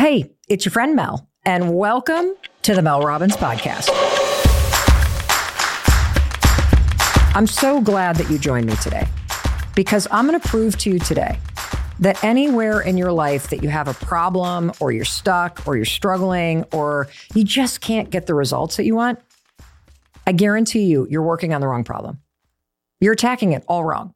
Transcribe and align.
Hey, 0.00 0.30
it's 0.48 0.64
your 0.64 0.72
friend 0.72 0.96
Mel, 0.96 1.28
and 1.44 1.76
welcome 1.76 2.32
to 2.62 2.74
the 2.74 2.80
Mel 2.80 3.02
Robbins 3.02 3.36
Podcast. 3.36 3.90
I'm 7.34 7.46
so 7.46 7.82
glad 7.82 8.16
that 8.16 8.30
you 8.30 8.38
joined 8.38 8.64
me 8.64 8.74
today 8.76 9.06
because 9.74 10.08
I'm 10.10 10.26
going 10.26 10.40
to 10.40 10.48
prove 10.48 10.78
to 10.78 10.90
you 10.90 11.00
today 11.00 11.38
that 11.98 12.24
anywhere 12.24 12.80
in 12.80 12.96
your 12.96 13.12
life 13.12 13.50
that 13.50 13.62
you 13.62 13.68
have 13.68 13.88
a 13.88 13.92
problem 13.92 14.72
or 14.80 14.90
you're 14.90 15.04
stuck 15.04 15.68
or 15.68 15.76
you're 15.76 15.84
struggling 15.84 16.64
or 16.72 17.08
you 17.34 17.44
just 17.44 17.82
can't 17.82 18.08
get 18.08 18.26
the 18.26 18.32
results 18.32 18.78
that 18.78 18.86
you 18.86 18.96
want, 18.96 19.18
I 20.26 20.32
guarantee 20.32 20.84
you, 20.84 21.08
you're 21.10 21.20
working 21.20 21.52
on 21.52 21.60
the 21.60 21.68
wrong 21.68 21.84
problem. 21.84 22.20
You're 23.00 23.12
attacking 23.12 23.52
it 23.52 23.64
all 23.68 23.84
wrong. 23.84 24.14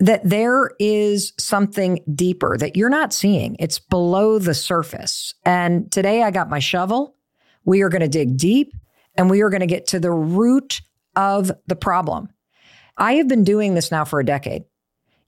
That 0.00 0.28
there 0.28 0.72
is 0.78 1.32
something 1.38 2.00
deeper 2.14 2.56
that 2.58 2.76
you're 2.76 2.88
not 2.88 3.12
seeing. 3.12 3.56
It's 3.58 3.78
below 3.78 4.38
the 4.38 4.54
surface. 4.54 5.34
And 5.44 5.90
today 5.92 6.22
I 6.22 6.30
got 6.30 6.50
my 6.50 6.58
shovel. 6.58 7.16
We 7.64 7.82
are 7.82 7.88
going 7.88 8.02
to 8.02 8.08
dig 8.08 8.36
deep 8.36 8.74
and 9.16 9.30
we 9.30 9.40
are 9.40 9.50
going 9.50 9.60
to 9.60 9.66
get 9.66 9.86
to 9.88 10.00
the 10.00 10.10
root 10.10 10.82
of 11.16 11.52
the 11.66 11.76
problem. 11.76 12.28
I 12.96 13.14
have 13.14 13.28
been 13.28 13.44
doing 13.44 13.74
this 13.74 13.90
now 13.90 14.04
for 14.04 14.20
a 14.20 14.24
decade. 14.24 14.64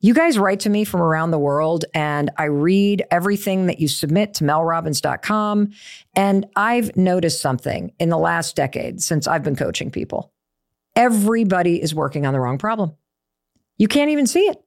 You 0.00 0.14
guys 0.14 0.38
write 0.38 0.60
to 0.60 0.70
me 0.70 0.84
from 0.84 1.00
around 1.00 1.30
the 1.30 1.38
world, 1.38 1.86
and 1.94 2.30
I 2.36 2.44
read 2.44 3.04
everything 3.10 3.66
that 3.66 3.80
you 3.80 3.88
submit 3.88 4.34
to 4.34 4.44
melrobbins.com. 4.44 5.70
And 6.14 6.46
I've 6.54 6.94
noticed 6.96 7.40
something 7.40 7.92
in 7.98 8.10
the 8.10 8.18
last 8.18 8.56
decade 8.56 9.00
since 9.00 9.26
I've 9.26 9.42
been 9.42 9.56
coaching 9.56 9.90
people. 9.90 10.32
Everybody 10.94 11.80
is 11.80 11.94
working 11.94 12.26
on 12.26 12.34
the 12.34 12.40
wrong 12.40 12.58
problem. 12.58 12.94
You 13.78 13.88
can't 13.88 14.10
even 14.10 14.26
see 14.26 14.46
it. 14.46 14.62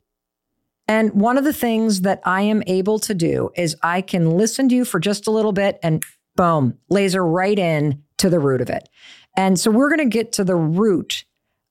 And 0.88 1.14
one 1.14 1.38
of 1.38 1.44
the 1.44 1.54
things 1.54 2.02
that 2.02 2.20
I 2.26 2.42
am 2.42 2.64
able 2.66 2.98
to 3.00 3.14
do 3.14 3.52
is 3.56 3.76
I 3.84 4.02
can 4.02 4.32
listen 4.32 4.70
to 4.70 4.76
you 4.76 4.86
for 4.86 5.00
just 5.00 5.28
a 5.28 5.32
little 5.32 5.52
bit 5.52 5.78
and 5.84 6.04
boom, 6.36 6.78
laser 6.90 7.24
right 7.24 7.58
in 7.58 8.04
to 8.18 8.30
the 8.30 8.40
root 8.40 8.62
of 8.62 8.70
it. 8.70 8.90
And 9.38 9.60
so 9.60 9.70
we're 9.72 9.90
going 9.90 10.10
to 10.10 10.18
get 10.18 10.32
to 10.34 10.44
the 10.44 10.56
root 10.56 11.26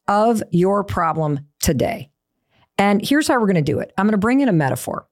of 0.07 0.43
your 0.51 0.85
problem 0.85 1.41
today. 1.61 2.11
And 2.79 3.05
here's 3.05 3.27
how 3.27 3.35
we're 3.35 3.47
going 3.47 3.57
to 3.57 3.63
do 3.63 3.81
it 3.81 3.93
I'm 3.99 4.07
going 4.07 4.13
to 4.13 4.19
bring 4.19 4.41
in 4.41 4.49
a 4.49 4.53
metaphor. 4.53 5.07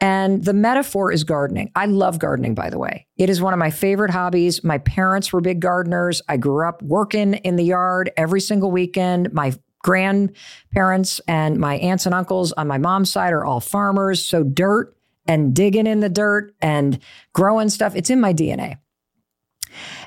And 0.00 0.42
the 0.44 0.54
metaphor 0.54 1.12
is 1.12 1.22
gardening. 1.22 1.70
I 1.76 1.86
love 1.86 2.18
gardening, 2.18 2.56
by 2.56 2.70
the 2.70 2.78
way. 2.78 3.06
It 3.16 3.30
is 3.30 3.40
one 3.40 3.52
of 3.52 3.60
my 3.60 3.70
favorite 3.70 4.10
hobbies. 4.10 4.64
My 4.64 4.78
parents 4.78 5.32
were 5.32 5.40
big 5.40 5.60
gardeners. 5.60 6.20
I 6.28 6.38
grew 6.38 6.66
up 6.66 6.82
working 6.82 7.34
in 7.34 7.54
the 7.54 7.62
yard 7.62 8.10
every 8.16 8.40
single 8.40 8.72
weekend. 8.72 9.32
My 9.32 9.52
grandparents 9.82 11.20
and 11.28 11.58
my 11.58 11.76
aunts 11.76 12.06
and 12.06 12.14
uncles 12.14 12.52
on 12.52 12.66
my 12.66 12.78
mom's 12.78 13.10
side 13.10 13.32
are 13.32 13.44
all 13.44 13.60
farmers. 13.60 14.24
So, 14.24 14.42
dirt 14.42 14.96
and 15.26 15.54
digging 15.54 15.86
in 15.86 16.00
the 16.00 16.08
dirt 16.08 16.54
and 16.60 16.98
growing 17.32 17.68
stuff, 17.68 17.94
it's 17.94 18.10
in 18.10 18.20
my 18.20 18.32
DNA. 18.32 18.78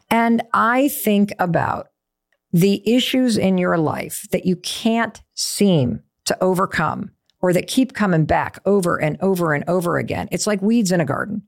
And 0.10 0.44
I 0.54 0.88
think 0.90 1.34
about 1.40 1.90
the 2.52 2.82
issues 2.90 3.38
in 3.38 3.58
your 3.58 3.78
life 3.78 4.28
that 4.32 4.46
you 4.46 4.56
can't 4.56 5.22
seem 5.34 6.02
to 6.26 6.38
overcome 6.42 7.12
or 7.42 7.54
that 7.54 7.68
keep 7.68 7.94
coming 7.94 8.26
back 8.26 8.60
over 8.66 9.00
and 9.00 9.18
over 9.22 9.54
and 9.54 9.64
over 9.68 9.98
again. 9.98 10.28
It's 10.32 10.48
like 10.48 10.62
weeds 10.62 10.92
in 10.92 11.02
a 11.02 11.06
garden. 11.06 11.44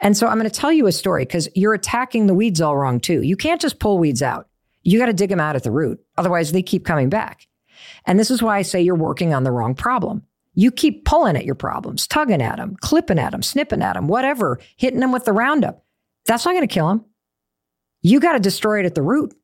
And 0.00 0.16
so 0.16 0.26
I'm 0.26 0.38
going 0.38 0.50
to 0.50 0.60
tell 0.60 0.72
you 0.72 0.86
a 0.86 0.92
story 0.92 1.24
because 1.24 1.48
you're 1.54 1.74
attacking 1.74 2.26
the 2.26 2.34
weeds 2.34 2.60
all 2.60 2.76
wrong 2.76 3.00
too. 3.00 3.22
You 3.22 3.36
can't 3.36 3.60
just 3.60 3.78
pull 3.78 3.98
weeds 3.98 4.22
out. 4.22 4.48
You 4.82 4.98
got 4.98 5.06
to 5.06 5.12
dig 5.12 5.30
them 5.30 5.40
out 5.40 5.56
at 5.56 5.62
the 5.62 5.70
root. 5.70 6.00
Otherwise, 6.16 6.52
they 6.52 6.62
keep 6.62 6.84
coming 6.84 7.08
back. 7.08 7.45
And 8.04 8.18
this 8.18 8.30
is 8.30 8.42
why 8.42 8.58
I 8.58 8.62
say 8.62 8.80
you're 8.80 8.94
working 8.94 9.34
on 9.34 9.44
the 9.44 9.52
wrong 9.52 9.74
problem. 9.74 10.22
You 10.54 10.70
keep 10.70 11.04
pulling 11.04 11.36
at 11.36 11.44
your 11.44 11.54
problems, 11.54 12.06
tugging 12.06 12.42
at 12.42 12.56
them, 12.56 12.76
clipping 12.80 13.18
at 13.18 13.32
them, 13.32 13.42
snipping 13.42 13.82
at 13.82 13.94
them, 13.94 14.08
whatever, 14.08 14.58
hitting 14.76 15.00
them 15.00 15.12
with 15.12 15.24
the 15.24 15.32
Roundup. 15.32 15.84
That's 16.24 16.44
not 16.44 16.52
going 16.52 16.66
to 16.66 16.74
kill 16.74 16.88
them. 16.88 17.04
You 18.02 18.20
got 18.20 18.32
to 18.32 18.38
destroy 18.38 18.80
it 18.80 18.86
at 18.86 18.94
the 18.94 19.02
root. 19.02 19.34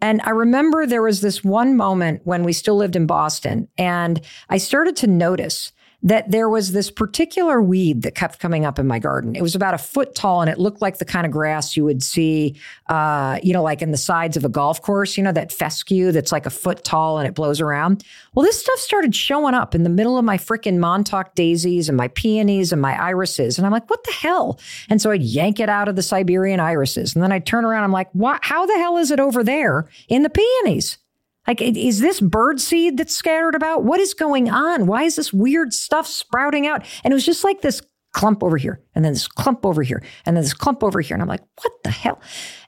And 0.00 0.20
I 0.24 0.30
remember 0.30 0.86
there 0.86 1.02
was 1.02 1.22
this 1.22 1.42
one 1.42 1.76
moment 1.76 2.20
when 2.24 2.44
we 2.44 2.52
still 2.52 2.76
lived 2.76 2.96
in 2.96 3.06
Boston, 3.06 3.68
and 3.78 4.20
I 4.50 4.58
started 4.58 4.94
to 4.96 5.06
notice 5.06 5.72
that 6.02 6.30
there 6.30 6.48
was 6.48 6.72
this 6.72 6.90
particular 6.90 7.60
weed 7.62 8.02
that 8.02 8.14
kept 8.14 8.38
coming 8.38 8.64
up 8.64 8.78
in 8.78 8.86
my 8.86 8.98
garden. 8.98 9.34
It 9.34 9.42
was 9.42 9.54
about 9.54 9.74
a 9.74 9.78
foot 9.78 10.14
tall 10.14 10.40
and 10.40 10.50
it 10.50 10.58
looked 10.58 10.82
like 10.82 10.98
the 10.98 11.04
kind 11.04 11.26
of 11.26 11.32
grass 11.32 11.76
you 11.76 11.84
would 11.84 12.02
see, 12.02 12.56
uh, 12.88 13.38
you 13.42 13.52
know, 13.52 13.62
like 13.62 13.82
in 13.82 13.90
the 13.90 13.96
sides 13.96 14.36
of 14.36 14.44
a 14.44 14.48
golf 14.48 14.82
course, 14.82 15.16
you 15.16 15.22
know, 15.22 15.32
that 15.32 15.52
fescue 15.52 16.12
that's 16.12 16.32
like 16.32 16.46
a 16.46 16.50
foot 16.50 16.84
tall 16.84 17.18
and 17.18 17.26
it 17.26 17.34
blows 17.34 17.60
around. 17.60 18.04
Well, 18.34 18.44
this 18.44 18.60
stuff 18.60 18.78
started 18.78 19.14
showing 19.14 19.54
up 19.54 19.74
in 19.74 19.82
the 19.82 19.90
middle 19.90 20.18
of 20.18 20.24
my 20.24 20.36
freaking 20.36 20.78
Montauk 20.78 21.34
daisies 21.34 21.88
and 21.88 21.96
my 21.96 22.08
peonies 22.08 22.72
and 22.72 22.80
my 22.80 23.00
irises. 23.00 23.58
And 23.58 23.66
I'm 23.66 23.72
like, 23.72 23.88
what 23.88 24.04
the 24.04 24.12
hell? 24.12 24.60
And 24.88 25.00
so 25.00 25.10
I'd 25.10 25.22
yank 25.22 25.60
it 25.60 25.68
out 25.68 25.88
of 25.88 25.96
the 25.96 26.02
Siberian 26.02 26.60
irises. 26.60 27.14
And 27.14 27.22
then 27.22 27.32
I'd 27.32 27.46
turn 27.46 27.64
around. 27.64 27.84
I'm 27.84 27.92
like, 27.92 28.10
what? 28.12 28.40
How 28.42 28.66
the 28.66 28.74
hell 28.74 28.98
is 28.98 29.10
it 29.10 29.20
over 29.20 29.42
there 29.42 29.88
in 30.08 30.22
the 30.22 30.30
peonies? 30.30 30.98
Like, 31.46 31.62
is 31.62 32.00
this 32.00 32.20
bird 32.20 32.60
seed 32.60 32.96
that's 32.96 33.14
scattered 33.14 33.54
about? 33.54 33.84
What 33.84 34.00
is 34.00 34.14
going 34.14 34.50
on? 34.50 34.86
Why 34.86 35.04
is 35.04 35.16
this 35.16 35.32
weird 35.32 35.72
stuff 35.72 36.06
sprouting 36.06 36.66
out? 36.66 36.84
And 37.04 37.12
it 37.12 37.14
was 37.14 37.26
just 37.26 37.44
like 37.44 37.60
this 37.60 37.82
clump 38.12 38.42
over 38.42 38.56
here, 38.56 38.80
and 38.94 39.04
then 39.04 39.12
this 39.12 39.28
clump 39.28 39.66
over 39.66 39.82
here, 39.82 40.02
and 40.24 40.36
then 40.36 40.42
this 40.42 40.54
clump 40.54 40.82
over 40.82 41.00
here. 41.00 41.14
And 41.14 41.22
I'm 41.22 41.28
like, 41.28 41.42
what 41.62 41.72
the 41.84 41.90
hell? 41.90 42.20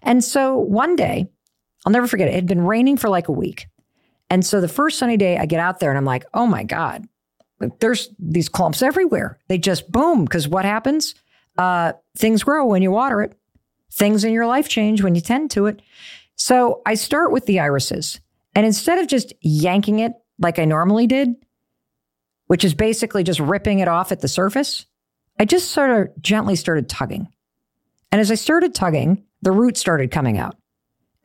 And 0.03 0.23
so 0.23 0.59
one 0.59 0.95
day, 0.95 1.27
I'll 1.87 1.93
never 1.93 2.07
forget 2.07 2.29
it, 2.29 2.33
it 2.33 2.35
had 2.35 2.47
been 2.47 2.67
raining 2.67 2.97
for 2.97 3.09
like 3.09 3.29
a 3.29 3.33
week. 3.33 3.67
And 4.31 4.45
so 4.45 4.61
the 4.61 4.69
first 4.69 4.99
sunny 4.99 5.17
day, 5.17 5.39
I 5.39 5.47
get 5.47 5.61
out 5.61 5.81
there 5.81 5.91
and 5.91 5.97
I'm 5.97 6.05
like, 6.05 6.27
oh 6.35 6.47
my 6.47 6.65
God, 6.65 7.07
there's 7.81 8.11
these 8.19 8.49
clumps 8.49 8.83
everywhere. 8.83 9.39
They 9.49 9.59
just 9.59 9.91
boom. 9.91 10.25
Because 10.25 10.47
what 10.47 10.65
happens? 10.65 11.15
Uh, 11.57 11.95
things 12.17 12.45
grow 12.45 12.67
when 12.67 12.83
you 12.83 12.91
water 12.91 13.23
it, 13.23 13.37
things 13.91 14.25
in 14.25 14.33
your 14.33 14.47
life 14.47 14.69
change 14.69 15.03
when 15.03 15.15
you 15.15 15.21
tend 15.21 15.51
to 15.53 15.67
it. 15.67 15.81
So 16.37 16.83
I 16.87 16.95
start 16.95 17.33
with 17.33 17.47
the 17.47 17.59
irises. 17.59 18.21
And 18.55 18.67
instead 18.67 18.99
of 18.99 19.07
just 19.07 19.33
yanking 19.41 20.01
it 20.01 20.13
like 20.39 20.59
I 20.59 20.65
normally 20.65 21.07
did, 21.07 21.35
which 22.47 22.65
is 22.65 22.75
basically 22.75 23.23
just 23.23 23.41
ripping 23.41 23.81
it 23.81 23.89
off 23.89 24.11
at 24.13 24.21
the 24.21 24.29
surface, 24.29 24.87
I 25.39 25.45
just 25.45 25.71
sort 25.71 25.91
of 25.91 26.23
gently 26.23 26.57
started 26.57 26.89
tugging. 26.89 27.29
And 28.11 28.21
as 28.21 28.31
I 28.31 28.35
started 28.35 28.75
tugging, 28.75 29.25
the 29.43 29.53
roots 29.53 29.81
started 29.81 30.11
coming 30.11 30.39
out. 30.39 30.57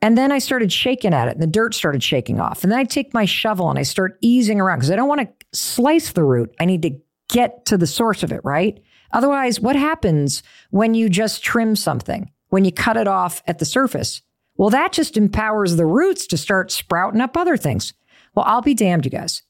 And 0.02 0.18
then 0.18 0.30
I 0.30 0.38
started 0.38 0.70
shaking 0.70 1.14
at 1.14 1.28
it 1.28 1.32
and 1.32 1.42
the 1.42 1.46
dirt 1.46 1.74
started 1.74 2.02
shaking 2.02 2.38
off. 2.38 2.62
And 2.62 2.70
then 2.70 2.78
I 2.78 2.84
take 2.84 3.14
my 3.14 3.24
shovel 3.24 3.70
and 3.70 3.78
I 3.78 3.84
start 3.84 4.18
easing 4.20 4.60
around 4.60 4.78
because 4.78 4.90
I 4.90 4.96
don't 4.96 5.08
want 5.08 5.22
to 5.22 5.58
slice 5.58 6.12
the 6.12 6.22
root. 6.22 6.54
I 6.60 6.66
need 6.66 6.82
to 6.82 6.90
get 7.30 7.64
to 7.66 7.78
the 7.78 7.86
source 7.86 8.22
of 8.22 8.30
it, 8.30 8.42
right? 8.44 8.78
Otherwise, 9.12 9.60
what 9.60 9.76
happens 9.76 10.42
when 10.70 10.92
you 10.92 11.08
just 11.08 11.42
trim 11.42 11.74
something, 11.74 12.30
when 12.48 12.66
you 12.66 12.72
cut 12.72 12.98
it 12.98 13.08
off 13.08 13.42
at 13.46 13.60
the 13.60 13.64
surface? 13.64 14.20
Well, 14.56 14.70
that 14.70 14.92
just 14.92 15.16
empowers 15.16 15.76
the 15.76 15.86
roots 15.86 16.26
to 16.28 16.36
start 16.36 16.70
sprouting 16.70 17.20
up 17.20 17.36
other 17.36 17.56
things. 17.56 17.92
Well, 18.34 18.44
I'll 18.46 18.62
be 18.62 18.74
damned, 18.74 19.04
you 19.04 19.10
guys. 19.10 19.42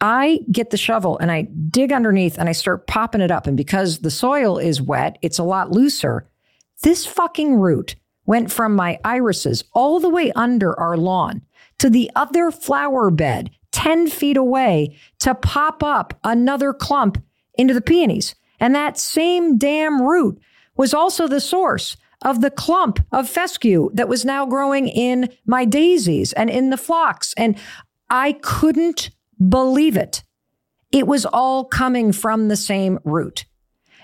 I 0.00 0.40
get 0.50 0.70
the 0.70 0.76
shovel 0.76 1.16
and 1.18 1.30
I 1.30 1.42
dig 1.42 1.92
underneath 1.92 2.36
and 2.36 2.48
I 2.48 2.52
start 2.52 2.88
popping 2.88 3.20
it 3.20 3.30
up. 3.30 3.46
And 3.46 3.56
because 3.56 4.00
the 4.00 4.10
soil 4.10 4.58
is 4.58 4.82
wet, 4.82 5.16
it's 5.22 5.38
a 5.38 5.44
lot 5.44 5.70
looser. 5.70 6.28
This 6.82 7.06
fucking 7.06 7.54
root 7.56 7.94
went 8.26 8.50
from 8.50 8.74
my 8.74 8.98
irises 9.04 9.64
all 9.72 10.00
the 10.00 10.08
way 10.08 10.32
under 10.32 10.78
our 10.78 10.96
lawn 10.96 11.42
to 11.78 11.88
the 11.88 12.10
other 12.16 12.50
flower 12.50 13.10
bed 13.10 13.50
10 13.70 14.08
feet 14.08 14.36
away 14.36 14.96
to 15.20 15.34
pop 15.34 15.82
up 15.82 16.18
another 16.24 16.72
clump 16.72 17.22
into 17.54 17.74
the 17.74 17.80
peonies. 17.80 18.34
And 18.60 18.74
that 18.74 18.98
same 18.98 19.56
damn 19.56 20.02
root 20.02 20.40
was 20.76 20.94
also 20.94 21.26
the 21.26 21.40
source 21.40 21.96
of 22.22 22.40
the 22.40 22.50
clump 22.50 23.00
of 23.12 23.28
fescue 23.28 23.90
that 23.94 24.08
was 24.08 24.24
now 24.24 24.46
growing 24.46 24.88
in 24.88 25.28
my 25.46 25.64
daisies 25.64 26.32
and 26.32 26.50
in 26.50 26.70
the 26.70 26.76
phlox. 26.76 27.34
And 27.36 27.56
I 28.10 28.32
couldn't 28.42 29.10
believe 29.48 29.96
it. 29.96 30.22
It 30.90 31.06
was 31.06 31.24
all 31.26 31.64
coming 31.64 32.12
from 32.12 32.48
the 32.48 32.56
same 32.56 32.98
root. 33.04 33.46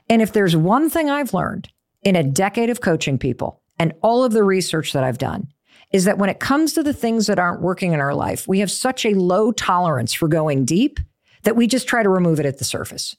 And 0.09 0.23
if 0.23 0.33
there's 0.33 0.57
one 0.57 0.89
thing 0.89 1.11
I've 1.11 1.35
learned 1.35 1.69
in 2.03 2.17
a 2.17 2.23
decade 2.23 2.71
of 2.71 2.81
coaching 2.81 3.19
people 3.19 3.63
and 3.79 3.93
all 4.03 4.25
of 4.25 4.33
the 4.33 4.43
research 4.43 4.93
that 4.93 5.05
I've 5.05 5.19
done, 5.19 5.49
is 5.93 6.05
that 6.05 6.19
when 6.19 6.31
it 6.31 6.41
comes 6.41 6.73
to 6.75 6.83
the 6.83 6.93
things 6.93 7.27
that 7.27 7.39
aren't 7.39 7.63
working 7.63 7.93
in 7.93 8.01
our 8.01 8.15
life, 8.15 8.47
we 8.47 8.61
have 8.61 8.71
such 8.71 9.07
a 9.07 9.15
low 9.15 9.53
tolerance 9.53 10.13
for 10.13 10.29
going 10.29 10.65
deep 10.65 11.01
that 11.45 11.57
we 11.57 11.67
just 11.67 11.89
try 11.89 12.03
to 12.03 12.09
remove 12.09 12.41
it 12.41 12.47
at 12.47 12.59
the 12.59 12.65
surface. 12.65 13.17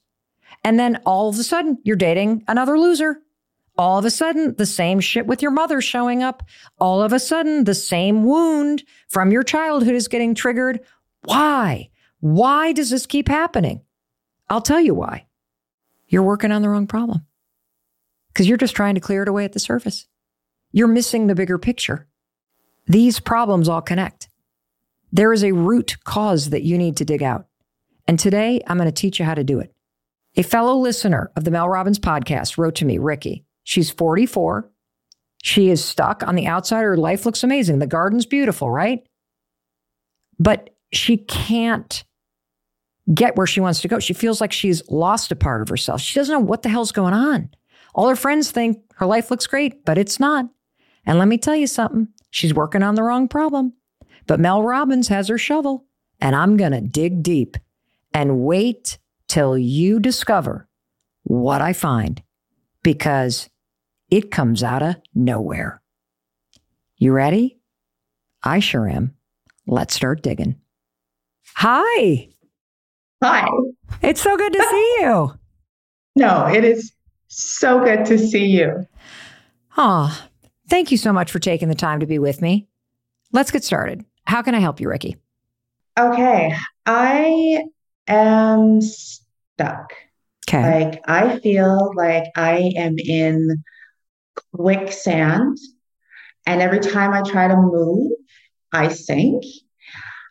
And 0.64 0.80
then 0.80 1.02
all 1.06 1.30
of 1.30 1.40
a 1.40 1.44
sudden, 1.44 1.78
you're 1.84 1.96
dating 1.96 2.44
another 2.48 2.78
loser 2.78 3.22
all 3.80 3.98
of 3.98 4.04
a 4.04 4.12
sudden 4.12 4.54
the 4.58 4.66
same 4.66 5.00
shit 5.00 5.26
with 5.26 5.42
your 5.42 5.52
mother 5.52 5.80
showing 5.80 6.22
up. 6.22 6.44
All 6.80 7.02
of 7.02 7.14
a 7.14 7.20
sudden 7.20 7.64
the 7.64 7.74
same 7.74 8.26
wound 8.26 8.84
from 9.08 9.32
your 9.32 9.42
childhood 9.42 9.96
is 9.96 10.10
getting 10.10 10.36
triggered. 10.36 10.82
Why? 11.24 11.90
Why 12.20 12.74
does 12.74 12.90
this 12.90 13.06
keep 13.06 13.30
happening? 13.30 13.80
I'll 14.50 14.60
tell 14.60 14.82
you 14.82 14.94
why. 14.94 15.28
You're 16.10 16.24
working 16.24 16.52
on 16.52 16.62
the 16.62 16.68
wrong 16.68 16.88
problem 16.88 17.26
because 18.28 18.50
you're 18.50 18.58
just 18.58 18.76
trying 18.76 18.96
to 18.96 19.02
clear 19.02 19.24
it 19.24 19.30
away 19.30 19.46
at 19.46 19.54
the 19.54 19.60
surface. 19.60 20.08
You're 20.74 20.90
missing 20.90 21.28
the 21.28 21.36
bigger 21.36 21.58
picture. 21.58 22.06
These 22.86 23.22
problems 23.22 23.70
all 23.70 23.82
connect. 23.82 24.28
There 25.14 25.32
is 25.32 25.44
a 25.44 25.54
root 25.54 25.96
cause 26.04 26.50
that 26.50 26.64
you 26.64 26.78
need 26.78 26.98
to 26.98 27.06
dig 27.06 27.24
out. 27.24 27.48
And 28.10 28.20
today 28.20 28.62
I'm 28.68 28.78
going 28.78 28.90
to 28.90 28.92
teach 28.92 29.20
you 29.20 29.26
how 29.26 29.36
to 29.36 29.44
do 29.46 29.62
it. 29.62 29.74
A 30.36 30.44
fellow 30.44 30.76
listener 30.76 31.32
of 31.38 31.46
the 31.46 31.52
Mel 31.52 31.70
Robbins 31.70 32.00
podcast 32.00 32.58
wrote 32.58 32.76
to 32.76 32.86
me, 32.86 32.98
Ricki, 32.98 33.46
She's 33.70 33.92
44. 33.92 34.68
She 35.44 35.70
is 35.70 35.86
stuck 35.86 36.24
on 36.28 36.34
the 36.34 36.48
outside. 36.48 36.82
Her 36.82 36.98
life 36.98 37.24
looks 37.24 37.44
amazing. 37.44 37.78
The 37.78 37.86
garden's 37.86 38.26
beautiful, 38.26 38.72
right? 38.72 39.08
But 40.40 40.72
she 40.92 41.18
can't 41.18 42.04
get 43.14 43.38
where 43.38 43.46
she 43.46 43.60
wants 43.60 43.82
to 43.82 43.88
go. 43.88 44.00
She 44.00 44.16
feels 44.16 44.42
like 44.42 44.52
she's 44.52 44.82
lost 44.90 45.32
a 45.32 45.36
part 45.36 45.62
of 45.62 45.70
herself. 45.70 46.02
She 46.02 46.20
doesn't 46.20 46.34
know 46.34 46.40
what 46.40 46.64
the 46.64 46.70
hell's 46.70 46.92
going 46.92 47.14
on. 47.14 47.52
All 47.94 48.10
her 48.10 48.16
friends 48.16 48.50
think 48.50 48.80
her 48.96 49.06
life 49.06 49.30
looks 49.30 49.46
great, 49.46 49.86
but 49.86 50.00
it's 50.00 50.20
not. 50.20 50.50
And 51.06 51.20
let 51.20 51.28
me 51.28 51.38
tell 51.38 51.56
you 51.56 51.68
something 51.68 52.08
she's 52.32 52.56
working 52.56 52.82
on 52.82 52.96
the 52.96 53.04
wrong 53.04 53.28
problem. 53.28 53.74
But 54.26 54.40
Mel 54.40 54.64
Robbins 54.64 55.10
has 55.10 55.28
her 55.28 55.38
shovel, 55.38 55.86
and 56.20 56.36
I'm 56.36 56.58
going 56.58 56.72
to 56.72 56.82
dig 56.82 57.22
deep 57.22 57.56
and 58.16 58.40
wait 58.40 58.98
till 59.28 59.60
you 59.60 60.00
discover 60.00 60.68
what 61.22 61.62
I 61.62 61.74
find 61.74 62.24
because 62.82 63.48
it 64.10 64.32
comes 64.32 64.64
out 64.64 64.82
of 64.82 64.96
nowhere. 65.14 65.82
You 66.98 67.12
ready? 67.12 67.60
I 68.44 68.60
sure 68.60 68.88
am. 68.88 69.16
Let's 69.68 69.94
start 69.94 70.22
digging. 70.22 70.56
Hi. 71.56 72.30
Hi. 73.24 73.48
It's 74.02 74.22
so 74.22 74.38
good 74.38 74.54
to 74.54 74.64
see 74.64 74.96
you. 75.02 75.34
No, 76.16 76.48
it 76.48 76.64
is 76.64 76.92
so 77.28 77.84
good 77.84 78.06
to 78.06 78.18
see 78.18 78.46
you. 78.46 78.88
Oh, 79.78 80.28
thank 80.70 80.92
you 80.92 80.98
so 80.98 81.14
much 81.14 81.32
for 81.32 81.40
taking 81.40 81.70
the 81.70 81.76
time 81.76 82.00
to 82.00 82.06
be 82.06 82.20
with 82.20 82.42
me. 82.42 82.68
Let's 83.32 83.52
get 83.52 83.64
started. 83.64 84.04
How 84.26 84.42
can 84.42 84.56
I 84.56 84.60
help 84.60 84.80
you, 84.80 84.90
Ricki? 84.90 85.18
Okay. 85.98 86.54
I 86.86 87.64
am 88.08 88.82
stuck. 88.82 89.94
Okay. 90.48 90.86
Like, 90.86 91.02
I 91.08 91.40
feel 91.40 91.92
like 91.96 92.26
I 92.36 92.74
am 92.76 92.96
in 92.98 93.64
quicksand. 94.56 95.58
And 96.46 96.62
every 96.62 96.80
time 96.80 97.14
I 97.14 97.22
try 97.22 97.48
to 97.48 97.56
move, 97.56 98.12
I 98.74 98.90
sink. 98.90 99.44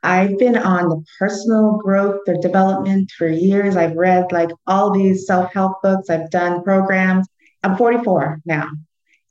I've 0.03 0.39
been 0.39 0.57
on 0.57 0.89
the 0.89 1.05
personal 1.19 1.79
growth 1.83 2.21
or 2.29 2.37
development 2.41 3.11
for 3.17 3.29
years. 3.29 3.77
I've 3.77 3.97
read 3.97 4.31
like 4.33 4.51
all 4.67 4.93
these 4.93 5.27
self 5.27 5.53
help 5.53 5.83
books, 5.83 6.09
I've 6.09 6.31
done 6.31 6.63
programs. 6.63 7.27
I'm 7.63 7.77
44 7.77 8.41
now, 8.45 8.69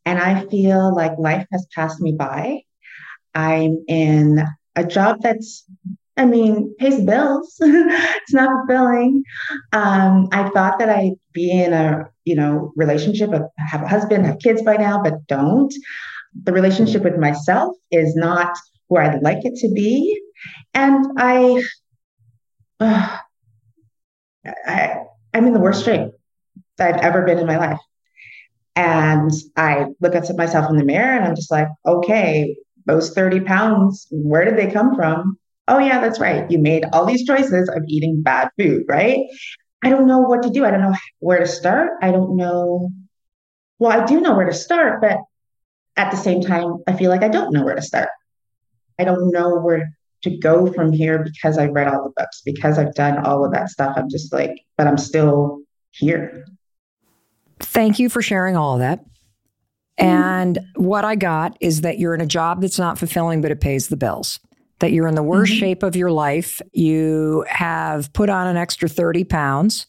and 0.06 0.20
I 0.20 0.46
feel 0.48 0.94
like 0.94 1.18
life 1.18 1.48
has 1.52 1.66
passed 1.74 2.02
me 2.02 2.12
by. 2.12 2.62
I'm 3.34 3.84
in 3.88 4.44
a 4.76 4.84
job 4.84 5.18
that's, 5.22 5.66
I 6.18 6.26
mean, 6.26 6.76
pays 6.78 7.00
bills. 7.02 7.56
it's 7.62 8.34
not 8.34 8.50
fulfilling. 8.50 9.24
Um, 9.72 10.28
I 10.32 10.50
thought 10.50 10.80
that 10.80 10.90
I'd 10.90 11.20
be 11.34 11.52
in 11.52 11.72
a, 11.72 12.10
you 12.28 12.36
know, 12.36 12.74
relationship, 12.76 13.32
have 13.58 13.82
a 13.82 13.88
husband, 13.88 14.26
have 14.26 14.40
kids 14.40 14.62
by 14.62 14.76
now, 14.76 15.02
but 15.02 15.26
don't. 15.28 15.74
The 16.44 16.52
relationship 16.52 17.04
with 17.04 17.18
myself 17.18 17.74
is 17.90 18.16
not 18.18 18.52
where 18.88 19.04
I'd 19.04 19.24
like 19.24 19.46
it 19.46 19.56
to 19.62 19.70
be. 19.74 20.22
And 20.74 21.06
I, 21.18 21.64
uh, 22.82 23.18
I, 24.66 24.98
I'm 25.34 25.48
in 25.48 25.54
the 25.54 25.60
worst 25.60 25.86
shape 25.86 26.12
that 26.78 26.96
I've 26.96 27.02
ever 27.02 27.24
been 27.24 27.40
in 27.40 27.48
my 27.48 27.58
life. 27.58 27.80
And 28.76 29.32
I 29.56 29.88
look 30.02 30.14
at 30.14 30.36
myself 30.36 30.70
in 30.70 30.76
the 30.76 30.84
mirror 30.84 31.18
and 31.18 31.26
I'm 31.26 31.36
just 31.36 31.50
like, 31.50 31.68
okay, 31.86 32.56
those 32.86 33.14
30 33.14 33.40
pounds, 33.42 34.08
where 34.12 34.44
did 34.44 34.58
they 34.58 34.70
come 34.70 34.96
from? 34.96 35.38
Oh, 35.70 35.80
yeah, 35.80 36.02
that's 36.02 36.20
right. 36.20 36.50
You 36.52 36.60
made 36.60 36.86
all 36.92 37.06
these 37.06 37.26
choices 37.26 37.70
of 37.70 37.84
eating 37.88 38.22
bad 38.22 38.50
food, 38.58 38.84
right? 38.88 39.20
I 39.84 39.90
don't 39.90 40.08
know 40.08 40.20
what 40.20 40.44
to 40.44 40.50
do. 40.50 40.66
I 40.66 40.72
don't 40.72 40.82
know 40.82 40.96
where 41.20 41.40
to 41.40 41.48
start. 41.48 41.92
I 42.02 42.12
don't 42.12 42.36
know. 42.36 42.90
Well, 43.80 43.92
I 43.92 44.06
do 44.06 44.20
know 44.20 44.36
where 44.36 44.48
to 44.48 44.54
start, 44.54 45.02
but 45.02 45.18
at 45.96 46.12
the 46.12 46.18
same 46.18 46.42
time, 46.42 46.78
I 46.88 46.94
feel 46.94 47.10
like 47.10 47.24
I 47.24 47.28
don't 47.28 47.54
know 47.54 47.64
where 47.64 47.76
to 47.76 47.82
start. 47.82 48.10
I 49.00 49.04
don't 49.04 49.32
know 49.32 49.60
where 49.60 49.90
to 50.24 50.38
go 50.38 50.72
from 50.74 50.92
here 50.92 51.24
because 51.24 51.58
I've 51.58 51.72
read 51.72 51.88
all 51.88 52.04
the 52.04 52.14
books, 52.18 52.42
because 52.44 52.80
I've 52.80 52.96
done 52.96 53.24
all 53.24 53.46
of 53.46 53.52
that 53.54 53.70
stuff. 53.70 53.94
I'm 53.96 54.10
just 54.10 54.34
like, 54.34 54.60
but 54.78 54.88
I'm 54.88 54.98
still 54.98 55.60
here. 55.92 56.46
Thank 57.60 58.00
you 58.00 58.10
for 58.10 58.22
sharing 58.22 58.56
all 58.56 58.74
of 58.74 58.80
that. 58.80 59.00
Mm-hmm. 60.00 60.06
And 60.06 60.60
what 60.76 61.06
I 61.06 61.16
got 61.16 61.58
is 61.60 61.82
that 61.82 62.00
you're 62.00 62.16
in 62.16 62.22
a 62.22 62.28
job 62.28 62.62
that's 62.62 62.80
not 62.80 62.98
fulfilling, 62.98 63.42
but 63.42 63.52
it 63.52 63.62
pays 63.62 63.90
the 63.90 63.98
bills. 63.98 64.40
That 64.80 64.92
you're 64.92 65.08
in 65.08 65.16
the 65.16 65.24
worst 65.24 65.54
mm-hmm. 65.54 65.60
shape 65.60 65.84
of 65.84 65.96
your 65.96 66.12
life. 66.12 66.62
You 66.72 67.46
have 67.50 68.14
put 68.14 68.30
on 68.30 68.48
an 68.48 68.58
extra 68.58 68.88
30 68.88 69.24
pounds. 69.24 69.88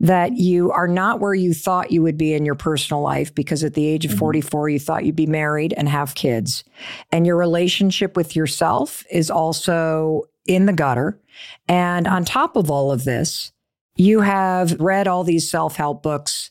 That 0.00 0.32
you 0.36 0.70
are 0.72 0.88
not 0.88 1.20
where 1.20 1.34
you 1.34 1.54
thought 1.54 1.92
you 1.92 2.02
would 2.02 2.16
be 2.16 2.32
in 2.32 2.44
your 2.44 2.54
personal 2.54 3.02
life 3.02 3.34
because 3.34 3.62
at 3.62 3.74
the 3.74 3.86
age 3.86 4.04
of 4.04 4.12
mm-hmm. 4.12 4.18
44, 4.18 4.68
you 4.70 4.78
thought 4.78 5.04
you'd 5.04 5.14
be 5.14 5.26
married 5.26 5.74
and 5.76 5.88
have 5.88 6.14
kids. 6.14 6.64
And 7.12 7.26
your 7.26 7.36
relationship 7.36 8.16
with 8.16 8.34
yourself 8.34 9.04
is 9.10 9.30
also 9.30 10.24
in 10.46 10.66
the 10.66 10.72
gutter. 10.72 11.20
And 11.68 12.08
on 12.08 12.24
top 12.24 12.56
of 12.56 12.70
all 12.70 12.90
of 12.90 13.04
this, 13.04 13.52
you 13.96 14.20
have 14.20 14.80
read 14.80 15.06
all 15.06 15.24
these 15.24 15.50
self 15.50 15.76
help 15.76 16.02
books 16.02 16.50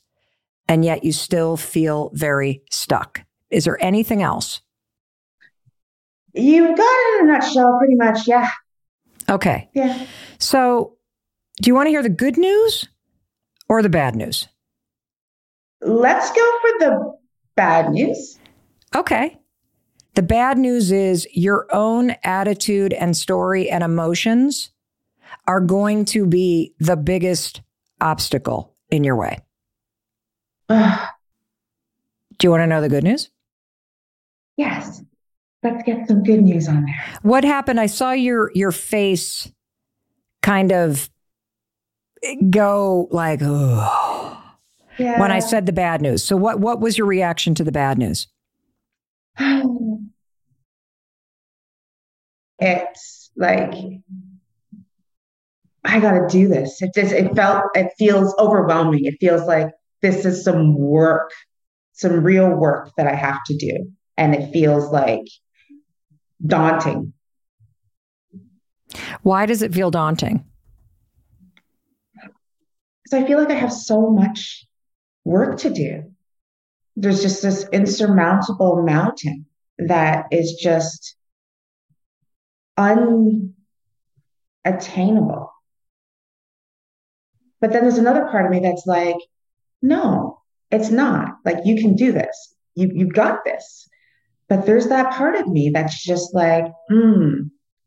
and 0.72 0.86
yet 0.86 1.04
you 1.04 1.12
still 1.12 1.58
feel 1.58 2.12
very 2.14 2.62
stuck. 2.72 3.26
Is 3.50 3.66
there 3.66 3.84
anything 3.84 4.22
else? 4.22 4.62
You 6.34 6.76
got 6.76 6.80
it 6.80 7.24
in 7.24 7.30
a 7.30 7.34
nutshell, 7.34 7.78
pretty 7.78 7.96
much. 7.96 8.28
Yeah. 8.28 8.50
Okay. 9.30 9.70
Yeah. 9.74 10.06
So, 10.40 10.98
do 11.62 11.70
you 11.70 11.76
want 11.76 11.88
to 11.88 11.92
hear 11.92 12.04
the 12.04 12.10
good 12.10 12.38
news 12.38 12.88
or 13.70 13.82
the 13.82 13.90
bad 13.90 14.16
news? 14.16 14.48
Let's 15.82 16.30
go 16.32 16.52
for 16.62 16.80
the 16.80 17.14
bad 17.56 17.92
news. 17.92 18.40
Okay. 18.96 19.38
The 20.16 20.22
bad 20.22 20.58
news 20.58 20.92
is 20.92 21.28
your 21.34 21.68
own 21.72 22.16
attitude 22.24 22.94
and 22.94 23.16
story 23.16 23.70
and 23.70 23.84
emotions 23.84 24.72
are 25.48 25.62
going 25.62 26.06
to 26.06 26.26
be 26.26 26.74
the 26.80 26.98
biggest 26.98 27.62
obstacle 28.02 28.76
in 28.90 29.04
your 29.04 29.16
way. 29.16 29.40
Do 30.70 30.78
you 32.44 32.52
want 32.52 32.62
to 32.62 32.68
know 32.68 32.82
the 32.82 32.90
good 32.90 33.04
news? 33.04 33.30
Yes. 34.58 35.02
Let's 35.64 35.84
get 35.84 36.08
some 36.08 36.24
good 36.24 36.42
news 36.42 36.68
on 36.68 36.86
there. 36.86 37.20
What 37.22 37.44
happened? 37.44 37.80
I 37.80 37.86
saw 37.86 38.12
your 38.12 38.52
your 38.56 38.72
face 38.72 39.52
kind 40.42 40.72
of 40.72 41.10
go 42.50 43.08
like 43.12 43.40
oh 43.44 44.42
yeah. 44.98 45.20
when 45.20 45.32
I 45.32 45.40
said 45.40 45.66
the 45.68 45.74
bad 45.74 46.02
news. 46.02 46.24
So 46.24 46.36
what 46.36 46.60
what 46.60 46.80
was 46.80 46.98
your 46.98 47.08
reaction 47.08 47.54
to 47.56 47.64
the 47.64 47.72
bad 47.72 47.98
news? 48.00 48.28
it's 52.60 53.32
like 53.36 53.74
I 55.84 56.00
got 56.00 56.12
to 56.12 56.28
do 56.28 56.48
this. 56.48 56.82
It 56.82 56.92
just 56.94 57.12
it 57.12 57.36
felt 57.36 57.66
it 57.76 57.92
feels 57.98 58.36
overwhelming. 58.38 59.06
It 59.06 59.18
feels 59.20 59.44
like 59.44 59.70
this 60.02 60.26
is 60.26 60.44
some 60.44 60.78
work, 60.78 61.32
some 61.94 62.24
real 62.24 62.50
work 62.50 62.92
that 62.98 63.08
I 63.08 63.16
have 63.16 63.40
to 63.48 63.56
do. 63.58 63.92
And 64.18 64.36
it 64.36 64.52
feels 64.52 64.92
like 64.92 65.26
daunting. 66.46 67.14
Why 69.22 69.46
does 69.46 69.62
it 69.62 69.74
feel 69.74 69.92
daunting? 69.92 70.46
Because 73.04 73.24
I 73.24 73.28
feel 73.28 73.40
like 73.40 73.50
I 73.50 73.56
have 73.56 73.74
so 73.74 74.10
much 74.10 74.66
work 75.24 75.60
to 75.60 75.70
do. 75.70 76.12
There's 76.96 77.22
just 77.22 77.42
this 77.42 77.68
insurmountable 77.72 78.84
mountain 78.84 79.46
that 79.78 80.26
is 80.32 80.54
just 80.54 81.16
unattainable. 82.78 83.54
But 87.60 87.72
then 87.72 87.84
there's 87.84 87.98
another 87.98 88.26
part 88.26 88.46
of 88.46 88.52
me 88.52 88.60
that's 88.60 88.86
like, 88.86 89.18
no, 89.82 90.42
it's 90.72 90.90
not. 90.90 91.36
Like 91.46 91.60
you 91.66 91.76
can 91.78 91.96
do 91.96 92.12
this. 92.12 92.56
You 92.76 92.92
you've 92.94 93.14
got 93.14 93.44
this. 93.46 93.88
But 94.52 94.66
there's 94.66 94.88
that 94.88 95.14
part 95.14 95.36
of 95.36 95.48
me 95.48 95.72
that's 95.74 96.04
just 96.04 96.36
like, 96.36 96.66
hmm, 96.90 97.44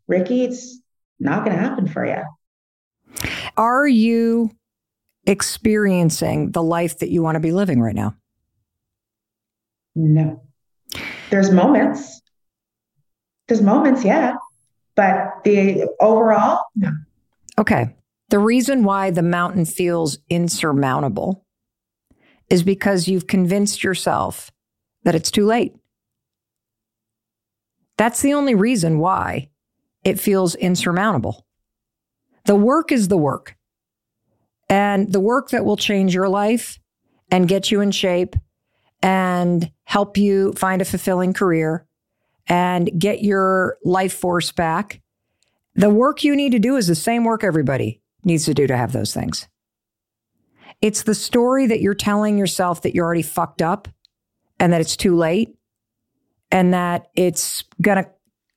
Ricki, 0.08 0.44
it's 0.44 0.80
not 1.20 1.44
gonna 1.44 1.58
happen 1.58 1.86
for 1.86 2.06
you. 2.06 2.22
Are 3.58 3.86
you 3.86 4.50
experiencing 5.26 6.52
the 6.52 6.62
life 6.62 7.00
that 7.00 7.10
you 7.10 7.22
want 7.22 7.36
to 7.36 7.40
be 7.40 7.52
living 7.52 7.82
right 7.82 7.94
now? 7.94 8.16
No. 9.94 10.42
There's 11.28 11.50
moments. 11.50 12.22
There's 13.46 13.60
moments, 13.60 14.02
yeah. 14.02 14.36
But 14.96 15.44
the 15.44 15.86
overall, 16.00 16.60
no. 16.76 16.92
Okay. 17.58 17.94
The 18.30 18.38
reason 18.38 18.84
why 18.84 19.10
the 19.10 19.20
mountain 19.20 19.66
feels 19.66 20.16
insurmountable 20.30 21.44
is 22.48 22.62
because 22.62 23.06
you've 23.06 23.26
convinced 23.26 23.84
yourself 23.84 24.50
that 25.02 25.14
it's 25.14 25.30
too 25.30 25.44
late. 25.44 25.74
That's 27.96 28.22
the 28.22 28.34
only 28.34 28.54
reason 28.54 28.98
why 28.98 29.50
it 30.04 30.20
feels 30.20 30.54
insurmountable. 30.54 31.46
The 32.44 32.56
work 32.56 32.92
is 32.92 33.08
the 33.08 33.16
work. 33.16 33.56
And 34.68 35.12
the 35.12 35.20
work 35.20 35.50
that 35.50 35.64
will 35.64 35.76
change 35.76 36.14
your 36.14 36.28
life 36.28 36.78
and 37.30 37.48
get 37.48 37.70
you 37.70 37.80
in 37.80 37.90
shape 37.90 38.36
and 39.02 39.70
help 39.84 40.16
you 40.16 40.52
find 40.54 40.80
a 40.80 40.84
fulfilling 40.84 41.32
career 41.32 41.86
and 42.46 42.90
get 42.98 43.22
your 43.22 43.78
life 43.84 44.12
force 44.12 44.52
back. 44.52 45.00
The 45.74 45.90
work 45.90 46.24
you 46.24 46.36
need 46.36 46.52
to 46.52 46.58
do 46.58 46.76
is 46.76 46.86
the 46.86 46.94
same 46.94 47.24
work 47.24 47.44
everybody 47.44 48.00
needs 48.24 48.44
to 48.46 48.54
do 48.54 48.66
to 48.66 48.76
have 48.76 48.92
those 48.92 49.12
things. 49.12 49.48
It's 50.80 51.02
the 51.02 51.14
story 51.14 51.66
that 51.66 51.80
you're 51.80 51.94
telling 51.94 52.38
yourself 52.38 52.82
that 52.82 52.94
you're 52.94 53.04
already 53.04 53.22
fucked 53.22 53.62
up 53.62 53.88
and 54.58 54.72
that 54.72 54.80
it's 54.80 54.96
too 54.96 55.16
late 55.16 55.54
and 56.54 56.72
that 56.72 57.08
it's 57.16 57.64
going 57.82 58.02
to 58.02 58.08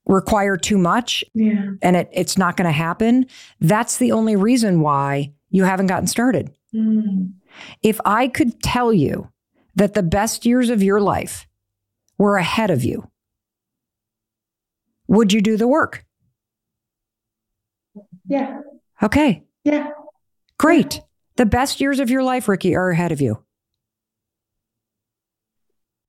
require 0.06 0.56
too 0.56 0.78
much 0.78 1.24
Yeah. 1.34 1.72
and 1.82 1.96
it, 1.98 2.10
it's 2.14 2.38
not 2.38 2.56
going 2.56 2.68
to 2.68 2.72
happen. 2.72 3.26
That's 3.60 3.98
the 3.98 4.12
only 4.14 4.36
reason 4.38 4.80
why 4.82 5.34
you 5.50 5.64
haven't 5.66 5.88
gotten 5.88 6.08
started. 6.08 6.56
Mm. 6.74 7.34
If 7.82 8.00
I 8.06 8.28
could 8.28 8.62
tell 8.62 8.94
you 8.94 9.30
that 9.76 9.96
the 9.96 10.04
best 10.04 10.46
years 10.46 10.70
of 10.70 10.84
your 10.84 11.02
life 11.02 11.48
were 12.18 12.38
ahead 12.38 12.70
of 12.70 12.84
you, 12.84 13.10
would 15.08 15.34
you 15.34 15.42
do 15.42 15.58
the 15.58 15.68
work? 15.68 16.06
Yeah. 18.28 18.62
Okay, 19.02 19.44
Yeah. 19.64 19.90
great. 20.60 21.02
The 21.36 21.46
best 21.46 21.80
years 21.82 22.00
of 22.00 22.10
your 22.10 22.24
life, 22.24 22.48
Ricki, 22.48 22.76
are 22.76 22.90
ahead 22.90 23.12
of 23.12 23.22
you. 23.22 23.44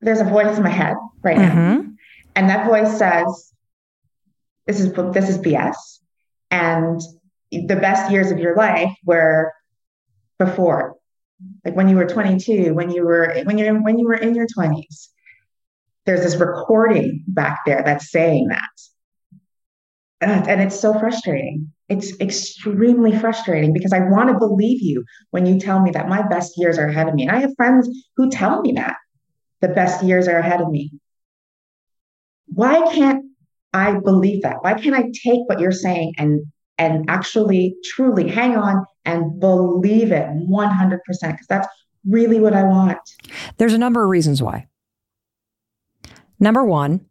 There's 0.01 0.21
a 0.21 0.25
voice 0.25 0.57
in 0.57 0.63
my 0.63 0.71
head 0.71 0.97
right 1.23 1.37
now. 1.37 1.55
Mhm. 1.55 1.95
And 2.37 2.49
that 2.51 2.67
voice 2.67 2.97
says, 2.99 3.53
this 4.67 4.81
is 4.81 4.93
this 5.13 5.29
is 5.29 5.39
BS. 5.39 6.01
And 6.51 7.01
the 7.51 7.77
best 7.77 8.11
years 8.13 8.31
of 8.31 8.39
your 8.39 8.55
life 8.55 8.93
were 9.05 9.53
before. 10.39 10.95
Like 11.65 11.75
when 11.75 11.89
you 11.89 11.97
were 11.97 12.07
22, 12.07 12.75
when 12.75 12.91
you 12.91 13.05
were 13.05 13.43
when 13.45 13.59
you're 13.59 13.75
when 13.83 13.99
you 13.99 14.07
were 14.07 14.15
in 14.15 14.35
your 14.35 14.47
20s. 14.47 15.09
There's 16.05 16.23
this 16.23 16.37
recording 16.37 17.25
back 17.29 17.61
there 17.67 17.83
that's 17.85 18.11
saying 18.11 18.49
that. 18.49 18.63
And 20.21 20.61
it's 20.61 20.79
so 20.79 20.99
frustrating. 20.99 21.73
It's 21.89 22.19
extremely 22.21 23.17
frustrating 23.17 23.73
because 23.73 23.93
I 23.93 24.01
want 24.01 24.31
to 24.31 24.39
believe 24.39 24.83
you 24.83 25.05
when 25.31 25.47
you 25.47 25.61
tell 25.61 25.81
me 25.81 25.91
that 25.93 26.09
my 26.09 26.27
best 26.27 26.59
years 26.59 26.79
are 26.79 26.87
ahead 26.87 27.09
of 27.09 27.15
me. 27.15 27.23
And 27.23 27.31
I 27.31 27.41
have 27.41 27.55
friends 27.57 27.89
who 28.17 28.31
tell 28.31 28.61
me 28.63 28.73
that 28.73 28.97
the 29.61 29.69
best 29.69 30.03
years 30.03 30.29
are 30.29 30.39
ahead 30.39 30.61
of 30.61 30.71
me 30.71 30.91
why 32.49 32.93
can't 32.93 33.25
I 33.73 33.99
believe 33.99 34.43
that? 34.43 34.63
Why 34.63 34.75
can't 34.75 34.95
I 34.95 35.03
take 35.03 35.41
what 35.47 35.61
you're 35.61 35.73
saying 35.73 36.15
and 36.19 36.41
and 36.79 37.05
actually 37.09 37.77
truly 37.85 38.29
hang 38.29 38.57
on 38.57 38.87
and 39.05 39.41
believe 39.41 40.13
it 40.13 40.29
100% 40.29 40.99
because 41.09 41.47
that's 41.49 41.67
really 42.07 42.39
what 42.39 42.55
I 42.55 42.63
want. 42.63 42.99
There's 43.57 43.75
a 43.75 43.79
number 43.79 44.05
of 44.05 44.11
reasons 44.11 44.41
why. 44.41 44.69
Number 46.39 46.65
one, 46.65 47.05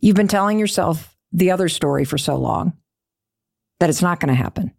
you've 0.00 0.16
been 0.16 0.26
telling 0.26 0.58
yourself 0.58 1.16
the 1.30 1.52
other 1.52 1.68
story 1.68 2.04
for 2.04 2.18
so 2.18 2.34
long 2.34 2.72
that 3.78 3.90
it's 3.90 4.02
not 4.02 4.18
going 4.18 4.34
to 4.34 4.34
happen, 4.34 4.72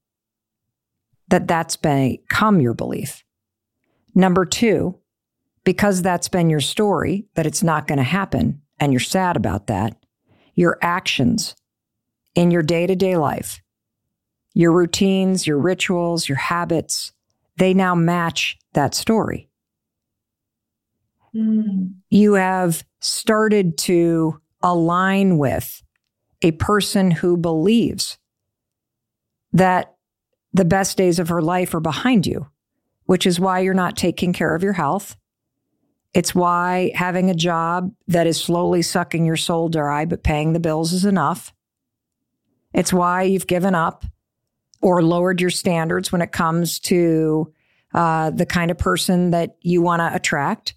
that 1.30 1.48
that's 1.48 1.78
become 1.78 2.60
your 2.60 2.74
belief. 2.74 3.24
Number 4.14 4.44
two, 4.44 5.00
because 5.64 6.02
that's 6.02 6.28
been 6.28 6.50
your 6.50 6.60
story, 6.60 7.26
that 7.36 7.46
it's 7.46 7.64
not 7.64 7.88
going 7.88 7.98
to 7.98 8.04
happen, 8.04 8.62
and 8.80 8.92
you're 8.92 9.00
sad 9.00 9.36
about 9.36 9.68
that, 9.68 9.96
your 10.56 10.78
actions 10.82 11.56
in 12.36 12.52
your 12.52 12.64
day 12.64 12.88
to 12.88 12.96
day 12.96 13.18
life, 13.18 13.62
your 14.54 14.72
routines, 14.72 15.46
your 15.46 15.58
rituals, 15.58 16.28
your 16.28 16.38
habits, 16.38 17.12
they 17.58 17.74
now 17.74 17.94
match 17.94 18.58
that 18.74 18.96
story 18.96 19.50
hmm. 21.34 21.88
you 22.10 22.34
have 22.34 22.84
started 23.00 23.78
to 23.78 24.40
align 24.62 25.38
with 25.38 25.84
a 26.42 26.52
person 26.52 27.12
who 27.12 27.38
believes 27.38 28.18
that 29.54 29.96
the 30.54 30.66
best 30.66 30.98
days 30.98 31.20
of 31.20 31.30
her 31.30 31.42
life 31.42 31.74
are 31.74 31.80
behind 31.80 32.26
you, 32.26 32.48
which 33.06 33.26
is 33.26 33.40
why 33.40 33.60
you're 33.60 33.74
not 33.74 33.98
taking 33.98 34.34
care 34.34 34.56
of 34.56 34.64
your 34.64 34.74
health. 34.74 35.18
It's 36.14 36.36
why 36.36 36.92
having 36.94 37.30
a 37.30 37.36
job 37.36 37.92
that 38.08 38.28
is 38.28 38.40
slowly 38.40 38.82
sucking 38.82 39.26
your 39.26 39.38
soul 39.38 39.70
dry, 39.70 40.06
but 40.06 40.24
paying 40.24 40.54
the 40.54 40.60
bills 40.60 40.92
is 40.92 41.06
enough. 41.06 41.54
It's 42.74 42.92
why 42.92 43.24
you've 43.24 43.48
given 43.48 43.76
up 43.76 44.06
or 44.82 45.04
lowered 45.04 45.40
your 45.40 45.50
standards 45.50 46.12
when 46.12 46.22
it 46.22 46.32
comes 46.32 46.80
to 46.80 47.54
uh, 47.94 48.32
the 48.32 48.46
kind 48.46 48.72
of 48.72 48.78
person 48.78 49.32
that 49.32 49.58
you 49.62 49.82
want 49.82 50.00
to 50.02 50.16
attract 50.16 50.76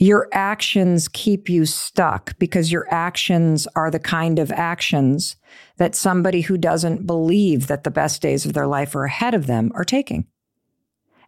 your 0.00 0.28
actions 0.32 1.08
keep 1.08 1.50
you 1.50 1.66
stuck 1.66 2.36
because 2.38 2.72
your 2.72 2.86
actions 2.90 3.68
are 3.76 3.90
the 3.90 3.98
kind 3.98 4.38
of 4.38 4.50
actions 4.50 5.36
that 5.76 5.94
somebody 5.94 6.40
who 6.40 6.56
doesn't 6.56 7.06
believe 7.06 7.66
that 7.66 7.84
the 7.84 7.90
best 7.90 8.22
days 8.22 8.46
of 8.46 8.54
their 8.54 8.66
life 8.66 8.96
are 8.96 9.04
ahead 9.04 9.34
of 9.34 9.46
them 9.46 9.70
are 9.74 9.84
taking. 9.84 10.26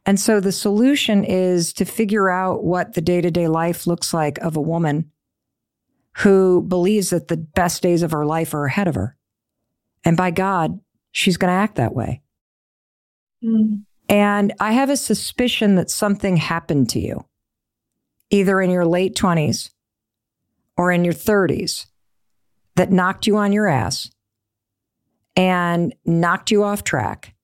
And 0.05 0.19
so 0.19 0.41
the 0.41 0.53
solution 0.53 1.25
is 1.25 1.73
to 1.75 1.85
figure 1.85 2.29
out 2.29 2.65
what 2.65 2.95
the 2.95 3.01
day 3.01 3.21
to 3.21 3.31
day 3.31 3.49
life 3.49 3.87
looks 3.87 4.13
like 4.13 4.39
of 4.39 4.57
a 4.57 4.61
woman 4.61 5.11
who 6.19 6.63
believes 6.63 7.11
that 7.11 7.29
the 7.29 7.37
best 7.37 7.83
days 7.83 8.03
of 8.03 8.11
her 8.11 8.27
life 8.27 8.53
are 8.53 8.67
ahead 8.67 8.89
of 8.89 8.97
her. 8.97 9.17
And 10.05 10.17
by 10.17 10.31
God, 10.31 10.81
she's 11.13 11.37
going 11.37 11.51
to 11.51 11.57
act 11.57 11.77
that 11.77 11.95
way. 11.95 12.21
Mm. 13.43 13.85
And 14.09 14.53
I 14.61 14.73
have 14.73 14.91
a 14.91 14.97
suspicion 14.97 15.77
that 15.77 15.91
something 15.91 16.37
happened 16.37 16.91
to 16.91 17.01
you 17.01 17.25
either 18.31 18.61
in 18.61 18.71
your 18.71 18.87
late 18.87 19.15
20s 19.15 19.71
or 20.77 20.91
in 20.91 21.05
your 21.05 21.15
30s 21.15 21.87
that 22.77 22.91
knocked 22.91 23.27
you 23.27 23.37
on 23.37 23.53
your 23.53 23.69
ass 23.69 24.11
and 25.37 25.95
knocked 26.05 26.51
you 26.51 26.65
off 26.65 26.83
track 26.83 27.35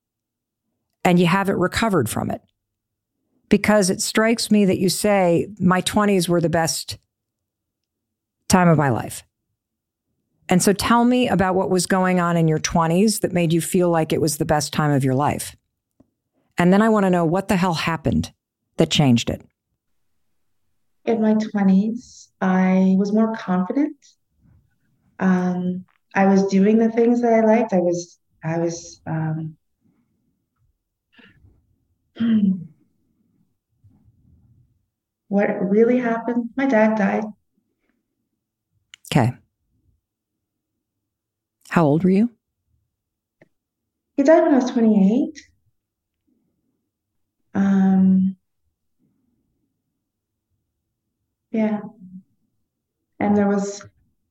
and 1.03 1.19
you 1.19 1.27
haven't 1.27 1.57
recovered 1.57 2.09
from 2.09 2.31
it. 2.31 2.41
Because 3.49 3.89
it 3.89 4.01
strikes 4.01 4.51
me 4.51 4.65
that 4.65 4.79
you 4.79 4.89
say, 4.89 5.47
my 5.59 5.81
20s 5.81 6.29
were 6.29 6.41
the 6.41 6.49
best 6.49 6.97
time 8.47 8.67
of 8.67 8.77
my 8.77 8.89
life. 8.89 9.23
And 10.47 10.63
so 10.63 10.73
tell 10.73 11.05
me 11.05 11.27
about 11.27 11.55
what 11.55 11.69
was 11.69 11.85
going 11.85 12.19
on 12.19 12.37
in 12.37 12.47
your 12.47 12.59
20s 12.59 13.21
that 13.21 13.33
made 13.33 13.53
you 13.53 13.61
feel 13.61 13.89
like 13.89 14.13
it 14.13 14.21
was 14.21 14.37
the 14.37 14.45
best 14.45 14.73
time 14.73 14.91
of 14.91 15.03
your 15.03 15.15
life. 15.15 15.55
And 16.57 16.73
then 16.73 16.81
I 16.81 16.89
want 16.89 17.05
to 17.05 17.09
know 17.09 17.25
what 17.25 17.47
the 17.47 17.55
hell 17.55 17.75
happened 17.75 18.31
that 18.77 18.89
changed 18.89 19.29
it 19.29 19.43
in 21.09 21.21
my 21.21 21.33
20s, 21.33 22.27
I 22.41 22.95
was 22.97 23.11
more 23.11 23.35
confident. 23.35 23.95
Um, 25.19 25.85
I 26.15 26.25
was 26.25 26.47
doing 26.47 26.77
the 26.77 26.89
things 26.89 27.21
that 27.21 27.33
I 27.33 27.41
liked. 27.41 27.73
I 27.73 27.79
was, 27.79 28.17
I 28.43 28.59
was, 28.59 29.01
um, 29.05 29.57
what 35.29 35.47
really 35.61 35.97
happened? 35.99 36.49
My 36.57 36.65
dad 36.65 36.97
died. 36.97 37.23
Okay. 39.11 39.31
How 41.69 41.85
old 41.85 42.03
were 42.03 42.09
you? 42.09 42.29
He 44.17 44.23
died 44.23 44.41
when 44.43 44.53
I 44.53 44.57
was 44.57 44.71
28. 44.71 45.39
Um, 47.53 48.35
Yeah. 51.51 51.79
And 53.19 53.35
there 53.35 53.47
was, 53.47 53.83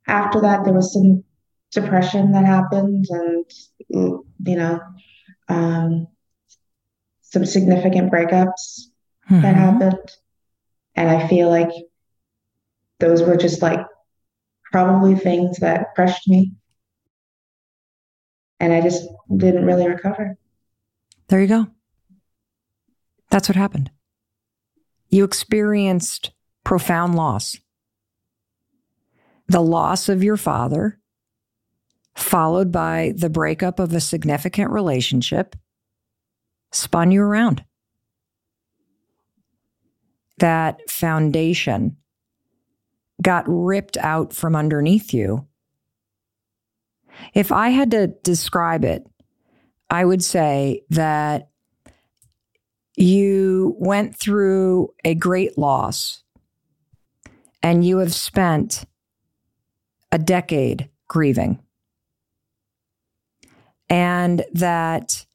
after 0.07 0.41
that, 0.41 0.65
there 0.65 0.73
was 0.73 0.93
some 0.93 1.25
depression 1.73 2.31
that 2.33 2.45
happened 2.47 3.07
and, 3.11 3.45
you 3.89 4.25
know, 4.57 4.81
um, 5.49 6.07
some 7.23 7.45
significant 7.45 8.13
breakups 8.13 8.85
that 9.29 9.55
Mhm. 9.55 9.59
happened. 9.59 10.11
And 10.99 11.09
I 11.09 11.29
feel 11.29 11.49
like 11.49 11.71
those 12.99 13.23
were 13.23 13.37
just 13.37 13.63
like 13.63 13.79
probably 14.73 15.15
things 15.15 15.59
that 15.59 15.95
crushed 15.95 16.27
me. 16.27 16.55
And 18.59 18.73
I 18.73 18.81
just 18.81 19.07
didn't 19.35 19.65
really 19.65 19.87
recover. 19.87 20.37
There 21.29 21.41
you 21.41 21.47
go. 21.47 21.69
That's 23.31 23.49
what 23.49 23.55
happened. 23.55 23.93
You 25.09 25.23
experienced 25.23 26.33
profound 26.65 27.15
loss. 27.15 27.57
The 29.47 29.63
loss 29.63 30.09
of 30.09 30.25
your 30.25 30.37
father, 30.37 30.99
followed 32.17 32.73
by 32.73 33.13
the 33.17 33.31
breakup 33.31 33.79
of 33.79 33.93
a 33.93 34.01
significant 34.01 34.73
relationship, 34.73 35.55
spun 36.73 37.13
you 37.13 37.23
around. 37.23 37.65
That 40.39 40.89
foundation 40.91 41.97
got 43.21 43.45
ripped 43.47 43.97
out 43.97 44.33
from 44.33 44.55
underneath 44.55 45.13
you. 45.13 45.47
If 47.35 47.51
I 47.51 47.71
had 47.71 47.91
to 47.91 48.09
describe 48.09 48.85
it, 48.85 49.07
I 49.91 50.05
would 50.05 50.23
say 50.23 50.83
that 50.91 51.49
you 52.97 53.77
went 53.79 54.17
through 54.17 54.93
a 55.05 55.15
great 55.15 55.57
loss 55.57 56.23
and 57.63 57.85
you 57.85 57.99
have 57.99 58.15
spent 58.15 58.85
a 60.13 60.19
decade 60.19 60.89
grieving. 61.07 61.61
And 63.91 64.45
that 64.53 65.27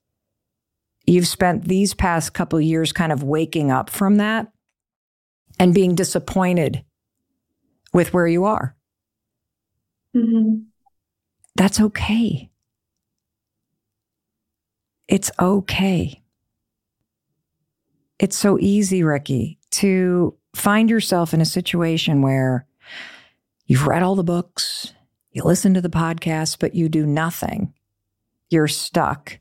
you've 1.07 1.27
spent 1.27 1.67
these 1.67 1.93
past 1.93 2.33
couple 2.33 2.61
years 2.61 2.93
kind 2.93 3.11
of 3.11 3.23
waking 3.23 3.71
up 3.71 3.89
from 3.89 4.17
that 4.17 4.52
and 5.59 5.73
being 5.73 5.95
disappointed 5.95 6.83
with 7.93 8.13
where 8.13 8.27
you 8.27 8.45
are. 8.45 8.75
Mm-hmm. 10.15 10.63
That's 11.55 11.79
okay. 11.79 12.49
It's 15.07 15.31
okay. 15.39 16.21
It's 18.19 18.37
so 18.37 18.57
easy, 18.59 19.03
Ricki, 19.03 19.59
to 19.71 20.35
find 20.55 20.89
yourself 20.89 21.33
in 21.33 21.41
a 21.41 21.45
situation 21.45 22.21
where 22.21 22.65
you've 23.65 23.87
read 23.87 24.03
all 24.03 24.15
the 24.15 24.23
books, 24.23 24.93
you 25.31 25.43
listen 25.43 25.73
to 25.73 25.81
the 25.81 25.89
podcast, 25.89 26.57
but 26.59 26.75
you 26.75 26.89
do 26.89 27.05
nothing. 27.05 27.73
You're 28.49 28.67
stuck 28.67 29.39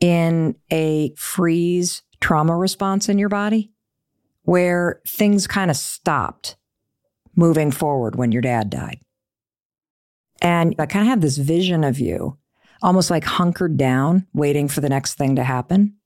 in 0.00 0.56
a 0.70 1.12
freeze 1.16 2.02
trauma 2.20 2.56
response 2.56 3.08
in 3.08 3.18
your 3.18 3.28
body 3.28 3.72
where 4.48 5.02
things 5.06 5.46
kind 5.46 5.70
of 5.70 5.76
stopped 5.76 6.56
moving 7.36 7.70
forward 7.70 8.16
when 8.16 8.32
your 8.32 8.40
dad 8.40 8.70
died. 8.70 8.98
And 10.40 10.74
I 10.78 10.86
kind 10.86 11.02
of 11.02 11.10
have 11.10 11.20
this 11.20 11.36
vision 11.36 11.84
of 11.84 12.00
you 12.00 12.38
almost 12.80 13.10
like 13.10 13.24
hunkered 13.24 13.76
down, 13.76 14.26
waiting 14.32 14.66
for 14.66 14.80
the 14.80 14.88
next 14.88 15.16
thing 15.16 15.36
to 15.36 15.44
happen. 15.44 15.96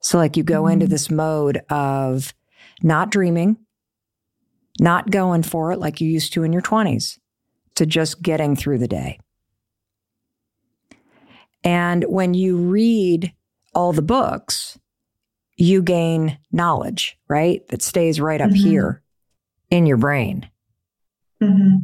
So, 0.00 0.18
like, 0.18 0.36
you 0.36 0.44
go 0.44 0.62
mm-hmm. 0.62 0.74
into 0.74 0.86
this 0.86 1.10
mode 1.10 1.62
of 1.68 2.32
not 2.80 3.10
dreaming, 3.10 3.56
not 4.78 5.10
going 5.10 5.42
for 5.42 5.72
it 5.72 5.80
like 5.80 6.00
you 6.00 6.08
used 6.08 6.32
to 6.34 6.44
in 6.44 6.52
your 6.52 6.62
20s, 6.62 7.18
to 7.74 7.86
just 7.86 8.22
getting 8.22 8.54
through 8.54 8.78
the 8.78 8.86
day. 8.86 9.18
And 11.64 12.04
when 12.04 12.34
you 12.34 12.56
read 12.56 13.32
all 13.74 13.92
the 13.92 14.00
books, 14.00 14.78
you 15.62 15.80
gain 15.80 16.36
knowledge, 16.50 17.16
right? 17.28 17.66
That 17.68 17.82
stays 17.82 18.20
right 18.20 18.40
up 18.40 18.50
mm-hmm. 18.50 18.68
here 18.68 19.02
in 19.70 19.86
your 19.86 19.96
brain. 19.96 20.50
Mm-hmm. 21.40 21.76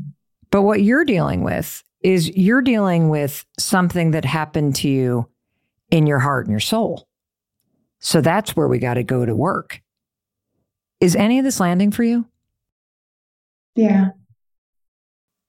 But 0.50 0.62
what 0.62 0.82
you're 0.82 1.04
dealing 1.04 1.44
with 1.44 1.84
is 2.00 2.28
you're 2.36 2.60
dealing 2.60 3.08
with 3.08 3.46
something 3.56 4.10
that 4.10 4.24
happened 4.24 4.74
to 4.76 4.88
you 4.88 5.28
in 5.92 6.08
your 6.08 6.18
heart 6.18 6.46
and 6.46 6.52
your 6.52 6.58
soul. 6.58 7.06
So 8.00 8.20
that's 8.20 8.56
where 8.56 8.66
we 8.66 8.80
got 8.80 8.94
to 8.94 9.04
go 9.04 9.24
to 9.24 9.34
work. 9.34 9.80
Is 11.00 11.14
any 11.14 11.38
of 11.38 11.44
this 11.44 11.60
landing 11.60 11.92
for 11.92 12.02
you? 12.02 12.26
Yeah. 13.76 14.08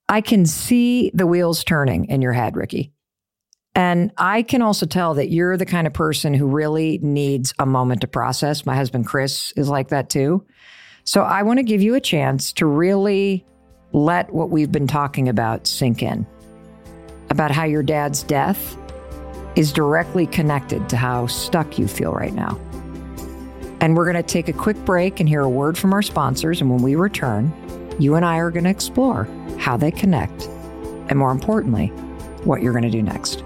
I 0.07 0.21
can 0.21 0.45
see 0.45 1.09
the 1.15 1.25
wheels 1.25 1.63
turning 1.63 2.05
in 2.05 2.21
your 2.21 2.33
head, 2.33 2.55
Ricki. 2.55 2.91
And 3.75 4.11
I 4.17 4.41
can 4.41 4.61
also 4.61 4.85
tell 4.85 5.13
that 5.13 5.29
you're 5.29 5.55
the 5.55 5.65
kind 5.65 5.87
of 5.87 5.93
person 5.93 6.33
who 6.33 6.47
really 6.47 6.99
needs 7.01 7.53
a 7.59 7.65
moment 7.65 8.01
to 8.01 8.07
process. 8.07 8.65
My 8.65 8.75
husband, 8.75 9.05
Chris, 9.05 9.53
is 9.55 9.69
like 9.69 9.89
that 9.89 10.09
too. 10.09 10.45
So 11.03 11.23
I 11.23 11.43
want 11.43 11.59
to 11.59 11.63
give 11.63 11.81
you 11.81 11.95
a 11.95 12.01
chance 12.01 12.51
to 12.53 12.65
really 12.65 13.45
let 13.93 14.31
what 14.33 14.49
we've 14.49 14.71
been 14.71 14.87
talking 14.87 15.29
about 15.29 15.65
sink 15.65 16.03
in 16.03 16.27
about 17.29 17.51
how 17.51 17.63
your 17.63 17.83
dad's 17.83 18.23
death 18.23 18.77
is 19.55 19.71
directly 19.71 20.25
connected 20.27 20.89
to 20.89 20.97
how 20.97 21.27
stuck 21.27 21.77
you 21.77 21.87
feel 21.87 22.11
right 22.11 22.33
now. 22.33 22.59
And 23.81 23.95
we're 23.95 24.11
going 24.11 24.21
to 24.21 24.23
take 24.23 24.47
a 24.47 24.53
quick 24.53 24.77
break 24.85 25.19
and 25.19 25.29
hear 25.29 25.41
a 25.41 25.49
word 25.49 25.77
from 25.77 25.93
our 25.93 26.01
sponsors. 26.01 26.59
And 26.59 26.69
when 26.69 26.81
we 26.81 26.95
return, 26.95 27.53
you 27.99 28.15
and 28.15 28.25
I 28.25 28.37
are 28.37 28.51
going 28.51 28.65
to 28.65 28.69
explore 28.69 29.27
how 29.57 29.77
they 29.77 29.91
connect, 29.91 30.47
and 31.07 31.17
more 31.17 31.31
importantly, 31.31 31.87
what 32.43 32.61
you're 32.61 32.73
going 32.73 32.83
to 32.83 32.89
do 32.89 33.01
next. 33.01 33.43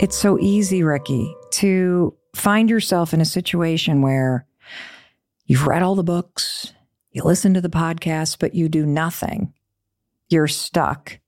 It's 0.00 0.16
so 0.16 0.38
easy, 0.38 0.82
Ricki, 0.82 1.36
to 1.50 2.16
find 2.34 2.70
yourself 2.70 3.12
in 3.12 3.20
a 3.20 3.26
situation 3.26 4.00
where 4.00 4.46
you've 5.44 5.66
read 5.66 5.82
all 5.82 5.94
the 5.94 6.02
books, 6.02 6.72
you 7.12 7.22
listen 7.22 7.52
to 7.52 7.60
the 7.60 7.68
podcast, 7.68 8.38
but 8.38 8.54
you 8.54 8.70
do 8.70 8.86
nothing. 8.86 9.52
You're 10.30 10.48
stuck 10.48 11.20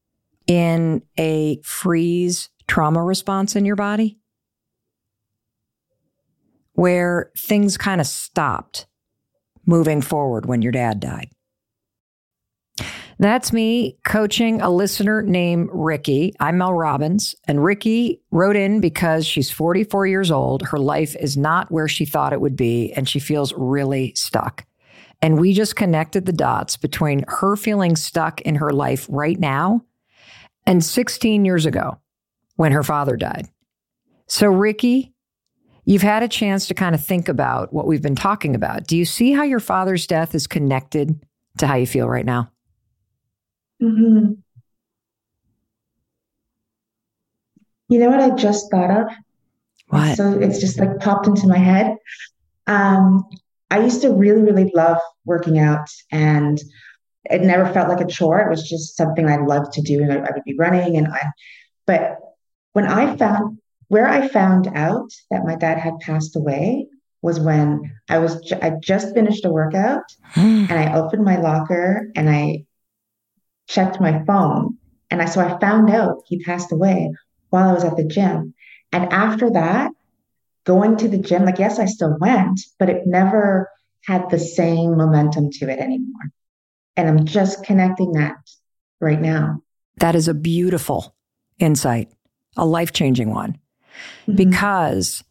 in 0.46 1.02
a 1.18 1.61
freeze 1.62 2.48
trauma 2.66 3.04
response 3.04 3.56
in 3.56 3.66
your 3.66 3.76
body 3.76 4.18
where 6.72 7.30
things 7.37 7.76
kind 7.76 8.00
of 8.00 8.06
stopped 8.06 8.87
moving 9.66 10.00
forward 10.00 10.46
when 10.46 10.62
your 10.62 10.72
dad 10.72 10.98
died. 10.98 11.28
That's 13.22 13.52
me 13.52 13.98
coaching 14.04 14.61
a 14.61 14.68
listener 14.68 15.22
named 15.22 15.68
Ricki. 15.72 16.35
I'm 16.40 16.58
Mel 16.58 16.74
Robbins, 16.74 17.37
and 17.46 17.62
Ricki 17.62 18.20
wrote 18.32 18.56
in 18.56 18.80
because 18.80 19.24
she's 19.24 19.48
44 19.48 20.08
years 20.08 20.32
old. 20.32 20.62
Her 20.62 20.78
life 20.78 21.14
is 21.14 21.37
not 21.37 21.70
where 21.70 21.87
she 21.87 22.04
thought 22.04 22.32
it 22.32 22.40
would 22.40 22.56
be, 22.56 22.92
and 22.94 23.08
she 23.08 23.20
feels 23.20 23.54
really 23.56 24.12
stuck. 24.16 24.66
And 25.20 25.38
we 25.38 25.52
just 25.52 25.76
connected 25.76 26.26
the 26.26 26.32
dots 26.32 26.76
between 26.76 27.24
her 27.28 27.54
feeling 27.54 27.94
stuck 27.94 28.40
in 28.40 28.56
her 28.56 28.72
life 28.72 29.06
right 29.08 29.38
now 29.38 29.85
and 30.66 30.85
16 30.85 31.44
years 31.44 31.64
ago 31.64 32.00
when 32.56 32.72
her 32.72 32.82
father 32.82 33.16
died. 33.16 33.48
So, 34.26 34.48
Ricki, 34.48 35.14
you've 35.85 36.02
had 36.02 36.24
a 36.24 36.28
chance 36.28 36.66
to 36.66 36.74
kind 36.74 36.92
of 36.92 37.04
think 37.04 37.28
about 37.28 37.72
what 37.72 37.87
we've 37.87 38.02
been 38.02 38.16
talking 38.16 38.56
about. 38.56 38.88
Do 38.88 38.96
you 38.96 39.04
see 39.04 39.30
how 39.30 39.44
your 39.44 39.61
father's 39.61 40.08
death 40.08 40.35
is 40.35 40.48
connected 40.48 41.24
to 41.58 41.68
how 41.68 41.76
you 41.76 41.87
feel 41.87 42.08
right 42.08 42.26
now? 42.26 42.50
Mm-hmm. 43.82 44.32
You 47.88 47.98
know 47.98 48.08
what 48.08 48.20
I 48.20 48.30
just 48.30 48.70
thought 48.70 48.90
of? 48.90 49.08
What? 49.88 50.16
So 50.16 50.38
it's 50.38 50.60
just 50.60 50.78
like 50.78 51.00
popped 51.00 51.26
into 51.26 51.48
my 51.48 51.58
head. 51.58 51.96
Um, 52.66 53.24
I 53.70 53.80
used 53.80 54.02
to 54.02 54.10
really, 54.10 54.42
really 54.42 54.70
love 54.74 54.98
working 55.24 55.58
out, 55.58 55.88
and 56.10 56.58
it 57.24 57.42
never 57.42 57.70
felt 57.72 57.88
like 57.88 58.00
a 58.00 58.06
chore. 58.06 58.40
It 58.40 58.50
was 58.50 58.68
just 58.68 58.96
something 58.96 59.28
I 59.28 59.36
loved 59.36 59.72
to 59.72 59.82
do, 59.82 60.00
and 60.00 60.12
I, 60.12 60.16
I 60.16 60.30
would 60.32 60.44
be 60.44 60.56
running. 60.56 60.96
And 60.96 61.08
I, 61.08 61.20
but 61.86 62.18
when 62.72 62.86
I 62.86 63.16
found 63.16 63.58
where 63.88 64.08
I 64.08 64.28
found 64.28 64.68
out 64.74 65.10
that 65.30 65.44
my 65.44 65.56
dad 65.56 65.78
had 65.78 65.98
passed 66.00 66.36
away 66.36 66.86
was 67.20 67.38
when 67.38 67.92
I 68.08 68.20
was 68.20 68.52
I 68.52 68.72
just 68.80 69.12
finished 69.12 69.44
a 69.44 69.50
workout, 69.50 70.04
and 70.36 70.72
I 70.72 70.94
opened 70.94 71.24
my 71.24 71.36
locker 71.36 72.10
and 72.14 72.30
I 72.30 72.64
checked 73.72 74.00
my 74.00 74.24
phone. 74.24 74.76
And 75.11 75.20
I 75.22 75.26
so 75.26 75.40
I 75.40 75.58
found 75.58 75.90
out 75.90 76.22
he 76.26 76.42
passed 76.44 76.72
away 76.72 77.12
while 77.50 77.68
I 77.68 77.72
was 77.72 77.85
at 77.85 77.96
the 77.96 78.04
gym. 78.04 78.54
And 78.92 79.12
after 79.12 79.50
that, 79.50 79.90
going 80.64 80.96
to 80.98 81.08
the 81.08 81.18
gym, 81.18 81.44
like 81.44 81.58
yes, 81.58 81.78
I 81.78 81.87
still 81.87 82.16
went, 82.20 82.61
but 82.78 82.88
it 82.88 83.06
never 83.06 83.68
had 84.04 84.30
the 84.30 84.38
same 84.38 84.96
momentum 84.96 85.50
to 85.50 85.68
it 85.68 85.78
anymore. 85.78 86.30
And 86.96 87.08
I'm 87.08 87.24
just 87.24 87.64
connecting 87.64 88.12
that 88.12 88.37
right 89.00 89.20
now. 89.20 89.62
That 89.96 90.14
is 90.14 90.28
a 90.28 90.35
beautiful 90.35 91.14
insight, 91.58 92.11
a 92.56 92.66
life 92.66 92.92
changing 92.92 93.30
one. 93.30 93.58
Mm-hmm. 94.26 94.37
Because 94.37 95.24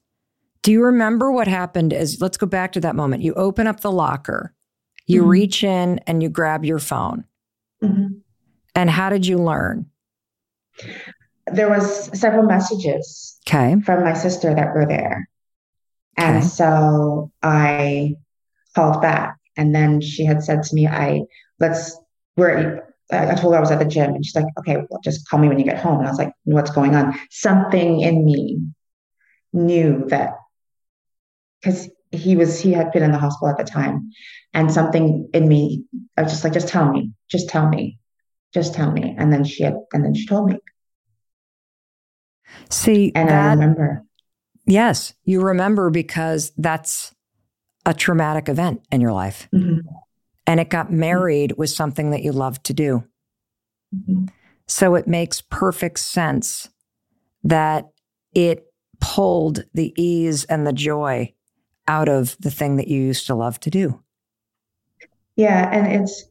do 0.64 0.72
you 0.72 0.84
remember 0.84 1.32
what 1.32 1.48
happened? 1.48 1.94
Is 1.94 2.22
let's 2.22 2.38
go 2.38 2.48
back 2.48 2.72
to 2.74 2.82
that 2.82 2.96
moment. 2.96 3.24
You 3.24 3.34
open 3.34 3.68
up 3.68 3.82
the 3.82 3.92
locker, 3.92 4.54
you 5.06 5.22
mm-hmm. 5.22 5.30
reach 5.30 5.64
in 5.64 6.00
and 6.08 6.24
you 6.24 6.30
grab 6.30 6.66
your 6.66 6.80
phone. 6.80 7.26
Mm-hmm. 7.84 8.20
And 8.76 8.90
how 8.90 9.10
did 9.10 9.26
you 9.26 9.38
learn? 9.38 9.86
There 11.48 11.70
was 11.70 12.18
several 12.18 12.44
messages 12.44 13.38
okay. 13.48 13.80
from 13.82 14.04
my 14.04 14.14
sister 14.14 14.54
that 14.54 14.74
were 14.74 14.86
there. 14.86 15.28
And 16.18 16.38
okay. 16.38 16.48
so 16.48 17.32
I 17.42 18.16
called 18.76 19.02
back 19.02 19.38
and 19.58 19.76
then 19.76 20.02
she 20.02 20.26
had 20.26 20.44
said 20.44 20.64
to 20.64 20.76
me, 20.76 20.88
I 20.88 21.22
let's 21.60 21.98
we're 22.38 22.88
I 23.12 23.36
told 23.36 23.54
her 23.54 23.58
I 23.58 23.62
was 23.62 23.72
at 23.72 23.80
the 23.80 23.86
gym 23.86 24.14
and 24.14 24.26
she's 24.26 24.36
like, 24.36 24.46
okay, 24.60 24.78
well, 24.90 25.02
just 25.04 25.28
call 25.28 25.40
me 25.40 25.50
when 25.50 25.60
you 25.60 25.66
get 25.66 25.80
home. 25.80 26.00
And 26.00 26.08
I 26.08 26.12
was 26.12 26.20
like, 26.20 26.32
what's 26.46 26.72
going 26.72 26.96
on? 26.96 27.14
Something 27.30 28.00
in 28.00 28.24
me 28.24 28.60
knew 29.52 30.06
that 30.08 30.36
because 31.62 31.90
he 32.12 32.36
was 32.36 32.60
he 32.60 32.72
had 32.72 32.92
been 32.92 33.04
in 33.04 33.12
the 33.12 33.18
hospital 33.18 33.50
at 33.50 33.58
the 33.58 33.64
time 33.64 34.12
and 34.54 34.72
something 34.72 35.30
in 35.34 35.48
me 35.48 35.84
i 36.18 36.22
was 36.22 36.32
just 36.32 36.44
like 36.44 36.54
just 36.54 36.68
tell 36.68 36.92
me 36.92 37.12
just 37.30 37.50
tell 37.50 37.68
me 37.68 37.98
just 38.54 38.74
tell 38.74 38.92
me 38.92 39.16
and 39.18 39.32
then 39.32 39.44
she 39.44 39.64
had 39.64 39.76
and 39.94 40.04
then 40.04 40.14
she 40.14 40.26
told 40.26 40.50
me 40.50 40.58
see 42.70 43.12
and 43.16 43.30
that, 43.30 43.48
i 43.48 43.54
remember 43.54 44.04
yes 44.66 45.14
you 45.24 45.42
remember 45.42 45.90
because 45.90 46.52
that's 46.58 47.14
a 47.86 47.94
traumatic 47.94 48.48
event 48.50 48.86
in 48.92 49.02
your 49.02 49.14
life 49.14 49.48
mm-hmm. 49.54 49.80
and 50.46 50.60
it 50.60 50.70
got 50.70 50.92
married 50.92 51.54
with 51.58 51.70
something 51.70 52.12
that 52.12 52.24
you 52.24 52.32
love 52.32 52.62
to 52.64 52.74
do. 52.74 53.04
Mm-hmm. 53.96 54.26
So 54.68 54.96
it 54.96 55.08
makes 55.08 55.42
perfect 55.42 56.00
sense 56.00 56.70
that 57.44 57.90
it 58.34 58.66
pulled 59.00 59.64
the 59.74 59.94
ease 60.02 60.46
and 60.46 60.66
the 60.66 60.74
joy 60.74 61.34
out 61.88 62.08
of 62.08 62.38
the 62.40 62.52
thing 62.52 62.78
that 62.78 62.88
you 62.88 63.02
used 63.02 63.28
to 63.28 63.36
love 63.36 63.60
to 63.62 63.70
do. 63.70 64.02
Yeah. 65.36 65.70
And 65.72 66.02
it's 66.02 66.26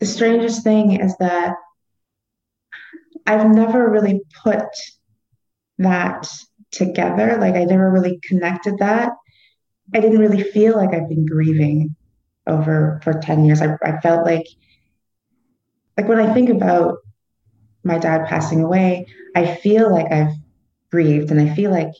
the 0.00 0.06
strangest 0.06 0.64
thing 0.64 1.00
is 1.00 1.16
that 1.18 1.54
I've 3.26 3.48
never 3.48 3.90
really 3.90 4.20
put 4.42 4.66
that 5.78 6.28
together. 6.70 7.36
Like 7.38 7.54
I 7.54 7.64
never 7.64 7.90
really 7.90 8.20
connected 8.28 8.78
that. 8.78 9.12
I 9.94 10.00
didn't 10.00 10.18
really 10.18 10.42
feel 10.42 10.76
like 10.76 10.94
I've 10.94 11.08
been 11.08 11.26
grieving 11.26 11.94
over 12.46 13.00
for 13.02 13.14
10 13.14 13.44
years. 13.44 13.62
I, 13.62 13.76
I 13.82 14.00
felt 14.00 14.24
like 14.24 14.46
like 15.96 16.08
when 16.08 16.18
I 16.18 16.34
think 16.34 16.50
about 16.50 16.96
my 17.84 17.98
dad 17.98 18.26
passing 18.26 18.62
away, 18.62 19.06
I 19.36 19.54
feel 19.56 19.90
like 19.92 20.10
I've 20.10 20.32
grieved 20.90 21.30
and 21.30 21.40
I 21.40 21.54
feel 21.54 21.70
like 21.70 21.92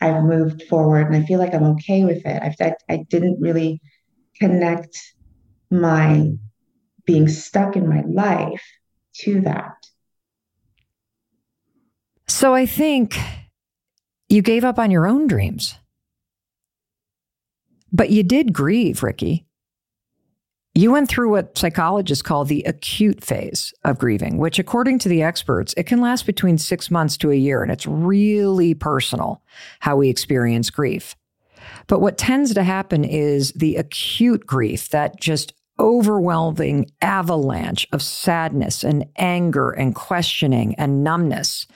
I've 0.00 0.22
moved 0.24 0.62
forward 0.64 1.06
and 1.06 1.16
I 1.16 1.26
feel 1.26 1.38
like 1.38 1.54
I'm 1.54 1.64
okay 1.64 2.04
with 2.04 2.24
it. 2.26 2.42
I, 2.42 2.54
I, 2.64 2.74
I 2.88 2.96
didn't 3.08 3.40
really 3.40 3.80
connect 4.38 4.98
my 5.70 6.32
being 7.06 7.28
stuck 7.28 7.76
in 7.76 7.88
my 7.88 8.02
life 8.02 8.62
to 9.20 9.40
that. 9.42 9.74
So 12.28 12.54
I 12.54 12.66
think 12.66 13.18
you 14.28 14.42
gave 14.42 14.64
up 14.64 14.78
on 14.78 14.90
your 14.90 15.06
own 15.06 15.26
dreams. 15.26 15.74
But 17.92 18.10
you 18.10 18.22
did 18.22 18.52
grieve, 18.52 19.02
Ricki. 19.02 19.46
You 20.74 20.92
went 20.92 21.08
through 21.08 21.30
what 21.30 21.58
psychologists 21.58 22.22
call 22.22 22.44
the 22.44 22.62
acute 22.62 23.24
phase 23.24 23.74
of 23.82 23.98
grieving, 23.98 24.38
which, 24.38 24.60
according 24.60 25.00
to 25.00 25.08
the 25.08 25.22
experts, 25.22 25.74
it 25.76 25.82
can 25.82 26.00
last 26.00 26.26
between 26.26 26.58
six 26.58 26.92
months 26.92 27.16
to 27.18 27.32
a 27.32 27.34
year. 27.34 27.62
And 27.62 27.72
it's 27.72 27.88
really 27.88 28.74
personal 28.74 29.42
how 29.80 29.96
we 29.96 30.08
experience 30.08 30.70
grief. 30.70 31.16
But 31.88 32.00
what 32.00 32.16
tends 32.16 32.54
to 32.54 32.62
happen 32.62 33.02
is 33.02 33.50
the 33.52 33.76
acute 33.76 34.46
grief, 34.46 34.90
that 34.90 35.20
just 35.20 35.52
overwhelming 35.80 36.90
avalanche 37.00 37.88
of 37.92 38.02
sadness 38.02 38.84
and 38.84 39.06
anger 39.16 39.70
and 39.70 39.94
questioning 39.94 40.74
and 40.76 41.02
numbness. 41.02 41.66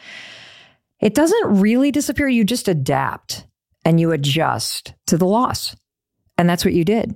It 1.00 1.14
doesn't 1.14 1.60
really 1.60 1.90
disappear. 1.90 2.28
You 2.28 2.44
just 2.44 2.68
adapt 2.68 3.46
and 3.84 3.98
you 3.98 4.12
adjust 4.12 4.94
to 5.06 5.16
the 5.16 5.26
loss. 5.26 5.74
And 6.38 6.48
that's 6.48 6.64
what 6.64 6.74
you 6.74 6.84
did. 6.84 7.14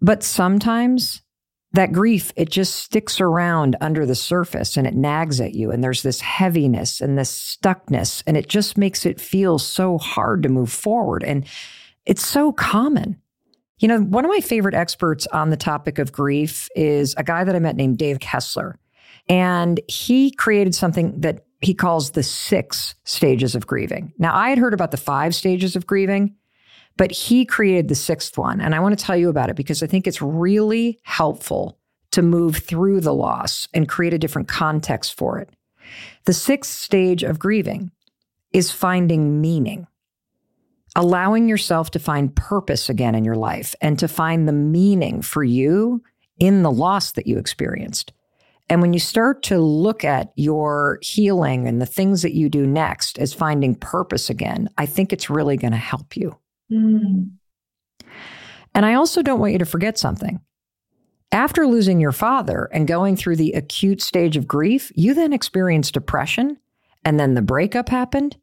But 0.00 0.22
sometimes 0.22 1.22
that 1.72 1.92
grief, 1.92 2.32
it 2.36 2.50
just 2.50 2.76
sticks 2.76 3.20
around 3.20 3.76
under 3.80 4.06
the 4.06 4.14
surface 4.14 4.76
and 4.76 4.86
it 4.86 4.94
nags 4.94 5.40
at 5.40 5.54
you. 5.54 5.70
And 5.70 5.84
there's 5.84 6.02
this 6.02 6.20
heaviness 6.20 7.00
and 7.00 7.18
this 7.18 7.30
stuckness, 7.30 8.22
and 8.26 8.36
it 8.36 8.48
just 8.48 8.78
makes 8.78 9.04
it 9.04 9.20
feel 9.20 9.58
so 9.58 9.98
hard 9.98 10.42
to 10.44 10.48
move 10.48 10.72
forward. 10.72 11.22
And 11.24 11.44
it's 12.06 12.26
so 12.26 12.52
common. 12.52 13.20
You 13.78 13.88
know, 13.88 14.00
one 14.00 14.24
of 14.24 14.30
my 14.30 14.40
favorite 14.40 14.74
experts 14.74 15.26
on 15.28 15.50
the 15.50 15.56
topic 15.56 15.98
of 15.98 16.12
grief 16.12 16.68
is 16.74 17.14
a 17.16 17.24
guy 17.24 17.44
that 17.44 17.54
I 17.54 17.58
met 17.58 17.76
named 17.76 17.98
Dave 17.98 18.20
Kessler. 18.20 18.78
And 19.28 19.80
he 19.88 20.30
created 20.30 20.74
something 20.74 21.20
that 21.20 21.44
he 21.60 21.74
calls 21.74 22.12
the 22.12 22.22
six 22.22 22.94
stages 23.04 23.54
of 23.54 23.66
grieving. 23.66 24.12
Now, 24.18 24.34
I 24.34 24.48
had 24.48 24.58
heard 24.58 24.74
about 24.74 24.90
the 24.90 24.96
five 24.96 25.34
stages 25.34 25.76
of 25.76 25.86
grieving, 25.86 26.34
but 26.96 27.10
he 27.12 27.44
created 27.44 27.88
the 27.88 27.94
sixth 27.94 28.38
one. 28.38 28.60
And 28.60 28.74
I 28.74 28.80
want 28.80 28.98
to 28.98 29.04
tell 29.04 29.16
you 29.16 29.28
about 29.28 29.50
it 29.50 29.56
because 29.56 29.82
I 29.82 29.86
think 29.86 30.06
it's 30.06 30.22
really 30.22 30.98
helpful 31.02 31.78
to 32.12 32.22
move 32.22 32.56
through 32.56 33.00
the 33.00 33.14
loss 33.14 33.68
and 33.74 33.88
create 33.88 34.14
a 34.14 34.18
different 34.18 34.48
context 34.48 35.14
for 35.16 35.38
it. 35.38 35.50
The 36.24 36.32
sixth 36.32 36.74
stage 36.74 37.22
of 37.22 37.38
grieving 37.38 37.90
is 38.52 38.70
finding 38.70 39.40
meaning, 39.40 39.86
allowing 40.98 41.48
yourself 41.48 41.92
to 41.92 41.98
find 42.00 42.34
purpose 42.34 42.88
again 42.88 43.14
in 43.14 43.24
your 43.24 43.36
life 43.36 43.72
and 43.80 44.00
to 44.00 44.08
find 44.08 44.48
the 44.48 44.52
meaning 44.52 45.22
for 45.22 45.44
you 45.44 46.02
in 46.40 46.64
the 46.64 46.72
loss 46.72 47.12
that 47.12 47.26
you 47.28 47.38
experienced. 47.38 48.12
And 48.68 48.82
when 48.82 48.92
you 48.92 48.98
start 48.98 49.44
to 49.44 49.60
look 49.60 50.04
at 50.04 50.32
your 50.34 50.98
healing 51.00 51.68
and 51.68 51.80
the 51.80 51.86
things 51.86 52.22
that 52.22 52.34
you 52.34 52.48
do 52.48 52.66
next 52.66 53.16
as 53.18 53.32
finding 53.32 53.76
purpose 53.76 54.28
again, 54.28 54.68
I 54.76 54.86
think 54.86 55.12
it's 55.12 55.30
really 55.30 55.56
going 55.56 55.70
to 55.70 55.78
help 55.78 56.16
you. 56.16 56.36
Mm. 56.70 57.30
And 58.74 58.84
I 58.84 58.94
also 58.94 59.22
don't 59.22 59.38
want 59.38 59.52
you 59.52 59.58
to 59.60 59.64
forget 59.64 59.98
something. 59.98 60.40
After 61.30 61.64
losing 61.64 62.00
your 62.00 62.12
father 62.12 62.68
and 62.72 62.88
going 62.88 63.14
through 63.14 63.36
the 63.36 63.52
acute 63.52 64.02
stage 64.02 64.36
of 64.36 64.48
grief, 64.48 64.90
you 64.96 65.14
then 65.14 65.32
experienced 65.32 65.94
depression, 65.94 66.58
and 67.04 67.20
then 67.20 67.34
the 67.34 67.42
breakup 67.42 67.88
happened. 67.88 68.36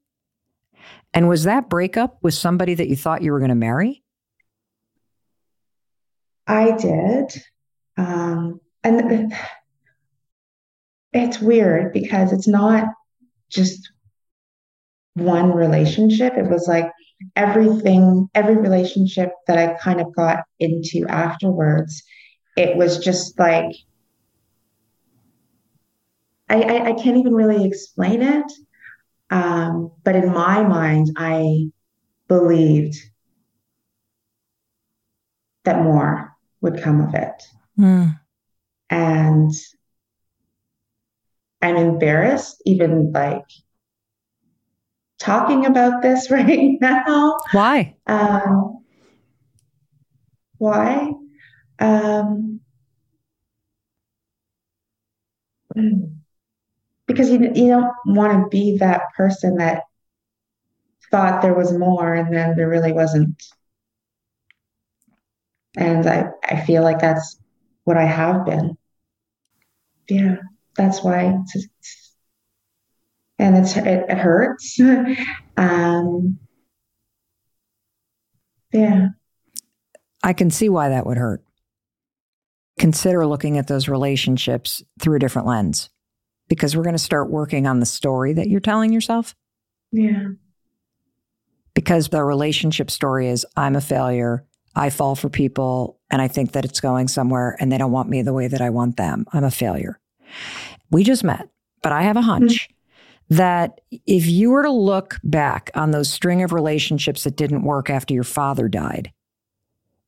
And 1.16 1.30
was 1.30 1.46
that 1.46 1.70
breakup 1.70 2.18
with 2.22 2.34
somebody 2.34 2.74
that 2.74 2.90
you 2.90 2.98
thought 2.98 3.22
you 3.22 3.32
were 3.32 3.40
going 3.40 3.50
to 3.50 3.56
marry? 3.56 4.04
I 6.46 6.76
did. 6.76 7.42
Um, 7.98 8.60
and 8.84 9.34
it's 11.14 11.40
weird 11.40 11.94
because 11.94 12.34
it's 12.34 12.50
not 12.50 12.90
just 13.50 13.90
one 15.14 15.54
relationship. 15.54 16.34
It 16.36 16.50
was 16.50 16.68
like 16.68 16.92
everything, 17.38 18.30
every 18.36 18.58
relationship 18.58 19.32
that 19.48 19.58
I 19.58 19.76
kind 19.76 20.02
of 20.02 20.14
got 20.14 20.40
into 20.60 21.06
afterwards, 21.08 22.04
it 22.58 22.76
was 22.76 23.00
just 23.00 23.40
like, 23.40 23.72
I, 26.50 26.62
I, 26.62 26.90
I 26.90 26.94
can't 26.94 27.18
even 27.18 27.34
really 27.34 27.66
explain 27.66 28.22
it. 28.22 28.52
Um, 29.30 29.92
but 30.04 30.16
in 30.16 30.32
my 30.32 30.64
mind, 30.64 31.12
I 31.18 31.70
believed 32.28 32.98
that 35.64 35.84
more 35.84 36.32
would 36.62 36.82
come 36.82 37.02
of 37.02 37.14
it. 37.16 37.44
Mm. 37.78 38.20
And 38.90 39.52
I'm 41.62 41.76
embarrassed, 41.76 42.62
even 42.66 43.12
like 43.12 43.46
talking 45.20 45.66
about 45.66 46.02
this 46.02 46.30
right 46.32 46.78
now. 46.80 47.38
Why? 47.52 47.96
Um, 48.08 48.84
why? 50.58 51.12
Um, 51.80 52.62
because 57.08 57.30
you, 57.30 57.40
you 57.54 57.68
don't 57.68 57.94
want 58.06 58.34
to 58.34 58.50
be 58.50 58.78
that 58.78 59.02
person 59.16 59.58
that 59.58 59.84
thought 61.12 61.42
there 61.42 61.54
was 61.54 61.72
more 61.72 62.14
and 62.14 62.34
then 62.34 62.56
there 62.56 62.70
really 62.70 62.92
wasn't. 62.92 63.42
And 65.78 66.08
I, 66.08 66.30
I 66.44 66.66
feel 66.66 66.84
like 66.84 67.00
that's 67.00 67.38
what 67.84 67.98
I 67.98 68.06
have 68.06 68.46
been. 68.46 68.78
Yeah, 70.10 70.38
that's 70.76 71.04
why 71.04 71.38
it's, 71.42 71.56
it's 71.56 72.16
and 73.38 73.58
it's 73.58 73.76
it, 73.76 74.06
it 74.10 74.18
hurts. 74.18 74.80
um, 75.58 76.40
yeah, 78.72 79.10
I 80.24 80.34
can 80.34 80.50
see 80.50 80.70
why 80.70 80.90
that 80.90 81.06
would 81.06 81.18
hurt. 81.18 81.44
Consider 82.78 83.26
looking 83.26 83.58
at 83.58 83.68
those 83.68 83.88
relationships 83.88 84.84
through 85.00 85.16
a 85.16 85.20
different 85.20 85.48
lens, 85.48 85.90
because 86.48 86.76
we're 86.76 86.84
going 86.84 86.96
to 86.96 87.00
start 87.00 87.30
working 87.30 87.68
on 87.68 87.80
the 87.80 87.86
story 87.86 88.34
that 88.34 88.50
you're 88.50 88.60
telling 88.60 88.94
yourself. 88.94 89.36
Yeah. 89.92 90.30
Because 91.74 92.10
the 92.10 92.24
relationship 92.24 92.90
story 92.90 93.28
is 93.28 93.46
I'm 93.56 93.76
a 93.76 93.82
failure. 93.82 94.46
I 94.76 94.90
fall 94.90 95.16
for 95.16 95.30
people 95.30 96.00
and 96.10 96.22
I 96.22 96.28
think 96.28 96.52
that 96.52 96.66
it's 96.66 96.82
going 96.82 97.08
somewhere 97.08 97.56
and 97.60 97.72
they 97.72 97.78
don't 97.78 97.92
want 97.92 98.10
me 98.10 98.22
the 98.22 98.34
way 98.34 98.48
that 98.48 98.62
I 98.62 98.70
want 98.70 98.98
them. 98.98 99.26
I'm 99.34 99.44
a 99.44 99.52
failure. 99.52 100.00
We 100.92 101.04
just 101.04 101.24
met, 101.24 101.50
but 101.82 101.92
I 101.92 102.04
have 102.04 102.18
a 102.18 102.22
hunch 102.22 102.54
mm-hmm 102.54 102.72
that 103.30 103.82
if 103.92 104.28
you 104.28 104.52
were 104.52 104.64
to 104.64 104.72
look 104.72 105.20
back 105.24 105.72
on 105.74 105.92
those 105.92 106.10
string 106.10 106.44
of 106.44 106.54
relationships 106.54 107.24
that 107.24 107.36
didn't 107.36 107.64
work 107.64 107.90
after 107.90 108.14
your 108.14 108.24
father 108.24 108.68
died, 108.68 109.12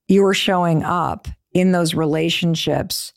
you 0.08 0.23
were 0.23 0.34
showing 0.34 0.84
up 0.84 1.28
in 1.54 1.71
those 1.71 1.93
relationships 1.93 3.13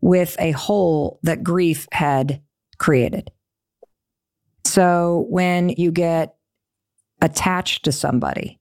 with 0.00 0.36
a 0.38 0.52
hole 0.52 1.18
that 1.22 1.42
grief 1.42 1.88
had 1.92 2.42
created. 2.78 3.30
So 4.64 5.26
when 5.28 5.70
you 5.70 5.90
get 5.90 6.34
attached 7.20 7.84
to 7.84 7.92
somebody 7.92 8.60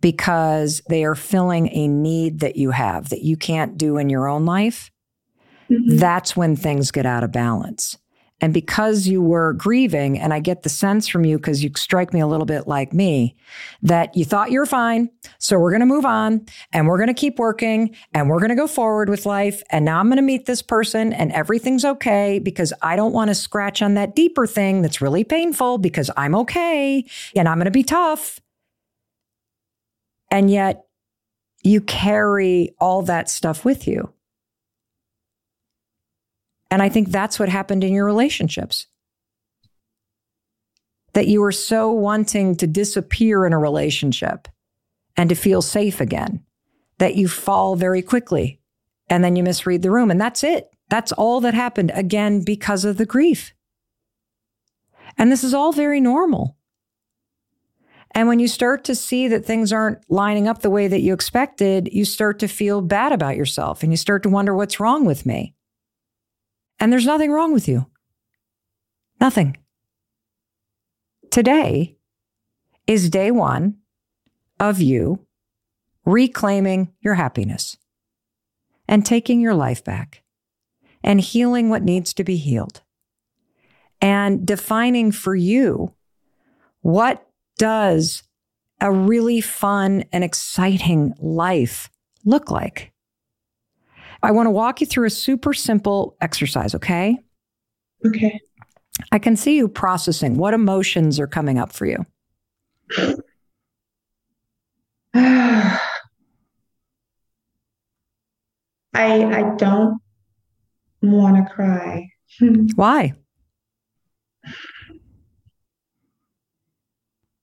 because 0.00 0.82
they 0.88 1.04
are 1.04 1.14
filling 1.14 1.68
a 1.68 1.88
need 1.88 2.40
that 2.40 2.56
you 2.56 2.70
have 2.70 3.08
that 3.08 3.22
you 3.22 3.36
can't 3.36 3.76
do 3.76 3.98
in 3.98 4.08
your 4.08 4.28
own 4.28 4.44
life, 4.44 4.90
mm-hmm. 5.70 5.96
that's 5.96 6.36
when 6.36 6.56
things 6.56 6.90
get 6.90 7.06
out 7.06 7.24
of 7.24 7.32
balance. 7.32 7.98
And 8.40 8.52
because 8.52 9.06
you 9.06 9.22
were 9.22 9.54
grieving, 9.54 10.18
and 10.18 10.34
I 10.34 10.40
get 10.40 10.62
the 10.62 10.68
sense 10.68 11.08
from 11.08 11.24
you 11.24 11.38
because 11.38 11.64
you 11.64 11.70
strike 11.74 12.12
me 12.12 12.20
a 12.20 12.26
little 12.26 12.44
bit 12.44 12.66
like 12.66 12.92
me, 12.92 13.34
that 13.82 14.14
you 14.14 14.26
thought 14.26 14.50
you 14.50 14.58
were 14.58 14.66
fine. 14.66 15.08
So 15.38 15.58
we're 15.58 15.70
going 15.70 15.80
to 15.80 15.86
move 15.86 16.04
on 16.04 16.44
and 16.72 16.86
we're 16.86 16.98
going 16.98 17.08
to 17.08 17.14
keep 17.14 17.38
working 17.38 17.96
and 18.12 18.28
we're 18.28 18.38
going 18.38 18.50
to 18.50 18.54
go 18.54 18.66
forward 18.66 19.08
with 19.08 19.24
life. 19.24 19.62
And 19.70 19.86
now 19.86 20.00
I'm 20.00 20.08
going 20.08 20.16
to 20.16 20.22
meet 20.22 20.44
this 20.44 20.60
person 20.60 21.14
and 21.14 21.32
everything's 21.32 21.84
okay 21.84 22.38
because 22.38 22.74
I 22.82 22.94
don't 22.94 23.12
want 23.12 23.28
to 23.28 23.34
scratch 23.34 23.80
on 23.80 23.94
that 23.94 24.14
deeper 24.14 24.46
thing 24.46 24.82
that's 24.82 25.00
really 25.00 25.24
painful 25.24 25.78
because 25.78 26.10
I'm 26.14 26.34
okay 26.34 27.06
and 27.34 27.48
I'm 27.48 27.56
going 27.56 27.64
to 27.64 27.70
be 27.70 27.84
tough. 27.84 28.38
And 30.30 30.50
yet 30.50 30.84
you 31.62 31.80
carry 31.80 32.74
all 32.78 33.02
that 33.02 33.30
stuff 33.30 33.64
with 33.64 33.88
you. 33.88 34.12
And 36.76 36.82
I 36.82 36.90
think 36.90 37.08
that's 37.08 37.38
what 37.38 37.48
happened 37.48 37.84
in 37.84 37.94
your 37.94 38.04
relationships. 38.04 38.86
That 41.14 41.26
you 41.26 41.40
were 41.40 41.50
so 41.50 41.90
wanting 41.90 42.54
to 42.56 42.66
disappear 42.66 43.46
in 43.46 43.54
a 43.54 43.58
relationship 43.58 44.46
and 45.16 45.30
to 45.30 45.34
feel 45.34 45.62
safe 45.62 46.02
again 46.02 46.44
that 46.98 47.16
you 47.16 47.28
fall 47.28 47.76
very 47.76 48.02
quickly 48.02 48.60
and 49.08 49.24
then 49.24 49.36
you 49.36 49.42
misread 49.42 49.80
the 49.80 49.90
room. 49.90 50.10
And 50.10 50.20
that's 50.20 50.44
it. 50.44 50.68
That's 50.90 51.12
all 51.12 51.40
that 51.40 51.54
happened 51.54 51.92
again 51.94 52.44
because 52.44 52.84
of 52.84 52.98
the 52.98 53.06
grief. 53.06 53.54
And 55.16 55.32
this 55.32 55.44
is 55.44 55.54
all 55.54 55.72
very 55.72 56.02
normal. 56.02 56.58
And 58.10 58.28
when 58.28 58.38
you 58.38 58.48
start 58.48 58.84
to 58.84 58.94
see 58.94 59.28
that 59.28 59.46
things 59.46 59.72
aren't 59.72 60.04
lining 60.10 60.46
up 60.46 60.60
the 60.60 60.68
way 60.68 60.88
that 60.88 61.00
you 61.00 61.14
expected, 61.14 61.88
you 61.90 62.04
start 62.04 62.38
to 62.40 62.48
feel 62.48 62.82
bad 62.82 63.12
about 63.12 63.36
yourself 63.36 63.82
and 63.82 63.94
you 63.94 63.96
start 63.96 64.22
to 64.24 64.28
wonder 64.28 64.54
what's 64.54 64.78
wrong 64.78 65.06
with 65.06 65.24
me. 65.24 65.55
And 66.78 66.92
there's 66.92 67.06
nothing 67.06 67.32
wrong 67.32 67.52
with 67.52 67.68
you. 67.68 67.86
Nothing. 69.20 69.56
Today 71.30 71.96
is 72.86 73.10
day 73.10 73.30
one 73.30 73.78
of 74.60 74.80
you 74.80 75.26
reclaiming 76.04 76.92
your 77.00 77.14
happiness 77.14 77.76
and 78.88 79.04
taking 79.04 79.40
your 79.40 79.54
life 79.54 79.82
back 79.82 80.22
and 81.02 81.20
healing 81.20 81.68
what 81.68 81.82
needs 81.82 82.14
to 82.14 82.24
be 82.24 82.36
healed 82.36 82.82
and 84.00 84.46
defining 84.46 85.10
for 85.10 85.34
you 85.34 85.92
what 86.82 87.26
does 87.58 88.22
a 88.80 88.92
really 88.92 89.40
fun 89.40 90.04
and 90.12 90.22
exciting 90.22 91.14
life 91.18 91.90
look 92.24 92.50
like? 92.50 92.92
I 94.26 94.32
want 94.32 94.46
to 94.48 94.50
walk 94.50 94.80
you 94.80 94.88
through 94.88 95.06
a 95.06 95.10
super 95.10 95.54
simple 95.54 96.16
exercise, 96.20 96.74
okay? 96.74 97.16
Okay. 98.04 98.40
I 99.12 99.20
can 99.20 99.36
see 99.36 99.56
you 99.56 99.68
processing. 99.68 100.36
What 100.36 100.52
emotions 100.52 101.20
are 101.20 101.28
coming 101.28 101.60
up 101.60 101.72
for 101.72 101.86
you? 101.86 102.04
I 105.14 105.78
I 108.94 109.54
don't 109.58 110.00
want 111.02 111.36
to 111.36 111.54
cry. 111.54 112.08
Why? 112.74 113.12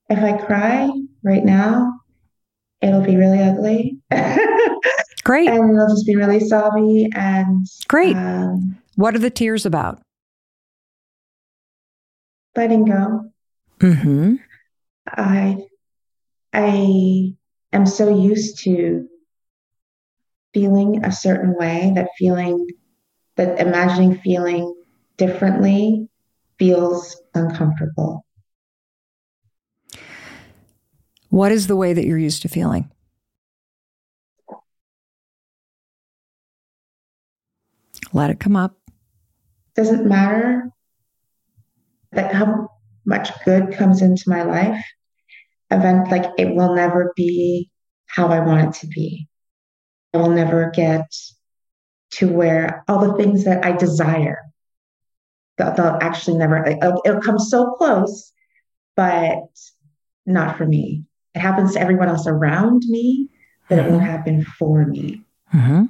If 0.10 0.20
I 0.20 0.34
cry 0.34 0.92
right 1.24 1.46
now, 1.46 1.94
it'll 2.82 3.00
be 3.00 3.16
really 3.16 3.40
ugly. 3.40 4.00
Great. 5.24 5.48
and 5.48 5.74
it'll 5.74 5.88
just 5.88 6.06
be 6.06 6.16
really 6.16 6.40
sobby 6.40 7.10
and 7.16 7.66
Great. 7.88 8.16
Um, 8.16 8.78
what 8.96 9.16
are 9.16 9.20
the 9.20 9.30
tears 9.30 9.66
about? 9.66 10.02
Letting 12.56 12.86
go. 12.86 13.32
Mm-hmm. 13.80 14.36
I 15.08 15.58
I 16.54 17.34
am 17.72 17.86
so 17.86 18.16
used 18.16 18.60
to 18.64 19.08
feeling 20.54 21.04
a 21.04 21.12
certain 21.12 21.56
way 21.58 21.92
that 21.96 22.10
feeling 22.18 22.68
that 23.36 23.60
imagining 23.60 24.18
feeling 24.20 24.74
differently 25.18 26.08
feels 26.60 27.20
uncomfortable. 27.34 28.26
What 31.30 31.52
is 31.52 31.66
the 31.66 31.76
way 31.76 31.94
that 31.94 32.06
you're 32.06 32.20
used 32.20 32.44
to 32.44 32.48
feeling? 32.48 32.92
Let 38.14 38.30
it 38.30 38.40
come 38.40 38.56
up. 38.56 38.78
Doesn't 39.76 40.08
matter 40.08 40.70
that 42.12 42.34
how 42.34 42.70
much 43.06 43.32
good 43.44 43.74
comes 43.74 44.02
into 44.02 44.24
my 44.28 44.44
life. 44.44 44.86
Event 45.72 46.12
like 46.12 46.32
it 46.38 46.56
will 46.56 46.76
never 46.76 47.12
be 47.16 47.72
how 48.06 48.28
I 48.28 48.40
want 48.40 48.68
it 48.68 48.80
to 48.82 48.88
be. 48.88 49.28
I 50.14 50.18
will 50.18 50.30
never 50.30 50.70
get 50.74 51.06
to 52.12 52.32
where 52.32 52.84
all 52.88 53.08
the 53.08 53.16
things 53.16 53.46
that 53.46 53.66
I 53.66 53.72
desire, 53.72 54.44
they'll, 55.58 55.74
they'll 55.74 55.98
actually 56.00 56.38
never, 56.38 56.64
it'll, 56.64 57.02
it'll 57.04 57.22
come 57.22 57.40
so 57.40 57.72
close, 57.72 58.32
but 58.96 59.40
not 60.28 60.58
for 60.58 60.68
me. 60.68 61.04
It 61.34 61.40
happens 61.40 61.74
to 61.74 61.82
everyone 61.82 62.10
else 62.10 62.28
around 62.28 62.84
me, 62.88 63.30
but 63.68 63.80
mm-hmm. 63.80 63.88
it 63.88 63.92
won't 63.92 64.04
happen 64.04 64.44
for 64.44 64.86
me. 64.86 65.24
Mm-hmm. 65.52 65.86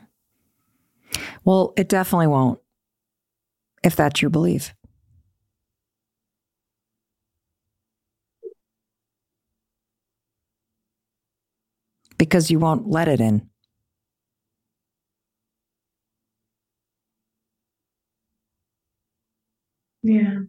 Well, 1.45 1.73
it 1.75 1.89
definitely 1.89 2.27
won't 2.27 2.59
if 3.83 3.95
that's 3.95 4.21
your 4.21 4.29
belief. 4.29 4.73
Because 12.17 12.49
you 12.49 12.59
won't 12.59 12.87
let 12.87 13.07
it 13.07 13.19
in. 13.19 13.49
Yeah. 20.03 20.39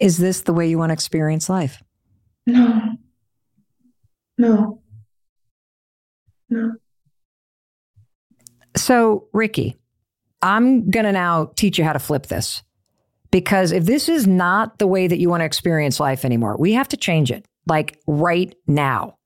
Is 0.00 0.16
this 0.18 0.42
the 0.42 0.52
way 0.52 0.68
you 0.68 0.78
want 0.78 0.90
to 0.90 0.94
experience 0.94 1.48
life? 1.48 1.82
No. 2.46 2.80
No. 4.38 4.79
No. 6.50 6.72
So, 8.76 9.28
Ricki, 9.32 9.78
I'm 10.42 10.90
going 10.90 11.04
to 11.06 11.12
now 11.12 11.52
teach 11.56 11.78
you 11.78 11.84
how 11.84 11.92
to 11.92 11.98
flip 11.98 12.26
this. 12.26 12.62
Because 13.30 13.70
if 13.70 13.84
this 13.84 14.08
is 14.08 14.26
not 14.26 14.78
the 14.78 14.86
way 14.86 15.06
that 15.06 15.18
you 15.18 15.28
want 15.28 15.42
to 15.42 15.44
experience 15.44 16.00
life 16.00 16.24
anymore, 16.24 16.56
we 16.58 16.72
have 16.72 16.88
to 16.88 16.96
change 16.96 17.30
it 17.30 17.46
like 17.66 18.00
right 18.06 18.54
now. 18.66 19.16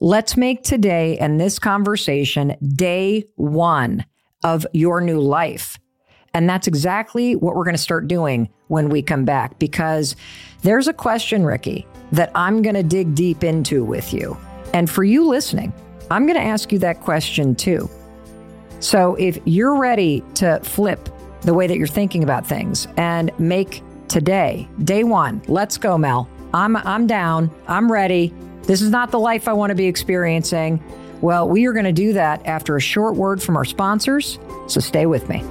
Let's 0.00 0.36
make 0.36 0.62
today 0.62 1.18
and 1.18 1.40
this 1.40 1.58
conversation 1.58 2.56
day 2.62 3.24
one 3.34 4.04
of 4.44 4.64
your 4.72 5.00
new 5.00 5.20
life. 5.20 5.76
And 6.34 6.48
that's 6.48 6.68
exactly 6.68 7.34
what 7.34 7.56
we're 7.56 7.64
going 7.64 7.74
to 7.74 7.82
start 7.82 8.06
doing 8.06 8.48
when 8.68 8.90
we 8.90 9.02
come 9.02 9.24
back 9.24 9.58
because 9.58 10.14
there's 10.62 10.86
a 10.86 10.92
question, 10.92 11.44
Ricki, 11.44 11.84
that 12.12 12.30
I'm 12.36 12.62
going 12.62 12.76
to 12.76 12.84
dig 12.84 13.16
deep 13.16 13.42
into 13.42 13.84
with 13.84 14.12
you. 14.12 14.36
And 14.72 14.88
for 14.88 15.02
you 15.02 15.26
listening, 15.26 15.72
I'm 16.10 16.26
going 16.26 16.38
to 16.38 16.44
ask 16.44 16.72
you 16.72 16.78
that 16.80 17.00
question 17.00 17.54
too. 17.54 17.88
So 18.80 19.14
if 19.16 19.38
you're 19.44 19.76
ready 19.76 20.22
to 20.34 20.60
flip 20.62 21.08
the 21.42 21.54
way 21.54 21.66
that 21.66 21.76
you're 21.76 21.86
thinking 21.86 22.22
about 22.22 22.46
things 22.46 22.86
and 22.96 23.30
make 23.38 23.82
today, 24.08 24.68
day 24.84 25.04
one, 25.04 25.42
let's 25.48 25.76
go, 25.76 25.98
Mel. 25.98 26.28
I'm, 26.54 26.76
I'm 26.76 27.06
down. 27.06 27.50
I'm 27.66 27.90
ready. 27.90 28.32
This 28.62 28.80
is 28.80 28.90
not 28.90 29.10
the 29.10 29.18
life 29.18 29.48
I 29.48 29.52
want 29.52 29.70
to 29.70 29.74
be 29.74 29.86
experiencing. 29.86 30.82
Well, 31.20 31.48
we 31.48 31.66
are 31.66 31.72
going 31.72 31.84
to 31.84 31.92
do 31.92 32.12
that 32.12 32.46
after 32.46 32.76
a 32.76 32.80
short 32.80 33.16
word 33.16 33.42
from 33.42 33.56
our 33.56 33.64
sponsors. 33.64 34.38
So 34.68 34.80
stay 34.80 35.06
with 35.06 35.28
me. 35.28 35.42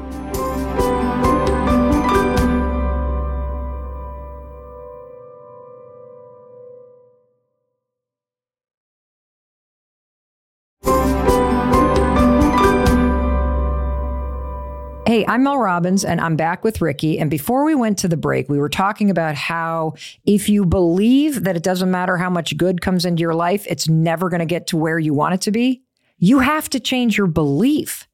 Hey, 15.08 15.26
I'm 15.26 15.43
Mel 15.43 15.58
Robbins 15.58 16.04
and 16.04 16.20
I'm 16.20 16.36
back 16.36 16.65
with 16.65 16.82
Ricki. 16.82 17.17
And 17.17 17.32
before 17.32 17.63
we 17.63 17.76
went 17.76 17.98
to 18.00 18.10
the 18.10 18.17
break, 18.17 18.50
we 18.50 18.60
were 18.60 18.67
talking 18.67 19.10
about 19.10 19.36
how 19.36 19.93
if 20.26 20.50
you 20.50 20.65
believe 20.65 21.46
that 21.46 21.56
it 21.56 21.63
doesn't 21.63 21.89
matter 21.89 22.17
how 22.17 22.30
much 22.30 22.58
good 22.58 22.82
comes 22.82 23.06
into 23.06 23.22
your 23.22 23.34
life, 23.34 23.65
it's 23.70 23.88
never 23.88 24.28
going 24.28 24.41
to 24.41 24.46
get 24.46 24.67
to 24.67 24.76
where 24.76 25.00
you 25.00 25.13
want 25.13 25.36
it 25.36 25.39
to 25.43 25.52
be, 25.52 25.82
you 26.17 26.39
have 26.39 26.70
to 26.72 26.82
change 26.82 27.17
your 27.17 27.28
belief. 27.28 28.06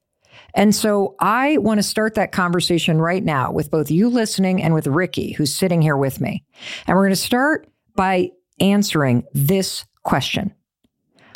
And 0.54 0.72
so 0.72 1.16
I 1.18 1.58
want 1.58 1.78
to 1.78 1.82
start 1.82 2.14
that 2.14 2.30
conversation 2.30 3.00
right 3.00 3.24
now 3.24 3.50
with 3.50 3.72
both 3.72 3.90
you 3.90 4.08
listening 4.08 4.62
and 4.62 4.72
with 4.72 4.86
Ricki, 4.86 5.32
who's 5.32 5.52
sitting 5.52 5.82
here 5.82 5.96
with 5.96 6.20
me. 6.20 6.44
And 6.86 6.96
we're 6.96 7.02
going 7.02 7.10
to 7.10 7.16
start 7.16 7.66
by 7.96 8.30
answering 8.60 9.24
this 9.32 9.84
question 10.04 10.54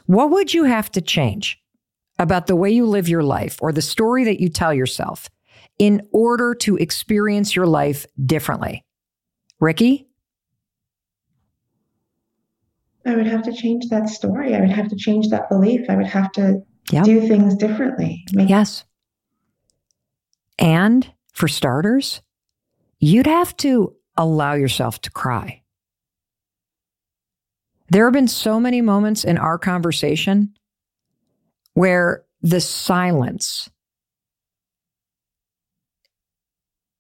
What 0.07 0.31
would 0.31 0.55
you 0.55 0.63
have 0.67 0.89
to 0.93 1.01
change 1.01 1.61
about 2.17 2.47
the 2.47 2.55
way 2.55 2.71
you 2.71 2.87
live 2.87 3.09
your 3.09 3.25
life 3.25 3.59
or 3.61 3.73
the 3.73 3.83
story 3.83 4.23
that 4.23 4.39
you 4.39 4.51
tell 4.51 4.73
yourself? 4.73 5.29
In 5.79 6.07
order 6.13 6.55
to 6.57 6.77
experience 6.77 7.55
your 7.55 7.67
life 7.67 8.07
differently? 8.25 8.85
Ricki? 9.61 10.09
I 13.07 13.15
would 13.15 13.27
have 13.27 13.43
to 13.45 13.53
change 13.53 13.89
that 13.89 14.09
story. 14.09 14.55
I 14.55 14.61
would 14.61 14.71
have 14.71 14.89
to 14.89 14.97
change 14.97 15.29
that 15.29 15.49
belief. 15.49 15.89
I 15.89 15.97
would 15.97 16.07
have 16.07 16.31
to 16.33 16.63
yep. 16.91 17.05
do 17.05 17.27
things 17.27 17.55
differently. 17.55 18.25
Make- 18.33 18.49
yes. 18.49 18.85
And 20.59 21.11
for 21.33 21.49
starters, 21.49 22.21
you'd 22.99 23.27
have 23.27 23.57
to 23.59 23.95
allow 24.17 24.55
yourself 24.55 25.01
to 25.03 25.11
cry. 25.11 25.63
There 27.91 28.05
have 28.05 28.13
been 28.13 28.29
so 28.29 28.61
many 28.61 28.81
moments 28.81 29.25
in 29.25 29.39
our 29.39 29.57
conversation 29.57 30.55
where 31.75 32.25
the 32.43 32.61
silence 32.61 33.71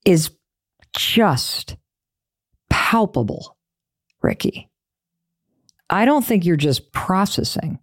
is 0.08 0.30
just 0.96 1.76
palpable, 2.70 3.58
Ricki. 4.22 4.70
I 5.90 6.06
don't 6.06 6.24
think 6.24 6.46
you're 6.46 6.56
just 6.56 6.92
processing. 6.92 7.78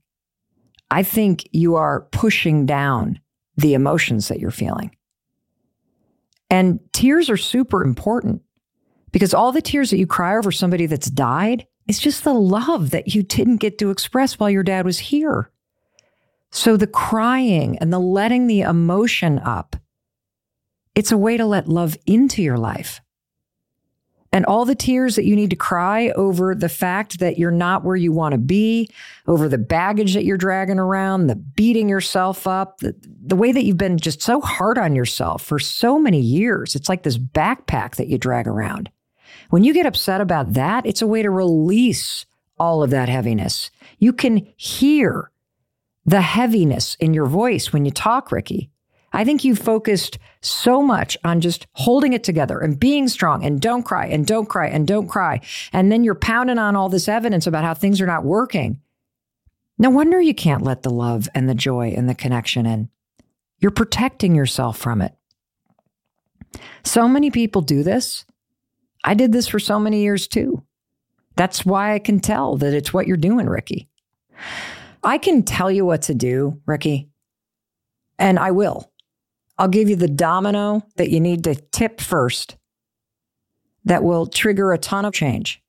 I 0.89 1.03
think 1.03 1.47
you 1.51 1.75
are 1.75 2.07
pushing 2.11 2.65
down 2.65 3.19
the 3.57 3.75
emotions 3.75 4.27
that 4.27 4.39
you're 4.39 4.49
feeling. 4.49 4.95
And 6.49 6.79
tears 6.93 7.29
are 7.29 7.37
super 7.37 7.83
important 7.83 8.41
because 9.11 9.35
all 9.35 9.51
the 9.51 9.61
tears 9.61 9.91
that 9.91 9.99
you 9.99 10.07
cry 10.07 10.35
over 10.35 10.51
somebody 10.51 10.87
that's 10.87 11.11
died 11.11 11.67
is 11.87 11.99
just 11.99 12.23
the 12.23 12.33
love 12.33 12.89
that 12.89 13.13
you 13.13 13.21
didn't 13.21 13.57
get 13.57 13.77
to 13.77 13.91
express 13.91 14.39
while 14.39 14.49
your 14.49 14.63
dad 14.63 14.83
was 14.83 14.97
here. 14.97 15.51
So 16.51 16.75
the 16.75 16.87
crying 16.87 17.77
and 17.77 17.93
the 17.93 17.99
letting 17.99 18.47
the 18.47 18.61
emotion 18.61 19.37
up, 19.39 19.75
it's 20.95 21.11
a 21.11 21.17
way 21.17 21.37
to 21.37 21.45
let 21.45 21.67
love 21.67 21.97
into 22.05 22.41
your 22.41 22.57
life. 22.57 23.01
And 24.31 24.45
all 24.47 24.65
the 24.65 24.75
tears 24.75 25.15
that 25.15 25.23
you 25.23 25.33
need 25.33 25.51
to 25.51 25.55
cry 25.55 26.09
over 26.09 26.53
the 26.53 26.67
fact 26.67 27.19
that 27.19 27.37
you're 27.37 27.51
not 27.51 27.85
where 27.85 27.95
you 27.95 28.11
want 28.11 28.33
to 28.33 28.37
be, 28.37 28.89
over 29.27 29.47
the 29.47 29.57
baggage 29.57 30.13
that 30.13 30.25
you're 30.25 30.35
dragging 30.35 30.77
around, 30.77 31.27
the 31.27 31.37
beating 31.37 31.87
yourself 31.87 32.45
up, 32.45 32.79
the, 32.79 32.93
the 33.25 33.37
way 33.37 33.53
that 33.53 33.63
you've 33.63 33.77
been 33.77 33.97
just 33.97 34.21
so 34.21 34.41
hard 34.41 34.77
on 34.77 34.93
yourself 34.93 35.41
for 35.41 35.57
so 35.57 35.97
many 35.97 36.19
years. 36.19 36.75
It's 36.75 36.89
like 36.89 37.03
this 37.03 37.17
backpack 37.17 37.95
that 37.95 38.09
you 38.09 38.17
drag 38.17 38.45
around. 38.45 38.89
When 39.51 39.63
you 39.63 39.73
get 39.73 39.85
upset 39.85 40.19
about 40.19 40.51
that, 40.53 40.85
it's 40.85 41.01
a 41.01 41.07
way 41.07 41.21
to 41.21 41.29
release 41.29 42.25
all 42.57 42.83
of 42.83 42.89
that 42.89 43.07
heaviness. 43.07 43.71
You 43.99 44.11
can 44.11 44.45
hear 44.57 45.31
the 46.05 46.21
heaviness 46.21 46.95
in 46.95 47.13
your 47.13 47.25
voice 47.25 47.71
when 47.71 47.85
you 47.85 47.91
talk, 47.91 48.33
Ricki. 48.33 48.69
I 49.13 49.23
think 49.23 49.45
you 49.45 49.55
focused 49.55 50.19
so 50.45 50.81
much 50.81 51.17
on 51.23 51.41
just 51.41 51.67
holding 51.73 52.13
it 52.13 52.23
together 52.23 52.59
and 52.59 52.79
being 52.79 53.07
strong 53.07 53.43
and 53.43 53.61
don't 53.61 53.83
cry 53.83 54.05
and 54.05 54.25
don't 54.25 54.47
cry 54.47 54.67
and 54.67 54.87
don't 54.87 55.07
cry. 55.07 55.41
And 55.73 55.91
then 55.91 56.03
you're 56.03 56.15
pounding 56.15 56.57
on 56.59 56.75
all 56.75 56.89
this 56.89 57.07
evidence 57.07 57.47
about 57.47 57.63
how 57.63 57.73
things 57.73 57.99
are 58.01 58.07
not 58.07 58.23
working. 58.23 58.79
No 59.77 59.89
wonder 59.89 60.21
you 60.21 60.33
can't 60.33 60.63
let 60.63 60.83
the 60.83 60.89
love 60.89 61.27
and 61.35 61.49
the 61.49 61.55
joy 61.55 61.93
and 61.95 62.07
the 62.07 62.15
connection 62.15 62.65
in. 62.65 62.89
You're 63.59 63.71
protecting 63.71 64.35
yourself 64.35 64.77
from 64.77 65.01
it. 65.01 65.13
So 66.83 67.07
many 67.07 67.31
people 67.31 67.61
do 67.61 67.83
this. 67.83 68.25
I 69.03 69.13
did 69.13 69.31
this 69.31 69.47
for 69.47 69.59
so 69.59 69.79
many 69.79 70.01
years 70.01 70.27
too. 70.27 70.63
That's 71.35 71.65
why 71.65 71.93
I 71.93 71.99
can 71.99 72.19
tell 72.19 72.57
that 72.57 72.73
it's 72.73 72.93
what 72.93 73.07
you're 73.07 73.17
doing, 73.17 73.47
Ricki. 73.47 73.89
I 75.03 75.17
can 75.17 75.43
tell 75.43 75.69
you 75.69 75.85
what 75.85 76.03
to 76.03 76.15
do, 76.15 76.61
Ricki, 76.65 77.09
and 78.17 78.39
I 78.39 78.51
will. 78.51 78.91
I'll 79.57 79.67
give 79.67 79.89
you 79.89 79.95
the 79.95 80.07
domino 80.07 80.81
that 80.97 81.09
you 81.09 81.19
need 81.19 81.43
to 81.45 81.55
tip 81.55 82.01
first 82.01 82.57
that 83.85 84.03
will 84.03 84.27
trigger 84.27 84.73
a 84.73 84.77
ton 84.77 85.05
of 85.05 85.13
change. 85.13 85.61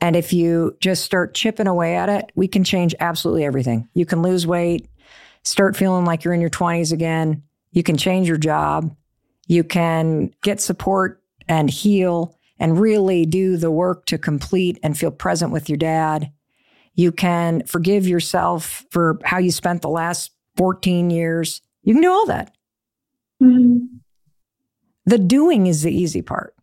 And 0.00 0.14
if 0.14 0.32
you 0.32 0.76
just 0.80 1.04
start 1.04 1.34
chipping 1.34 1.66
away 1.66 1.96
at 1.96 2.08
it, 2.08 2.30
we 2.34 2.48
can 2.48 2.64
change 2.64 2.94
absolutely 3.00 3.44
everything. 3.44 3.88
You 3.94 4.06
can 4.06 4.22
lose 4.22 4.46
weight, 4.46 4.88
start 5.42 5.76
feeling 5.76 6.04
like 6.04 6.24
you're 6.24 6.34
in 6.34 6.40
your 6.40 6.50
20s 6.50 6.92
again. 6.92 7.42
You 7.72 7.82
can 7.82 7.96
change 7.96 8.28
your 8.28 8.36
job. 8.36 8.94
You 9.46 9.64
can 9.64 10.32
get 10.42 10.60
support 10.60 11.22
and 11.48 11.70
heal 11.70 12.38
and 12.58 12.80
really 12.80 13.26
do 13.26 13.56
the 13.56 13.70
work 13.70 14.06
to 14.06 14.18
complete 14.18 14.78
and 14.82 14.96
feel 14.96 15.10
present 15.10 15.52
with 15.52 15.68
your 15.68 15.78
dad. 15.78 16.30
You 16.94 17.12
can 17.12 17.64
forgive 17.66 18.08
yourself 18.08 18.84
for 18.90 19.18
how 19.24 19.38
you 19.38 19.50
spent 19.50 19.82
the 19.82 19.88
last 19.88 20.32
14 20.56 21.10
years. 21.10 21.60
You 21.86 21.94
can 21.94 22.02
do 22.02 22.12
all 22.12 22.26
that. 22.26 22.54
Mm-hmm. 23.42 23.86
The 25.06 25.18
doing 25.18 25.68
is 25.68 25.82
the 25.82 25.94
easy 25.94 26.20
part. 26.20 26.54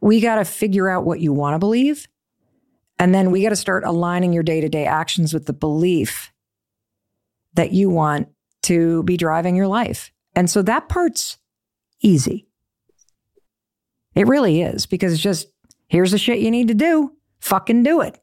We 0.00 0.20
got 0.20 0.36
to 0.36 0.44
figure 0.44 0.88
out 0.88 1.04
what 1.04 1.20
you 1.20 1.32
want 1.32 1.54
to 1.54 1.58
believe. 1.58 2.08
And 2.98 3.14
then 3.14 3.30
we 3.30 3.42
got 3.42 3.50
to 3.50 3.56
start 3.56 3.84
aligning 3.84 4.32
your 4.32 4.42
day 4.42 4.62
to 4.62 4.68
day 4.70 4.86
actions 4.86 5.34
with 5.34 5.44
the 5.44 5.52
belief 5.52 6.32
that 7.52 7.72
you 7.72 7.90
want 7.90 8.28
to 8.62 9.02
be 9.02 9.18
driving 9.18 9.56
your 9.56 9.68
life. 9.68 10.10
And 10.34 10.48
so 10.48 10.62
that 10.62 10.88
part's 10.88 11.36
easy. 12.00 12.48
It 14.14 14.26
really 14.26 14.62
is 14.62 14.86
because 14.86 15.12
it's 15.12 15.22
just 15.22 15.48
here's 15.88 16.12
the 16.12 16.18
shit 16.18 16.38
you 16.38 16.50
need 16.50 16.68
to 16.68 16.74
do. 16.74 17.12
Fucking 17.40 17.82
do 17.82 18.00
it. 18.00 18.18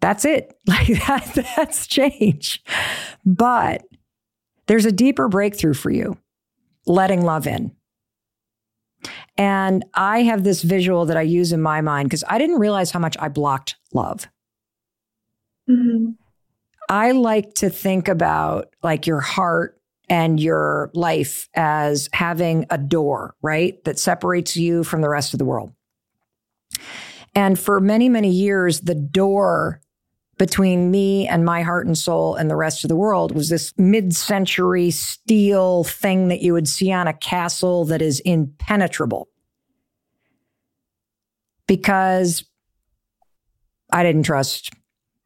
That's 0.00 0.24
it. 0.24 0.54
Like 0.68 0.86
that, 1.06 1.46
that's 1.56 1.86
change. 1.86 2.62
But 3.24 3.84
there's 4.66 4.84
a 4.84 4.92
deeper 4.92 5.28
breakthrough 5.28 5.74
for 5.74 5.90
you 5.90 6.18
letting 6.86 7.24
love 7.24 7.46
in. 7.46 7.72
And 9.36 9.84
I 9.94 10.22
have 10.22 10.44
this 10.44 10.62
visual 10.62 11.06
that 11.06 11.16
I 11.16 11.22
use 11.22 11.52
in 11.52 11.62
my 11.62 11.80
mind 11.80 12.08
because 12.08 12.24
I 12.28 12.38
didn't 12.38 12.58
realize 12.58 12.90
how 12.90 12.98
much 12.98 13.16
I 13.18 13.28
blocked 13.28 13.76
love. 13.94 14.28
Mm-hmm. 15.70 16.10
I 16.88 17.12
like 17.12 17.54
to 17.54 17.70
think 17.70 18.08
about 18.08 18.74
like 18.82 19.06
your 19.06 19.20
heart 19.20 19.80
and 20.08 20.40
your 20.40 20.90
life 20.94 21.48
as 21.54 22.08
having 22.12 22.66
a 22.70 22.78
door, 22.78 23.36
right? 23.42 23.82
That 23.84 23.98
separates 23.98 24.56
you 24.56 24.82
from 24.82 25.02
the 25.02 25.08
rest 25.08 25.34
of 25.34 25.38
the 25.38 25.44
world. 25.44 25.72
And 27.34 27.58
for 27.58 27.78
many, 27.78 28.08
many 28.08 28.30
years, 28.30 28.80
the 28.80 28.94
door 28.94 29.80
between 30.38 30.90
me 30.90 31.26
and 31.26 31.44
my 31.44 31.62
heart 31.62 31.86
and 31.86 31.98
soul 31.98 32.36
and 32.36 32.48
the 32.48 32.56
rest 32.56 32.84
of 32.84 32.88
the 32.88 32.96
world 32.96 33.34
was 33.34 33.48
this 33.48 33.74
mid 33.76 34.14
century 34.14 34.90
steel 34.90 35.84
thing 35.84 36.28
that 36.28 36.40
you 36.40 36.52
would 36.52 36.68
see 36.68 36.92
on 36.92 37.08
a 37.08 37.12
castle 37.12 37.84
that 37.86 38.00
is 38.00 38.20
impenetrable. 38.20 39.28
Because 41.66 42.44
I 43.90 44.02
didn't 44.02 44.22
trust 44.22 44.70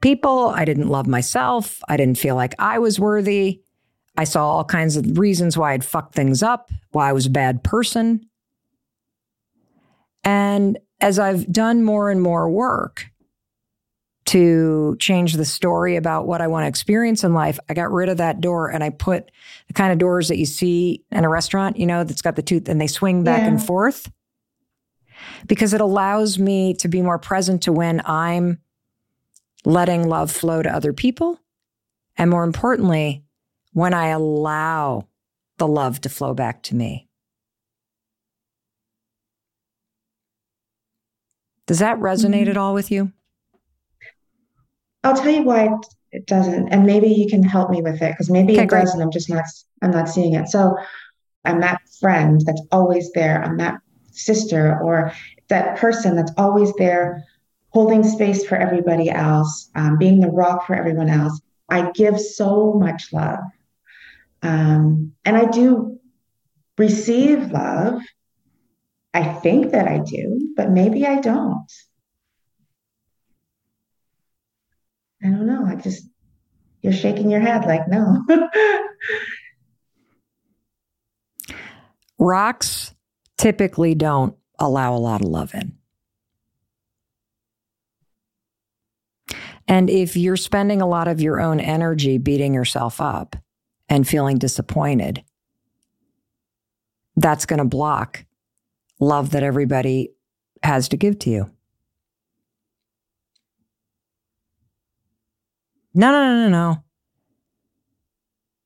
people. 0.01 0.48
I 0.48 0.64
didn't 0.64 0.88
love 0.88 1.07
myself. 1.07 1.81
I 1.88 1.96
didn't 1.96 2.18
feel 2.18 2.35
like 2.35 2.55
I 2.59 2.79
was 2.79 2.98
worthy. 2.98 3.62
I 4.16 4.25
saw 4.25 4.46
all 4.46 4.64
kinds 4.64 4.96
of 4.96 5.18
reasons 5.18 5.57
why 5.57 5.72
I'd 5.72 5.85
fucked 5.85 6.14
things 6.14 6.42
up, 6.42 6.70
why 6.90 7.09
I 7.09 7.12
was 7.12 7.27
a 7.27 7.31
bad 7.31 7.62
person. 7.62 8.29
And 10.25 10.79
as 11.01 11.18
I've 11.18 11.51
done 11.51 11.83
more 11.83 12.11
and 12.11 12.20
more 12.20 12.51
work, 12.51 13.07
to 14.33 14.97
change 14.99 15.35
the 15.35 15.45
story 15.45 15.97
about 15.97 16.27
what 16.27 16.40
I 16.40 16.47
want 16.47 16.64
to 16.64 16.68
experience 16.68 17.23
in 17.23 17.35
life, 17.35 17.59
I 17.68 17.75
got 17.75 17.92
rid 17.92 18.09
of 18.09 18.16
that 18.16 18.40
door 18.40 18.71
and 18.71 18.83
I 18.83 18.88
put 18.88 19.31
the 19.66 19.75
kind 19.75 19.92
of 19.92 19.99
doors 19.99 20.29
that 20.29 20.38
you 20.38 20.47
see 20.47 21.05
in 21.11 21.27
a 21.27 21.29
restaurant, 21.29 21.77
you 21.77 21.85
know, 21.85 22.03
that's 22.03 22.23
got 22.23 22.37
the 22.37 22.42
tooth 22.42 22.66
and 22.66 22.81
they 22.81 22.87
swing 22.87 23.25
back 23.25 23.42
yeah. 23.42 23.49
and 23.49 23.62
forth 23.62 24.11
because 25.47 25.75
it 25.75 25.83
allows 25.83 26.38
me 26.38 26.73
to 26.77 26.88
be 26.88 27.03
more 27.03 27.18
present 27.18 27.64
to 27.64 27.73
when 27.73 28.01
I'm 28.07 28.59
letting 29.66 30.09
love 30.09 30.31
flow 30.31 30.62
to 30.62 30.75
other 30.75 30.95
people. 30.95 31.38
And 32.16 32.31
more 32.31 32.45
importantly, 32.45 33.25
when 33.75 33.92
I 33.92 34.09
allow 34.09 35.09
the 35.59 35.68
love 35.68 36.01
to 36.01 36.09
flow 36.09 36.33
back 36.33 36.62
to 36.62 36.75
me. 36.75 37.07
Does 41.66 41.80
that 41.80 41.99
resonate 41.99 42.45
mm-hmm. 42.45 42.51
at 42.53 42.57
all 42.57 42.72
with 42.72 42.91
you? 42.91 43.12
I'll 45.05 45.16
tell 45.16 45.32
you 45.32 45.42
why 45.42 45.68
it 46.12 46.26
doesn't, 46.26 46.68
and 46.68 46.86
maybe 46.86 47.09
you 47.09 47.28
can 47.28 47.42
help 47.42 47.70
me 47.70 47.82
with 47.82 48.03
it 48.03 48.12
because 48.12 48.30
maybe 48.30 48.55
okay, 48.55 48.64
it 48.64 48.68
great. 48.68 48.82
does, 48.82 48.94
and 48.94 49.03
I'm 49.03 49.11
just 49.11 49.30
not 49.30 49.44
I'm 49.82 49.90
not 49.90 50.09
seeing 50.09 50.34
it. 50.34 50.48
So 50.48 50.76
I'm 51.44 51.61
that 51.61 51.80
friend 52.00 52.40
that's 52.44 52.62
always 52.70 53.11
there. 53.12 53.42
I'm 53.42 53.57
that 53.57 53.80
sister 54.12 54.78
or 54.80 55.12
that 55.48 55.76
person 55.76 56.14
that's 56.16 56.32
always 56.36 56.72
there, 56.74 57.24
holding 57.70 58.05
space 58.05 58.44
for 58.44 58.57
everybody 58.57 59.11
else, 59.11 59.70
um, 59.74 59.98
being 59.98 60.20
the 60.20 60.30
rock 60.30 60.66
for 60.66 60.74
everyone 60.74 61.09
else. 61.09 61.40
I 61.68 61.90
give 61.92 62.20
so 62.20 62.74
much 62.74 63.12
love, 63.12 63.40
um, 64.42 65.12
and 65.24 65.36
I 65.36 65.46
do 65.46 65.98
receive 66.78 67.50
love. 67.50 68.00
I 69.14 69.24
think 69.24 69.72
that 69.72 69.88
I 69.88 69.98
do, 69.98 70.53
but 70.57 70.70
maybe 70.70 71.07
I 71.07 71.20
don't. 71.20 71.70
I 75.25 75.29
don't 75.29 75.47
know. 75.47 75.64
I 75.66 75.77
just, 75.77 76.05
you're 76.83 76.93
shaking 76.93 77.31
your 77.31 77.41
head 77.41 77.64
like, 77.64 77.89
no. 77.89 78.25
rocks 82.18 82.95
typically 83.37 83.95
don't 83.95 84.37
allow 84.59 84.95
a 84.95 84.99
lot 84.99 85.20
of 85.20 85.29
love 85.29 85.55
in. 85.55 85.77
And 89.68 89.91
if 89.91 90.16
you're 90.16 90.37
spending 90.37 90.83
a 90.83 90.89
lot 90.89 91.09
of 91.09 91.20
your 91.20 91.41
own 91.41 91.61
energy 91.61 92.18
beating 92.18 92.55
yourself 92.55 93.01
up 93.01 93.37
and 93.89 94.07
feeling 94.07 94.39
disappointed, 94.39 95.23
that's 97.16 97.47
going 97.47 97.59
to 97.59 97.64
block 97.64 98.25
love 99.01 99.31
that 99.31 99.43
everybody 99.43 100.11
has 100.62 100.89
to 100.89 100.97
give 100.97 101.18
to 101.20 101.31
you. 101.31 101.51
No, 105.95 106.11
no, 106.11 106.22
no, 106.24 106.49
no, 106.49 106.49
no. 106.49 106.84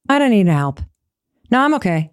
I 0.08 0.18
don't 0.18 0.30
need 0.30 0.46
help. 0.46 0.80
No, 1.50 1.60
I'm 1.60 1.74
okay. 1.74 2.12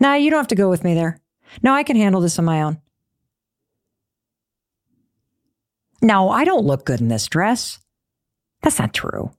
No, 0.00 0.14
you 0.14 0.30
don't 0.30 0.38
have 0.38 0.48
to 0.48 0.54
go 0.54 0.68
with 0.68 0.84
me 0.84 0.94
there. 0.94 1.20
No, 1.62 1.74
I 1.74 1.82
can 1.82 1.96
handle 1.96 2.20
this 2.20 2.38
on 2.38 2.44
my 2.44 2.62
own. 2.62 2.80
No, 6.02 6.30
I 6.30 6.44
don't 6.44 6.64
look 6.66 6.84
good 6.84 7.00
in 7.00 7.08
this 7.08 7.26
dress. 7.26 7.78
That's 8.62 8.78
not 8.78 8.94
true. 8.94 9.30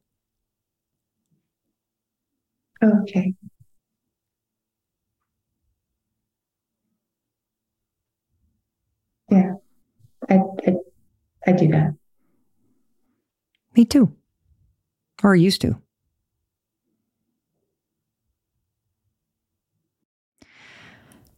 Okay. 2.83 3.33
Yeah, 9.29 9.53
I, 10.29 10.35
I, 10.35 10.75
I 11.45 11.51
do 11.51 11.67
that. 11.69 11.95
Me 13.75 13.85
too. 13.85 14.15
Or 15.23 15.35
used 15.35 15.61
to. 15.61 15.81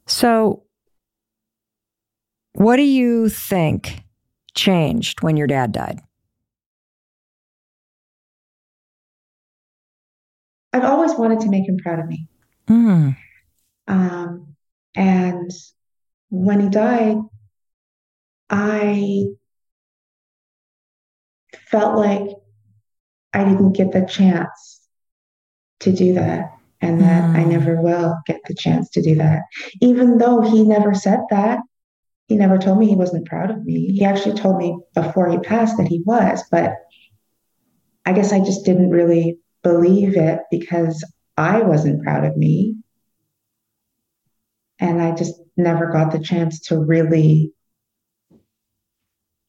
So, 0.06 0.64
what 2.54 2.78
do 2.78 2.82
you 2.82 3.30
think 3.30 4.04
changed 4.56 5.22
when 5.22 5.38
your 5.38 5.48
dad 5.48 5.72
died? 5.72 6.02
I've 10.74 10.84
always 10.84 11.14
wanted 11.16 11.40
to 11.42 11.50
make 11.50 11.68
him 11.68 11.78
proud 11.78 12.00
of 12.00 12.08
me. 12.08 12.28
Mm. 12.68 13.16
Um, 13.88 14.56
and 14.96 15.52
when 16.30 16.60
he 16.60 16.70
died, 16.70 17.18
I 18.50 19.26
felt 21.68 21.98
like 21.98 22.30
I 23.34 23.44
didn't 23.44 23.74
get 23.74 23.92
the 23.92 24.06
chance 24.06 24.82
to 25.82 25.92
do 25.92 26.14
that 26.14 26.52
and 26.82 27.02
that 27.02 27.24
mm. 27.24 27.36
I 27.36 27.44
never 27.44 27.82
will 27.82 28.18
get 28.26 28.42
the 28.48 28.54
chance 28.54 28.90
to 28.92 29.02
do 29.02 29.16
that. 29.16 29.44
Even 29.82 30.18
though 30.18 30.42
he 30.42 30.64
never 30.64 30.94
said 30.94 31.20
that, 31.30 31.60
he 32.28 32.36
never 32.36 32.58
told 32.58 32.78
me 32.78 32.88
he 32.88 32.96
wasn't 32.96 33.28
proud 33.28 33.50
of 33.52 33.66
me. 33.66 33.92
He 33.92 34.06
actually 34.06 34.36
told 34.36 34.58
me 34.58 34.78
before 34.94 35.30
he 35.30 35.40
passed 35.40 35.78
that 35.78 35.88
he 35.88 36.02
was, 36.06 36.44
but 36.52 36.74
I 38.06 38.14
guess 38.14 38.32
I 38.32 38.40
just 38.40 38.66
didn't 38.66 38.92
really 38.92 39.40
believe 39.64 40.16
it 40.16 40.40
because 40.50 41.04
I 41.38 41.62
wasn't 41.62 42.04
proud 42.04 42.24
of 42.24 42.38
me. 42.38 42.78
And 44.80 45.02
I 45.02 45.14
just 45.14 45.36
never 45.58 45.92
got 45.92 46.12
the 46.12 46.20
chance 46.20 46.68
to 46.68 46.80
really, 46.80 47.52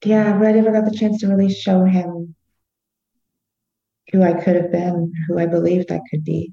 yeah, 0.04 0.34
I 0.34 0.52
never 0.52 0.72
got 0.72 0.90
the 0.90 0.96
chance 0.96 1.20
to 1.20 1.28
really 1.28 1.52
show 1.52 1.84
him 1.84 2.34
who 4.12 4.22
I 4.22 4.34
could 4.34 4.56
have 4.56 4.72
been, 4.72 5.12
who 5.28 5.38
I 5.38 5.46
believed 5.46 5.92
I 5.92 6.00
could 6.10 6.24
be. 6.24 6.52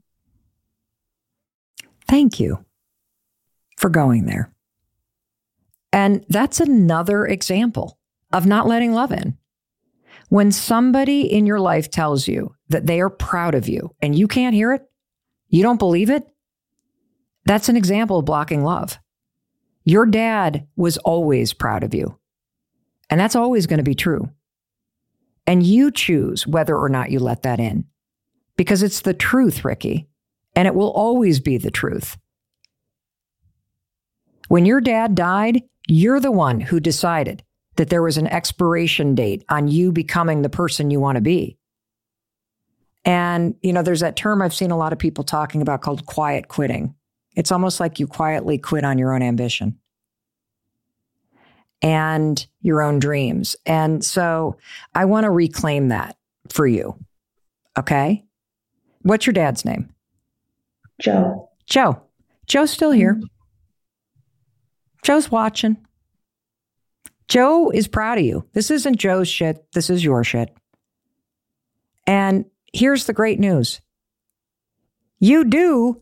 Thank 2.08 2.40
you 2.40 2.64
for 3.78 3.90
going 3.90 4.26
there. 4.26 4.52
And 5.92 6.26
that's 6.30 6.60
another 6.60 7.26
example 7.26 7.98
of 8.32 8.46
not 8.46 8.68
letting 8.68 8.94
love 8.94 9.12
in. 9.12 9.38
When 10.30 10.52
somebody 10.52 11.22
in 11.22 11.46
your 11.46 11.60
life 11.60 11.90
tells 11.90 12.28
you 12.28 12.54
that 12.70 12.86
they 12.86 13.00
are 13.00 13.10
proud 13.10 13.56
of 13.56 13.70
you 13.70 13.96
and 14.02 14.18
you 14.18 14.28
can't 14.28 14.54
hear 14.54 14.74
it, 14.74 14.84
you 15.50 15.64
don't 15.64 15.80
believe 15.80 16.10
it, 16.10 16.28
that's 17.46 17.70
an 17.70 17.78
example 17.78 18.20
of 18.20 18.26
blocking 18.26 18.64
love. 18.64 19.00
Your 19.86 20.06
dad 20.06 20.68
was 20.76 20.98
always 20.98 21.54
proud 21.54 21.84
of 21.84 21.94
you. 21.94 22.20
And 23.10 23.20
that's 23.20 23.38
always 23.38 23.68
going 23.68 23.78
to 23.78 23.84
be 23.84 23.96
true. 23.96 24.30
And 25.48 25.64
you 25.64 25.90
choose 25.90 26.46
whether 26.46 26.78
or 26.78 26.90
not 26.90 27.10
you 27.10 27.20
let 27.20 27.42
that 27.42 27.60
in 27.60 27.86
because 28.58 28.84
it's 28.84 29.02
the 29.02 29.14
truth, 29.14 29.64
Ricki 29.66 30.08
and 30.58 30.68
it 30.68 30.74
will 30.74 30.90
always 30.90 31.40
be 31.40 31.60
the 31.60 31.70
truth. 31.70 32.18
When 34.48 34.66
your 34.66 34.82
dad 34.82 35.14
died, 35.14 35.62
you're 35.88 36.20
the 36.20 36.32
one 36.32 36.60
who 36.60 36.80
decided 36.80 37.44
that 37.76 37.90
there 37.90 38.02
was 38.02 38.18
an 38.18 38.26
expiration 38.26 39.14
date 39.14 39.46
on 39.50 39.68
you 39.68 39.92
becoming 39.92 40.42
the 40.42 40.50
person 40.50 40.90
you 40.90 41.00
want 41.00 41.18
to 41.18 41.22
be. 41.22 41.60
And, 43.06 43.54
you 43.62 43.72
know, 43.72 43.84
there's 43.84 44.00
that 44.00 44.16
term 44.16 44.42
I've 44.42 44.54
seen 44.54 44.72
a 44.72 44.78
lot 44.78 44.94
of 44.94 45.00
people 45.00 45.24
talking 45.24 45.62
about 45.62 45.82
called 45.82 46.08
quiet 46.08 46.48
quitting. 46.48 46.96
It's 47.36 47.52
almost 47.52 47.80
like 47.80 48.00
you 48.00 48.08
quietly 48.08 48.58
quit 48.58 48.84
on 48.84 48.98
your 48.98 49.14
own 49.14 49.22
ambition 49.22 49.78
and 51.82 52.46
your 52.62 52.82
own 52.82 53.00
dreams. 53.00 53.56
And 53.66 54.04
so 54.04 54.58
I 54.94 55.06
want 55.06 55.26
to 55.26 55.30
reclaim 55.30 55.90
that 55.90 56.18
for 56.50 56.66
you. 56.66 56.98
Okay. 57.78 58.24
What's 59.02 59.26
your 59.26 59.34
dad's 59.34 59.64
name? 59.64 59.94
Joe. 61.00 61.50
Joe. 61.66 62.02
Joe's 62.48 62.72
still 62.72 62.92
here. 62.92 63.22
Joe's 65.04 65.30
watching. 65.30 65.78
Joe 67.28 67.70
is 67.70 67.88
proud 67.88 68.18
of 68.18 68.24
you. 68.24 68.46
This 68.54 68.72
isn't 68.72 68.98
Joe's 68.98 69.28
shit. 69.28 69.66
This 69.74 69.90
is 69.90 70.04
your 70.04 70.24
shit. 70.24 70.56
And 72.06 72.46
here's 72.74 73.06
the 73.06 73.14
great 73.14 73.40
news 73.40 73.82
you 75.20 75.44
do 75.44 76.02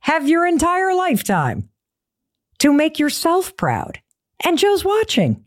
have 0.00 0.28
your 0.28 0.46
entire 0.46 0.94
lifetime 0.94 1.68
to 2.58 2.72
make 2.72 2.98
yourself 2.98 3.56
proud. 3.56 4.00
And 4.46 4.56
Joe's 4.56 4.84
watching. 4.84 5.44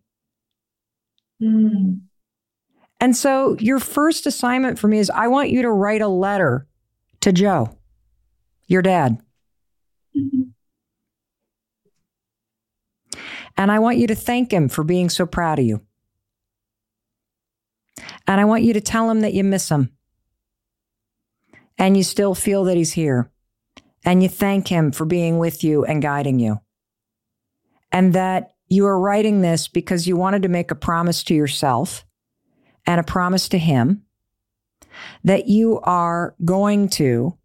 Mm. 1.42 2.02
And 3.00 3.16
so, 3.16 3.56
your 3.60 3.80
first 3.80 4.28
assignment 4.28 4.78
for 4.78 4.90
me 4.90 5.00
is 5.00 5.10
I 5.10 5.30
want 5.30 5.52
you 5.52 5.62
to 5.62 5.72
write 5.72 6.02
a 6.02 6.10
letter 6.10 6.68
to 7.22 7.32
Joe 7.32 7.78
your 8.68 8.82
dad. 8.82 9.18
Mm-hmm. 10.16 10.42
And 13.56 13.72
I 13.72 13.80
want 13.80 13.98
you 13.98 14.08
to 14.08 14.16
thank 14.16 14.52
him 14.52 14.68
for 14.68 14.84
being 14.84 15.10
so 15.10 15.26
proud 15.26 15.60
of 15.60 15.66
you. 15.66 15.82
And 18.28 18.42
I 18.42 18.46
want 18.46 18.64
you 18.64 18.74
to 18.74 18.82
tell 18.82 19.10
him 19.10 19.22
that 19.22 19.34
you 19.34 19.46
miss 19.46 19.70
him. 19.70 19.92
And 21.78 21.96
you 21.96 22.04
still 22.04 22.36
feel 22.36 22.66
that 22.66 22.76
he's 22.76 22.94
here. 22.94 23.32
And 24.04 24.22
you 24.22 24.28
thank 24.28 24.68
him 24.68 24.92
for 24.92 25.06
being 25.06 25.40
with 25.40 25.64
you 25.64 25.86
and 25.86 26.02
guiding 26.02 26.40
you. 26.40 26.60
And 27.94 28.14
that 28.14 28.52
you 28.70 28.86
are 28.86 29.00
writing 29.00 29.42
this 29.42 29.68
because 29.68 30.08
you 30.08 30.16
wanted 30.16 30.44
to 30.44 30.50
make 30.50 30.72
a 30.72 30.76
promise 30.76 31.24
to 31.26 31.34
yourself 31.34 32.06
and 32.86 33.00
a 33.00 33.04
promise 33.04 33.50
to 33.50 33.58
him 33.58 34.04
that 35.24 35.48
you 35.48 35.80
are 35.82 36.36
going 36.46 36.88
to 36.90 37.38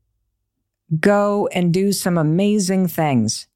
go 1.00 1.48
and 1.48 1.72
do 1.72 1.92
some 1.92 2.18
amazing 2.18 2.88
things. 2.88 3.48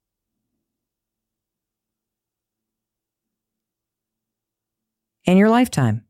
In 5.25 5.37
your 5.37 5.49
lifetime. 5.49 6.05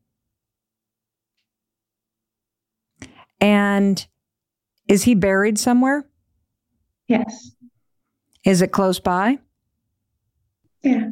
And 3.38 4.06
is 4.88 5.02
he 5.02 5.14
buried 5.14 5.58
somewhere? 5.58 6.06
Yes. 7.06 7.52
Is 8.44 8.62
it 8.62 8.72
close 8.72 8.98
by? 8.98 9.38
Yeah. 10.82 11.10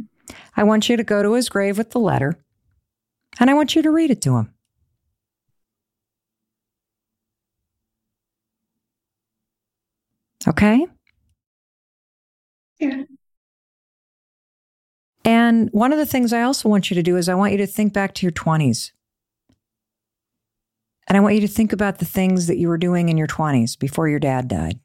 I 0.59 0.65
want 0.65 0.89
you 0.89 0.97
to 0.97 1.05
go 1.05 1.23
to 1.23 1.35
his 1.35 1.49
grave 1.49 1.79
with 1.79 1.93
the 1.93 2.01
letter 2.01 2.37
and 3.39 3.49
I 3.49 3.55
want 3.55 3.77
you 3.77 3.83
to 3.83 3.93
read 3.93 4.11
it 4.11 4.21
to 4.23 4.37
him. 4.39 4.53
Okay? 10.49 10.85
Yeah. 12.81 13.05
And 15.25 15.69
one 15.71 15.93
of 15.93 15.99
the 15.99 16.07
things 16.07 16.33
I 16.33 16.43
also 16.43 16.69
want 16.69 16.91
you 16.91 16.97
to 16.97 17.05
do 17.05 17.17
is 17.17 17.29
I 17.29 17.37
want 17.37 17.53
you 17.53 17.59
to 17.59 17.67
think 17.67 17.93
back 17.93 18.13
to 18.15 18.27
your 18.27 18.33
20s. 18.33 18.91
And 21.07 21.17
I 21.17 21.21
want 21.21 21.37
you 21.37 21.41
to 21.43 21.47
think 21.47 21.73
about 21.73 21.99
the 21.99 22.05
things 22.05 22.49
that 22.49 22.59
you 22.59 22.67
were 22.67 22.79
doing 22.79 23.09
in 23.09 23.17
your 23.17 23.29
20s 23.29 23.79
before 23.79 24.09
your 24.09 24.19
dad 24.19 24.49
died 24.49 24.81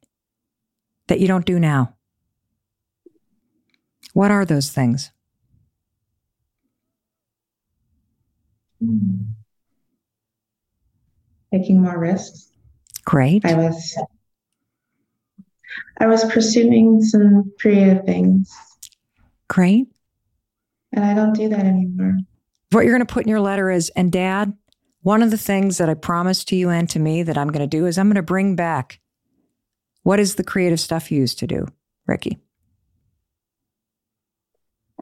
that 1.08 1.18
you 1.18 1.26
don't 1.26 1.44
do 1.44 1.58
now. 1.58 1.96
What 4.12 4.30
are 4.30 4.44
those 4.44 4.70
things? 4.70 5.10
Taking 11.64 11.80
more 11.80 11.98
risks. 11.98 12.50
Great. 13.06 13.46
I 13.46 13.54
was 13.54 13.98
I 15.98 16.06
was 16.06 16.22
pursuing 16.26 17.00
some 17.00 17.50
creative 17.58 18.04
things. 18.04 18.54
Great. 19.48 19.86
And 20.92 21.06
I 21.06 21.14
don't 21.14 21.32
do 21.32 21.48
that 21.48 21.64
anymore. 21.64 22.18
What 22.70 22.82
you're 22.82 22.92
going 22.92 23.06
to 23.06 23.10
put 23.10 23.22
in 23.22 23.30
your 23.30 23.40
letter 23.40 23.70
is, 23.70 23.88
and 23.96 24.12
dad, 24.12 24.52
one 25.00 25.22
of 25.22 25.30
the 25.30 25.38
things 25.38 25.78
that 25.78 25.88
I 25.88 25.94
promised 25.94 26.48
to 26.48 26.56
you 26.56 26.68
and 26.68 26.86
to 26.90 26.98
me 26.98 27.22
that 27.22 27.38
I'm 27.38 27.48
going 27.48 27.66
to 27.66 27.76
do 27.78 27.86
is 27.86 27.96
I'm 27.96 28.08
going 28.08 28.16
to 28.16 28.22
bring 28.22 28.56
back 28.56 29.00
what 30.02 30.20
is 30.20 30.34
the 30.34 30.44
creative 30.44 30.80
stuff 30.80 31.10
you 31.10 31.20
used 31.20 31.38
to 31.38 31.46
do, 31.46 31.66
Ricki? 32.06 32.40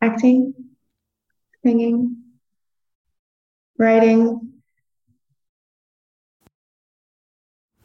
Acting, 0.01 0.55
singing, 1.65 2.19
writing. 3.79 4.62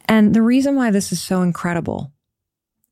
And 0.08 0.34
the 0.34 0.42
reason 0.42 0.74
why 0.74 0.90
this 0.90 1.12
is 1.12 1.20
so 1.20 1.42
incredible 1.42 2.12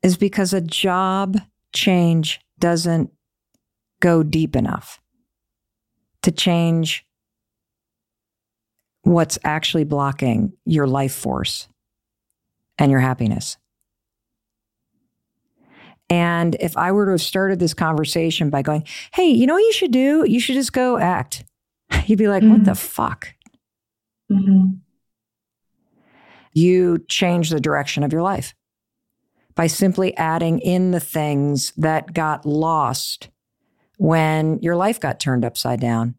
is 0.03 0.17
because 0.17 0.53
a 0.53 0.61
job 0.61 1.39
change 1.73 2.41
doesn't 2.59 3.11
go 4.01 4.23
deep 4.23 4.55
enough 4.55 5.01
to 6.23 6.31
change 6.31 7.05
what's 9.03 9.39
actually 9.45 9.85
blocking 9.85 10.53
your 10.65 10.87
life 10.87 11.15
force 11.15 11.69
and 12.79 12.91
your 12.91 13.01
happiness. 13.01 13.57
And 16.09 16.57
if 16.61 16.77
I 16.77 16.93
were 16.93 17.07
to 17.07 17.13
have 17.13 17.21
started 17.21 17.59
this 17.59 17.75
conversation 17.75 18.51
by 18.51 18.63
going, 18.63 18.85
hey, 19.13 19.29
you 19.29 19.47
know 19.47 19.55
what 19.55 19.61
you 19.61 19.73
should 19.73 19.91
do? 19.91 20.25
You 20.27 20.39
should 20.39 20.55
just 20.55 20.73
go 20.73 20.99
act. 20.99 21.45
You'd 22.07 22.19
be 22.19 22.29
like, 22.29 22.43
mm-hmm. 22.43 22.53
what 22.53 22.65
the 22.65 22.75
fuck? 22.75 23.35
Mm-hmm. 24.31 24.75
You 26.57 27.05
change 27.07 27.51
the 27.51 27.61
direction 27.61 28.03
of 28.03 28.15
your 28.15 28.23
life 28.23 28.55
by 29.55 29.67
simply 29.67 30.17
adding 30.17 30.59
in 30.61 30.91
the 30.91 31.01
things 31.01 31.75
that 31.77 32.15
got 32.15 32.47
lost 32.47 33.29
when 33.99 34.59
your 34.63 34.75
life 34.75 34.99
got 34.99 35.21
turned 35.21 35.45
upside 35.45 35.81
down. 35.81 36.15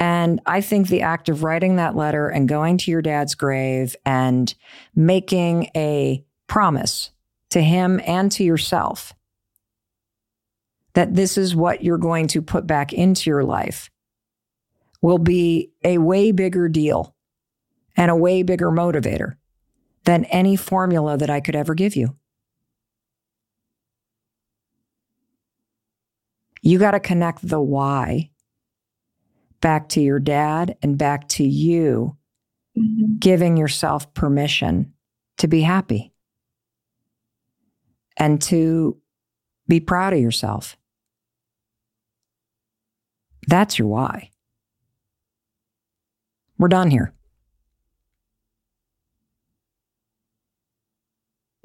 And 0.00 0.40
I 0.46 0.60
think 0.60 0.88
the 0.88 1.02
act 1.02 1.28
of 1.28 1.44
writing 1.44 1.76
that 1.76 1.94
letter 1.94 2.28
and 2.28 2.48
going 2.48 2.76
to 2.78 2.90
your 2.90 3.02
dad's 3.02 3.36
grave 3.36 3.94
and 4.04 4.52
making 4.96 5.70
a 5.76 6.24
promise 6.48 7.12
to 7.50 7.62
him 7.62 8.00
and 8.04 8.32
to 8.32 8.42
yourself 8.42 9.14
that 10.94 11.14
this 11.14 11.38
is 11.38 11.54
what 11.54 11.84
you're 11.84 11.98
going 11.98 12.26
to 12.26 12.42
put 12.42 12.66
back 12.66 12.92
into 12.92 13.30
your 13.30 13.44
life 13.44 13.90
will 15.00 15.18
be 15.18 15.70
a 15.84 15.98
way 15.98 16.32
bigger 16.32 16.68
deal 16.68 17.14
and 18.00 18.10
a 18.10 18.16
way 18.16 18.42
bigger 18.42 18.70
motivator 18.70 19.34
than 20.04 20.24
any 20.24 20.56
formula 20.56 21.18
that 21.18 21.28
I 21.28 21.40
could 21.40 21.54
ever 21.54 21.74
give 21.74 21.94
you. 21.94 22.16
You 26.62 26.78
got 26.78 26.92
to 26.92 27.00
connect 27.00 27.46
the 27.46 27.60
why 27.60 28.30
back 29.60 29.90
to 29.90 30.00
your 30.00 30.18
dad 30.18 30.78
and 30.80 30.96
back 30.96 31.28
to 31.28 31.44
you, 31.44 32.16
mm-hmm. 32.74 33.18
giving 33.18 33.58
yourself 33.58 34.14
permission 34.14 34.94
to 35.36 35.46
be 35.46 35.60
happy 35.60 36.14
and 38.16 38.40
to 38.40 38.96
be 39.68 39.78
proud 39.78 40.14
of 40.14 40.20
yourself. 40.20 40.78
That's 43.46 43.78
your 43.78 43.88
why. 43.88 44.30
We're 46.56 46.68
done 46.68 46.90
here. 46.90 47.12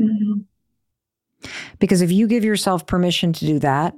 Mm-hmm. 0.02 1.50
Because 1.80 2.02
if 2.02 2.12
you 2.12 2.28
give 2.28 2.44
yourself 2.44 2.88
permission 2.88 3.34
to 3.34 3.46
do 3.46 3.60
that, 3.60 3.96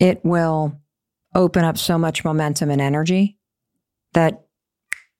it 0.00 0.24
will 0.24 0.80
open 1.34 1.64
up 1.64 1.78
so 1.78 1.98
much 1.98 2.24
momentum 2.24 2.70
and 2.70 2.80
energy 2.80 3.36
that 4.12 4.44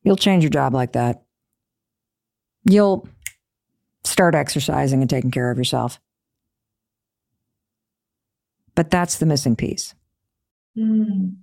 you'll 0.03 0.17
change 0.17 0.43
your 0.43 0.51
job 0.51 0.75
like 0.75 0.93
that. 0.93 1.23
You'll 2.69 3.09
start 4.05 4.35
exercising 4.35 5.01
and 5.01 5.11
taking 5.11 5.31
care 5.31 5.51
of 5.51 5.59
yourself. 5.59 6.01
But 8.75 8.91
that's 8.91 9.19
the 9.19 9.27
missing 9.27 9.57
piece. 9.57 9.95
Mm. 10.77 11.37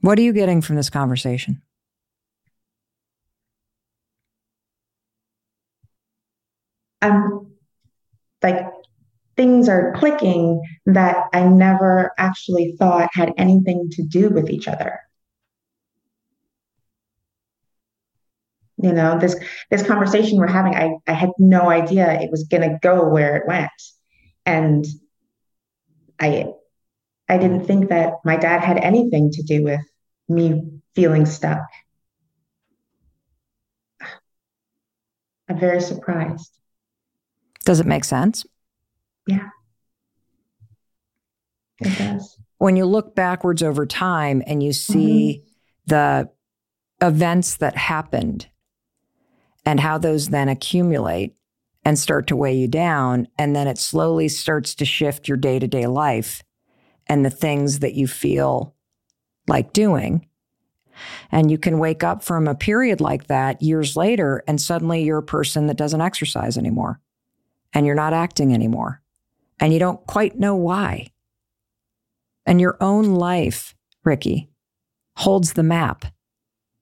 What 0.00 0.18
are 0.18 0.22
you 0.22 0.32
getting 0.32 0.62
from 0.62 0.76
this 0.76 0.90
conversation? 0.90 1.62
I'm 7.02 7.52
like, 8.42 8.66
things 9.36 9.68
are 9.68 9.92
clicking 9.96 10.62
that 10.86 11.28
I 11.32 11.46
never 11.46 12.12
actually 12.18 12.74
thought 12.78 13.10
had 13.12 13.32
anything 13.36 13.90
to 13.92 14.02
do 14.02 14.30
with 14.30 14.50
each 14.50 14.68
other. 14.68 15.00
you 18.78 18.92
know 18.92 19.18
this 19.18 19.36
this 19.70 19.82
conversation 19.86 20.38
we're 20.38 20.46
having 20.46 20.74
i 20.74 20.94
i 21.06 21.12
had 21.12 21.30
no 21.38 21.68
idea 21.68 22.20
it 22.20 22.30
was 22.30 22.46
to 22.62 22.78
go 22.82 23.08
where 23.08 23.36
it 23.36 23.46
went. 23.46 23.70
And 24.44 24.84
i 26.20 26.46
i 27.28 27.38
didn't 27.38 27.66
think 27.66 27.88
that 27.88 28.14
my 28.24 28.36
dad 28.36 28.60
had 28.60 28.78
anything 28.78 29.30
to 29.32 29.42
do 29.42 29.64
with 29.64 29.80
me 30.28 30.62
feeling 30.94 31.26
stuck. 31.26 31.62
I'm 35.48 35.58
very 35.58 35.80
surprised 35.80 36.52
does 37.66 37.78
it 37.78 37.86
make 37.86 38.04
sense 38.04 38.46
yeah 39.26 39.50
it 41.80 41.98
does 41.98 42.38
when 42.58 42.76
you 42.76 42.86
look 42.86 43.14
backwards 43.14 43.62
over 43.62 43.84
time 43.86 44.42
and 44.46 44.62
you 44.62 44.72
see 44.72 45.42
mm-hmm. 45.42 45.50
the 45.86 46.30
events 47.06 47.56
that 47.56 47.76
happened 47.76 48.48
and 49.64 49.80
how 49.80 49.98
those 49.98 50.28
then 50.28 50.48
accumulate 50.48 51.34
and 51.84 51.98
start 51.98 52.26
to 52.28 52.36
weigh 52.36 52.56
you 52.56 52.68
down. 52.68 53.28
And 53.38 53.54
then 53.54 53.68
it 53.68 53.78
slowly 53.78 54.28
starts 54.28 54.74
to 54.76 54.84
shift 54.84 55.28
your 55.28 55.36
day 55.36 55.58
to 55.58 55.66
day 55.66 55.86
life 55.86 56.42
and 57.06 57.24
the 57.24 57.30
things 57.30 57.80
that 57.80 57.94
you 57.94 58.06
feel 58.06 58.74
like 59.46 59.72
doing. 59.72 60.26
And 61.30 61.50
you 61.50 61.58
can 61.58 61.78
wake 61.78 62.02
up 62.02 62.24
from 62.24 62.48
a 62.48 62.54
period 62.54 63.00
like 63.00 63.26
that 63.26 63.60
years 63.60 63.96
later, 63.96 64.42
and 64.48 64.60
suddenly 64.60 65.02
you're 65.02 65.18
a 65.18 65.22
person 65.22 65.66
that 65.66 65.76
doesn't 65.76 66.00
exercise 66.00 66.56
anymore 66.56 67.00
and 67.72 67.86
you're 67.86 67.94
not 67.94 68.12
acting 68.12 68.52
anymore. 68.52 69.02
And 69.58 69.72
you 69.72 69.78
don't 69.78 70.06
quite 70.06 70.38
know 70.38 70.54
why. 70.54 71.08
And 72.44 72.60
your 72.60 72.76
own 72.80 73.14
life, 73.14 73.74
Ricki, 74.04 74.50
holds 75.16 75.54
the 75.54 75.62
map 75.62 76.04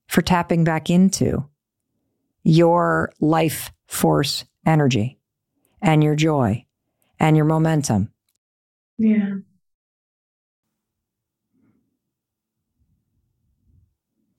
for 0.09 0.23
tapping 0.23 0.65
back 0.65 0.91
into 0.91 1.49
your 2.43 3.13
life 3.21 3.73
force 3.87 4.45
energy 4.67 5.19
and 5.81 6.05
your 6.05 6.15
joy 6.15 6.65
and 7.19 7.37
your 7.37 7.47
momentum. 7.47 8.13
Yeah. 8.99 9.37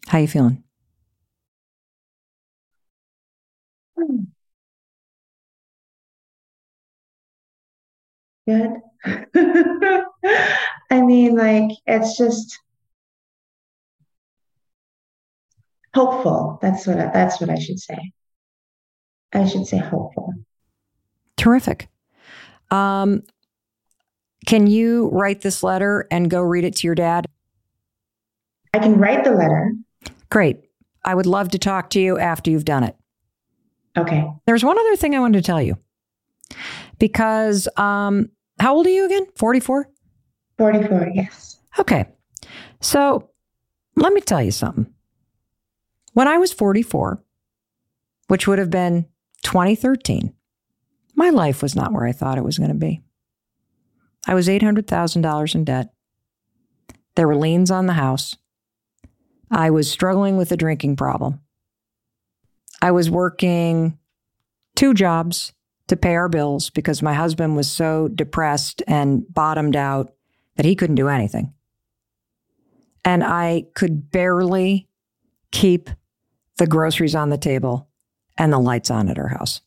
How 0.07 0.19
you 0.19 0.27
feeling? 0.27 0.64
Good. 8.47 8.71
I 10.89 11.01
mean, 11.01 11.35
like, 11.35 11.71
it's 11.85 12.17
just 12.17 12.59
hopeful. 15.93 16.59
That's 16.61 16.85
what 16.85 16.99
I, 16.99 17.07
that's 17.11 17.39
what 17.39 17.49
I 17.49 17.57
should 17.57 17.79
say. 17.79 18.11
I 19.33 19.45
should 19.47 19.65
say 19.65 19.77
hopeful. 19.77 20.33
Terrific. 21.37 21.89
Um, 22.71 23.23
can 24.45 24.67
you 24.67 25.09
write 25.09 25.41
this 25.41 25.63
letter 25.63 26.07
and 26.11 26.29
go 26.29 26.41
read 26.41 26.63
it 26.63 26.75
to 26.77 26.87
your 26.87 26.95
dad? 26.95 27.27
I 28.73 28.79
can 28.79 28.97
write 28.97 29.23
the 29.23 29.31
letter. 29.31 29.73
Great. 30.29 30.57
I 31.03 31.15
would 31.15 31.25
love 31.25 31.49
to 31.51 31.59
talk 31.59 31.89
to 31.91 31.99
you 31.99 32.17
after 32.19 32.51
you've 32.51 32.65
done 32.65 32.83
it. 32.83 32.95
Okay. 33.97 34.25
There's 34.45 34.63
one 34.63 34.77
other 34.77 34.95
thing 34.95 35.15
I 35.15 35.19
wanted 35.19 35.43
to 35.43 35.45
tell 35.45 35.61
you. 35.61 35.77
Because 36.99 37.67
um, 37.77 38.29
how 38.59 38.75
old 38.75 38.85
are 38.87 38.91
you 38.91 39.05
again? 39.05 39.25
44? 39.35 39.89
44, 40.57 41.11
yes. 41.13 41.59
Okay. 41.79 42.05
So 42.81 43.29
let 43.95 44.13
me 44.13 44.21
tell 44.21 44.41
you 44.41 44.51
something. 44.51 44.87
When 46.13 46.27
I 46.27 46.37
was 46.37 46.53
44, 46.53 47.21
which 48.27 48.47
would 48.47 48.59
have 48.59 48.69
been 48.69 49.05
2013, 49.43 50.33
my 51.15 51.29
life 51.29 51.61
was 51.61 51.75
not 51.75 51.91
where 51.91 52.05
I 52.05 52.11
thought 52.11 52.37
it 52.37 52.43
was 52.43 52.57
going 52.57 52.69
to 52.69 52.75
be. 52.75 53.01
I 54.27 54.33
was 54.33 54.47
$800,000 54.47 55.55
in 55.55 55.63
debt. 55.65 55.93
There 57.15 57.27
were 57.27 57.35
liens 57.35 57.71
on 57.71 57.85
the 57.85 57.93
house. 57.93 58.35
I 59.51 59.69
was 59.69 59.89
struggling 59.89 60.37
with 60.37 60.51
a 60.51 60.57
drinking 60.57 60.95
problem. 60.95 61.41
I 62.81 62.91
was 62.91 63.09
working 63.09 63.97
two 64.75 64.93
jobs 64.93 65.53
to 65.87 65.95
pay 65.95 66.15
our 66.15 66.29
bills 66.29 66.69
because 66.69 67.01
my 67.01 67.13
husband 67.13 67.55
was 67.55 67.69
so 67.69 68.07
depressed 68.07 68.81
and 68.87 69.23
bottomed 69.31 69.75
out 69.75 70.13
that 70.55 70.65
he 70.65 70.75
couldn't 70.75 70.95
do 70.95 71.07
anything. 71.07 71.53
And 73.03 73.23
I 73.23 73.65
could 73.75 74.09
barely 74.09 74.87
keep 75.51 75.89
the 76.57 76.65
groceries 76.65 77.15
on 77.15 77.29
the 77.29 77.37
table 77.37 77.89
and 78.37 78.51
the 78.51 78.59
lights 78.59 78.89
on 78.89 79.09
at 79.09 79.19
our 79.19 79.27
house. 79.27 79.61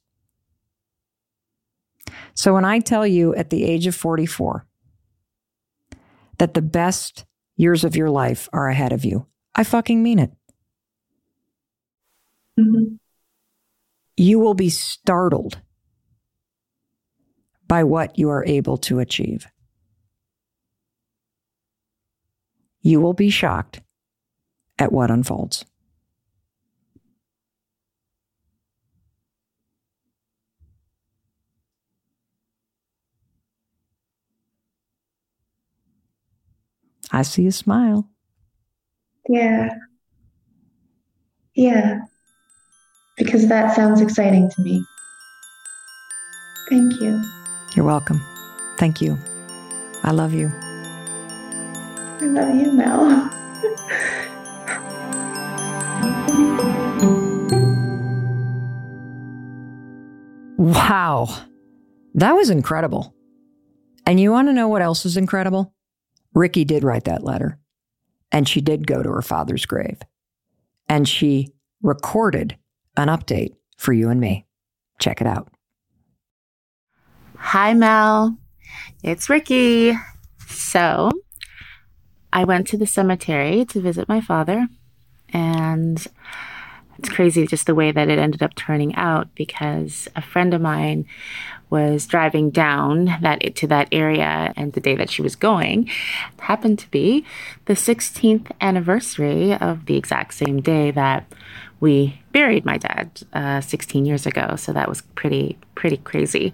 So 2.35 2.55
when 2.55 2.65
I 2.65 2.81
tell 2.81 3.07
you 3.07 3.35
at 3.35 3.51
the 3.51 3.65
age 3.65 3.87
of 3.87 3.95
44 3.95 4.67
that 6.39 6.55
the 6.55 6.63
best 6.63 7.27
years 7.57 7.85
of 7.85 7.97
your 7.97 8.11
life 8.11 8.49
are 8.53 8.69
ahead 8.69 8.93
of 8.93 9.05
you, 9.05 9.27
I 9.55 9.65
fucking 9.65 10.03
mean 10.03 10.19
it. 10.19 10.33
Mm-hmm. 12.59 12.95
You 14.17 14.39
will 14.41 14.55
be 14.55 14.71
startled 14.71 15.61
by 17.69 17.85
what 17.85 18.19
you 18.19 18.31
are 18.31 18.45
able 18.47 18.79
to 18.79 18.99
achieve. 18.99 19.47
You 22.81 23.01
will 23.01 23.13
be 23.13 23.29
shocked 23.29 23.81
at 24.79 24.91
what 24.91 25.11
unfolds. 25.11 25.65
I 37.11 37.23
see 37.23 37.47
a 37.47 37.53
smile. 37.53 38.09
Yeah. 39.29 39.71
Yeah. 41.55 42.01
Because 43.17 43.49
that 43.49 43.75
sounds 43.75 44.01
exciting 44.01 44.51
to 44.51 44.63
me. 44.63 44.85
Thank 46.71 47.01
you. 47.01 47.38
You're 47.79 47.87
welcome. 47.87 48.21
Thank 48.77 49.01
you. 49.01 49.17
I 50.03 50.11
love 50.11 50.35
you. 50.35 50.51
I 52.21 52.25
love 52.25 52.57
you, 52.57 52.73
Mel. 52.73 53.31
wow. 60.59 61.29
That 62.17 62.33
was 62.33 62.51
incredible. 62.51 63.15
And 64.05 64.19
you 64.19 64.33
want 64.33 64.49
to 64.49 64.53
know 64.53 64.67
what 64.67 64.83
else 64.83 65.07
is 65.07 65.17
incredible? 65.17 65.73
Ricki 66.35 66.65
did 66.65 66.83
write 66.83 67.05
that 67.05 67.23
letter, 67.23 67.61
and 68.33 68.49
she 68.49 68.61
did 68.61 68.89
go 68.89 69.05
to 69.05 69.13
her 69.13 69.23
father's 69.23 69.67
grave, 69.67 70.01
and 70.89 71.09
she 71.09 71.53
recorded 71.81 72.59
an 72.97 73.07
update 73.07 73.55
for 73.77 73.93
you 73.93 74.09
and 74.09 74.21
me. 74.21 74.47
Check 74.99 75.21
it 75.21 75.29
out. 75.29 75.53
Hi, 77.41 77.73
Mel. 77.73 78.37
It's 79.03 79.31
Ricki. 79.31 79.95
So, 80.47 81.11
I 82.31 82.45
went 82.45 82.67
to 82.69 82.77
the 82.77 82.87
cemetery 82.87 83.65
to 83.67 83.81
visit 83.81 84.09
my 84.09 84.21
father, 84.21 84.69
and 85.33 86.07
it's 86.99 87.09
crazy 87.09 87.47
just 87.47 87.67
the 87.67 87.77
way 87.77 87.91
that 87.91 88.09
it 88.09 88.19
ended 88.19 88.43
up 88.43 88.55
turning 88.55 88.95
out 88.97 89.35
because 89.35 90.09
a 90.15 90.21
friend 90.21 90.53
of 90.53 90.61
mine 90.61 91.07
was 91.71 92.07
driving 92.07 92.51
down 92.51 93.17
that 93.23 93.55
to 93.57 93.67
that 93.69 93.89
area 93.93 94.53
and 94.57 94.73
the 94.73 94.81
day 94.81 94.97
that 94.97 95.09
she 95.09 95.23
was 95.23 95.37
going 95.37 95.89
happened 96.41 96.79
to 96.81 96.91
be 96.91 97.25
the 97.67 97.75
16th 97.75 98.51
anniversary 98.61 99.55
of 99.55 99.87
the 99.87 99.97
exact 99.97 100.35
same 100.35 100.61
day 100.61 100.91
that 100.91 101.33
we 101.81 102.21
buried 102.33 102.65
my 102.65 102.77
dad 102.79 103.11
uh, 103.33 103.61
16 103.61 104.05
years 104.05 104.27
ago 104.27 104.57
so 104.57 104.73
that 104.73 104.89
was 104.89 105.03
pretty 105.15 105.59
pretty 105.75 105.97
crazy 105.99 106.53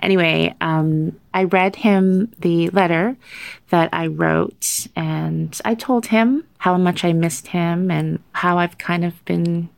anyway 0.00 0.54
um, 0.60 1.18
i 1.34 1.44
read 1.44 1.76
him 1.76 2.32
the 2.38 2.68
letter 2.70 3.16
that 3.70 3.88
i 3.92 4.06
wrote 4.06 4.86
and 4.96 5.60
i 5.64 5.74
told 5.74 6.06
him 6.06 6.44
how 6.58 6.76
much 6.76 7.04
i 7.04 7.12
missed 7.12 7.48
him 7.48 7.90
and 7.90 8.20
how 8.32 8.58
i've 8.58 8.78
kind 8.78 9.04
of 9.04 9.24
been 9.24 9.68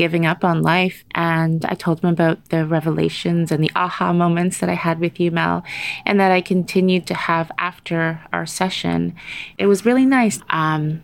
giving 0.00 0.24
up 0.24 0.44
on 0.44 0.62
life. 0.62 1.04
And 1.14 1.62
I 1.66 1.74
told 1.74 2.00
him 2.00 2.08
about 2.08 2.48
the 2.48 2.64
revelations 2.64 3.52
and 3.52 3.62
the 3.62 3.70
aha 3.76 4.14
moments 4.14 4.56
that 4.60 4.70
I 4.70 4.74
had 4.74 4.98
with 4.98 5.20
you, 5.20 5.30
Mel, 5.30 5.62
and 6.06 6.18
that 6.18 6.32
I 6.32 6.40
continued 6.40 7.06
to 7.08 7.14
have 7.14 7.52
after 7.58 8.22
our 8.32 8.46
session. 8.46 9.14
It 9.58 9.66
was 9.66 9.84
really 9.84 10.06
nice. 10.06 10.40
Um, 10.48 11.02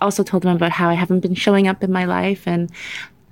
also 0.00 0.22
told 0.22 0.44
him 0.44 0.54
about 0.54 0.72
how 0.72 0.88
I 0.88 0.94
haven't 0.94 1.20
been 1.20 1.34
showing 1.34 1.68
up 1.68 1.82
in 1.82 1.92
my 1.92 2.04
life 2.04 2.46
and 2.46 2.70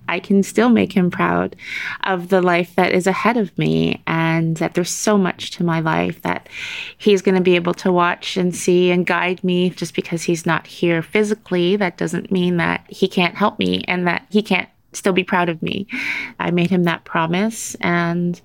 I 0.08 0.20
can 0.20 0.42
still 0.42 0.68
make 0.68 0.92
him 0.92 1.10
proud 1.10 1.56
of 2.04 2.28
the 2.28 2.42
life 2.42 2.74
that 2.76 2.92
is 2.92 3.06
ahead 3.06 3.36
of 3.36 3.56
me 3.56 4.02
and 4.06 4.56
that 4.58 4.74
there's 4.74 4.90
so 4.90 5.16
much 5.16 5.50
to 5.52 5.64
my 5.64 5.80
life 5.80 6.20
that 6.22 6.48
he's 6.98 7.22
going 7.22 7.36
to 7.36 7.40
be 7.40 7.56
able 7.56 7.74
to 7.74 7.92
watch 7.92 8.36
and 8.36 8.54
see 8.54 8.90
and 8.90 9.06
guide 9.06 9.42
me 9.42 9.70
just 9.70 9.94
because 9.94 10.22
he's 10.22 10.44
not 10.44 10.66
here 10.66 11.02
physically. 11.02 11.76
That 11.76 11.96
doesn't 11.96 12.30
mean 12.30 12.58
that 12.58 12.84
he 12.88 13.08
can't 13.08 13.34
help 13.34 13.58
me 13.58 13.84
and 13.88 14.06
that 14.06 14.26
he 14.30 14.42
can't 14.42 14.68
still 14.92 15.12
be 15.12 15.24
proud 15.24 15.48
of 15.48 15.62
me. 15.62 15.86
I 16.38 16.50
made 16.50 16.70
him 16.70 16.84
that 16.84 17.04
promise 17.04 17.74
and 17.76 18.40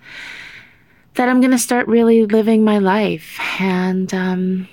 that 1.16 1.28
I'm 1.28 1.42
going 1.42 1.52
to 1.52 1.58
start 1.58 1.88
really 1.88 2.26
living 2.26 2.64
my 2.64 2.80
life. 2.80 3.38
And, 3.60 4.14
um, 4.14 4.70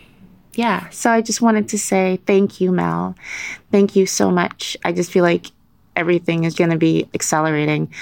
yeah, 0.56 0.88
so 0.90 1.10
I 1.10 1.20
just 1.20 1.42
wanted 1.42 1.68
to 1.68 1.78
say 1.78 2.18
thank 2.26 2.60
you, 2.60 2.72
Mel. 2.72 3.14
Thank 3.70 3.94
you 3.96 4.06
so 4.06 4.30
much. 4.30 4.76
I 4.84 4.92
just 4.92 5.10
feel 5.10 5.22
like 5.22 5.46
everything 5.94 6.44
is 6.44 6.54
going 6.54 6.70
to 6.70 6.78
be 6.78 7.08
accelerating. 7.14 7.92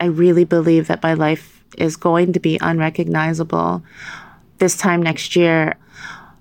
I 0.00 0.06
really 0.06 0.44
believe 0.44 0.86
that 0.88 1.02
my 1.02 1.14
life 1.14 1.64
is 1.78 1.96
going 1.96 2.32
to 2.32 2.40
be 2.40 2.58
unrecognizable 2.60 3.82
this 4.58 4.76
time 4.76 5.02
next 5.02 5.36
year. 5.36 5.74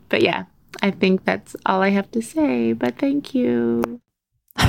But 0.09 0.21
yeah, 0.21 0.45
I 0.81 0.91
think 0.91 1.25
that's 1.25 1.55
all 1.65 1.81
I 1.81 1.89
have 1.89 2.11
to 2.11 2.21
say. 2.21 2.73
But 2.73 2.97
thank 2.97 3.33
you. 3.33 4.01
all 4.59 4.67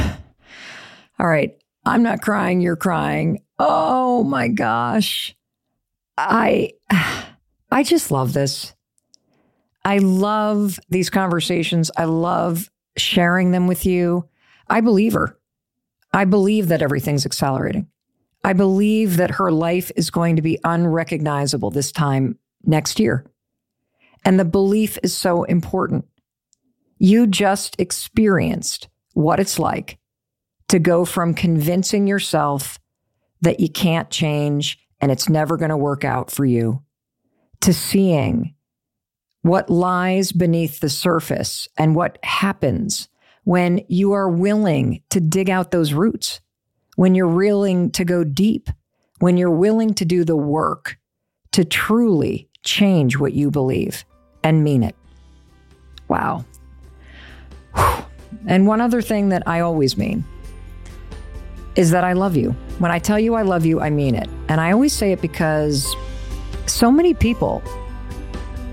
right. 1.18 1.56
I'm 1.86 2.02
not 2.02 2.20
crying, 2.20 2.60
you're 2.60 2.76
crying. 2.76 3.42
Oh 3.58 4.22
my 4.24 4.48
gosh. 4.48 5.34
I 6.18 6.72
I 7.70 7.82
just 7.82 8.10
love 8.10 8.32
this. 8.32 8.74
I 9.84 9.98
love 9.98 10.78
these 10.90 11.10
conversations. 11.10 11.90
I 11.96 12.04
love 12.04 12.70
sharing 12.96 13.50
them 13.50 13.66
with 13.66 13.86
you. 13.86 14.28
I 14.68 14.80
believe 14.80 15.14
her. 15.14 15.38
I 16.12 16.24
believe 16.24 16.68
that 16.68 16.82
everything's 16.82 17.26
accelerating. 17.26 17.88
I 18.42 18.52
believe 18.52 19.16
that 19.18 19.32
her 19.32 19.52
life 19.52 19.90
is 19.96 20.10
going 20.10 20.36
to 20.36 20.42
be 20.42 20.58
unrecognizable 20.64 21.70
this 21.70 21.92
time 21.92 22.38
next 22.64 22.98
year. 22.98 23.24
And 24.24 24.38
the 24.38 24.44
belief 24.44 24.98
is 25.02 25.16
so 25.16 25.44
important. 25.44 26.06
You 26.98 27.26
just 27.26 27.78
experienced 27.78 28.88
what 29.14 29.40
it's 29.40 29.58
like 29.58 29.98
to 30.68 30.78
go 30.78 31.04
from 31.04 31.34
convincing 31.34 32.06
yourself 32.06 32.78
that 33.40 33.60
you 33.60 33.68
can't 33.68 34.10
change 34.10 34.78
and 35.00 35.10
it's 35.10 35.28
never 35.28 35.56
going 35.56 35.70
to 35.70 35.76
work 35.76 36.04
out 36.04 36.30
for 36.30 36.44
you 36.44 36.82
to 37.62 37.72
seeing 37.72 38.54
what 39.42 39.70
lies 39.70 40.32
beneath 40.32 40.80
the 40.80 40.88
surface 40.88 41.68
and 41.78 41.94
what 41.94 42.18
happens 42.22 43.08
when 43.44 43.80
you 43.88 44.12
are 44.12 44.28
willing 44.28 45.02
to 45.10 45.20
dig 45.20 45.48
out 45.48 45.70
those 45.70 45.92
roots, 45.92 46.40
when 46.96 47.14
you're 47.14 47.26
willing 47.26 47.90
to 47.90 48.04
go 48.04 48.22
deep, 48.22 48.68
when 49.18 49.36
you're 49.36 49.50
willing 49.50 49.94
to 49.94 50.04
do 50.04 50.24
the 50.24 50.36
work 50.36 50.98
to 51.52 51.64
truly 51.64 52.48
change 52.62 53.18
what 53.18 53.32
you 53.32 53.50
believe 53.50 54.04
and 54.44 54.62
mean 54.62 54.82
it. 54.82 54.94
Wow. 56.08 56.44
And 58.46 58.66
one 58.66 58.80
other 58.80 59.02
thing 59.02 59.30
that 59.30 59.42
I 59.46 59.60
always 59.60 59.96
mean 59.96 60.24
is 61.76 61.90
that 61.92 62.04
I 62.04 62.12
love 62.12 62.36
you. 62.36 62.50
When 62.78 62.90
I 62.90 62.98
tell 62.98 63.18
you 63.18 63.34
I 63.34 63.42
love 63.42 63.64
you, 63.64 63.80
I 63.80 63.90
mean 63.90 64.14
it. 64.14 64.28
And 64.48 64.60
I 64.60 64.72
always 64.72 64.92
say 64.92 65.12
it 65.12 65.20
because 65.20 65.94
so 66.66 66.90
many 66.90 67.14
people 67.14 67.62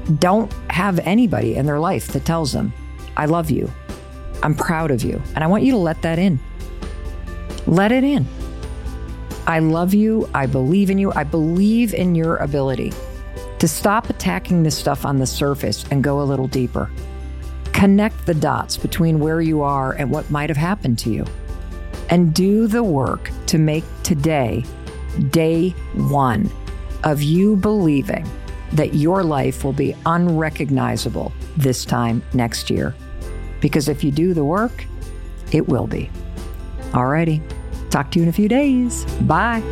don't 0.07 0.51
have 0.69 0.99
anybody 0.99 1.55
in 1.55 1.65
their 1.65 1.79
life 1.79 2.07
that 2.09 2.25
tells 2.25 2.53
them, 2.53 2.73
I 3.15 3.25
love 3.25 3.51
you. 3.51 3.71
I'm 4.43 4.55
proud 4.55 4.91
of 4.91 5.03
you. 5.03 5.21
And 5.35 5.43
I 5.43 5.47
want 5.47 5.63
you 5.63 5.71
to 5.71 5.77
let 5.77 6.01
that 6.03 6.19
in. 6.19 6.39
Let 7.65 7.91
it 7.91 8.03
in. 8.03 8.25
I 9.45 9.59
love 9.59 9.93
you. 9.93 10.29
I 10.33 10.45
believe 10.45 10.89
in 10.89 10.97
you. 10.97 11.11
I 11.13 11.23
believe 11.23 11.93
in 11.93 12.15
your 12.15 12.37
ability 12.37 12.93
to 13.59 13.67
stop 13.67 14.09
attacking 14.09 14.63
this 14.63 14.77
stuff 14.77 15.05
on 15.05 15.17
the 15.17 15.25
surface 15.25 15.85
and 15.89 16.03
go 16.03 16.21
a 16.21 16.23
little 16.23 16.47
deeper. 16.47 16.89
Connect 17.73 18.25
the 18.25 18.33
dots 18.33 18.77
between 18.77 19.19
where 19.19 19.41
you 19.41 19.61
are 19.61 19.93
and 19.93 20.11
what 20.11 20.29
might 20.29 20.49
have 20.49 20.57
happened 20.57 20.99
to 20.99 21.09
you. 21.09 21.25
And 22.09 22.33
do 22.33 22.67
the 22.67 22.83
work 22.83 23.31
to 23.47 23.57
make 23.57 23.83
today 24.03 24.63
day 25.31 25.71
one 25.93 26.49
of 27.03 27.21
you 27.21 27.55
believing 27.55 28.27
that 28.73 28.93
your 28.93 29.23
life 29.23 29.63
will 29.63 29.73
be 29.73 29.95
unrecognizable 30.05 31.31
this 31.55 31.85
time 31.85 32.21
next 32.33 32.69
year. 32.69 32.95
Because 33.61 33.87
if 33.87 34.03
you 34.03 34.11
do 34.11 34.33
the 34.33 34.43
work, 34.43 34.85
it 35.51 35.67
will 35.67 35.87
be. 35.87 36.09
Alrighty. 36.91 37.41
Talk 37.89 38.11
to 38.11 38.19
you 38.19 38.23
in 38.23 38.29
a 38.29 38.33
few 38.33 38.49
days. 38.49 39.05
Bye. 39.21 39.63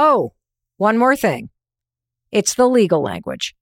Oh, 0.00 0.34
one 0.76 0.96
more 0.96 1.16
thing. 1.16 1.50
It's 2.30 2.54
the 2.54 2.68
legal 2.68 3.02
language. 3.02 3.56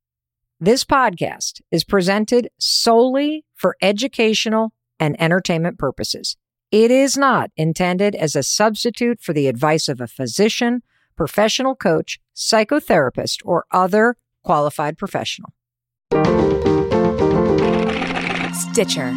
This 0.61 0.85
podcast 0.85 1.63
is 1.71 1.83
presented 1.83 2.51
solely 2.59 3.47
for 3.55 3.75
educational 3.81 4.75
and 5.01 5.19
entertainment 5.19 5.79
purposes. 5.79 6.37
It 6.71 6.91
is 6.91 7.17
not 7.17 7.53
intended 7.57 8.15
as 8.15 8.37
a 8.37 8.43
substitute 8.43 9.23
for 9.23 9.33
the 9.33 9.47
advice 9.47 9.89
of 9.89 9.99
a 9.99 10.07
physician, 10.07 10.83
professional 11.17 11.75
coach, 11.75 12.21
psychotherapist, 12.35 13.39
or 13.43 13.65
other 13.71 14.19
qualified 14.45 14.99
professional. 14.99 15.55
Stitcher 18.53 19.17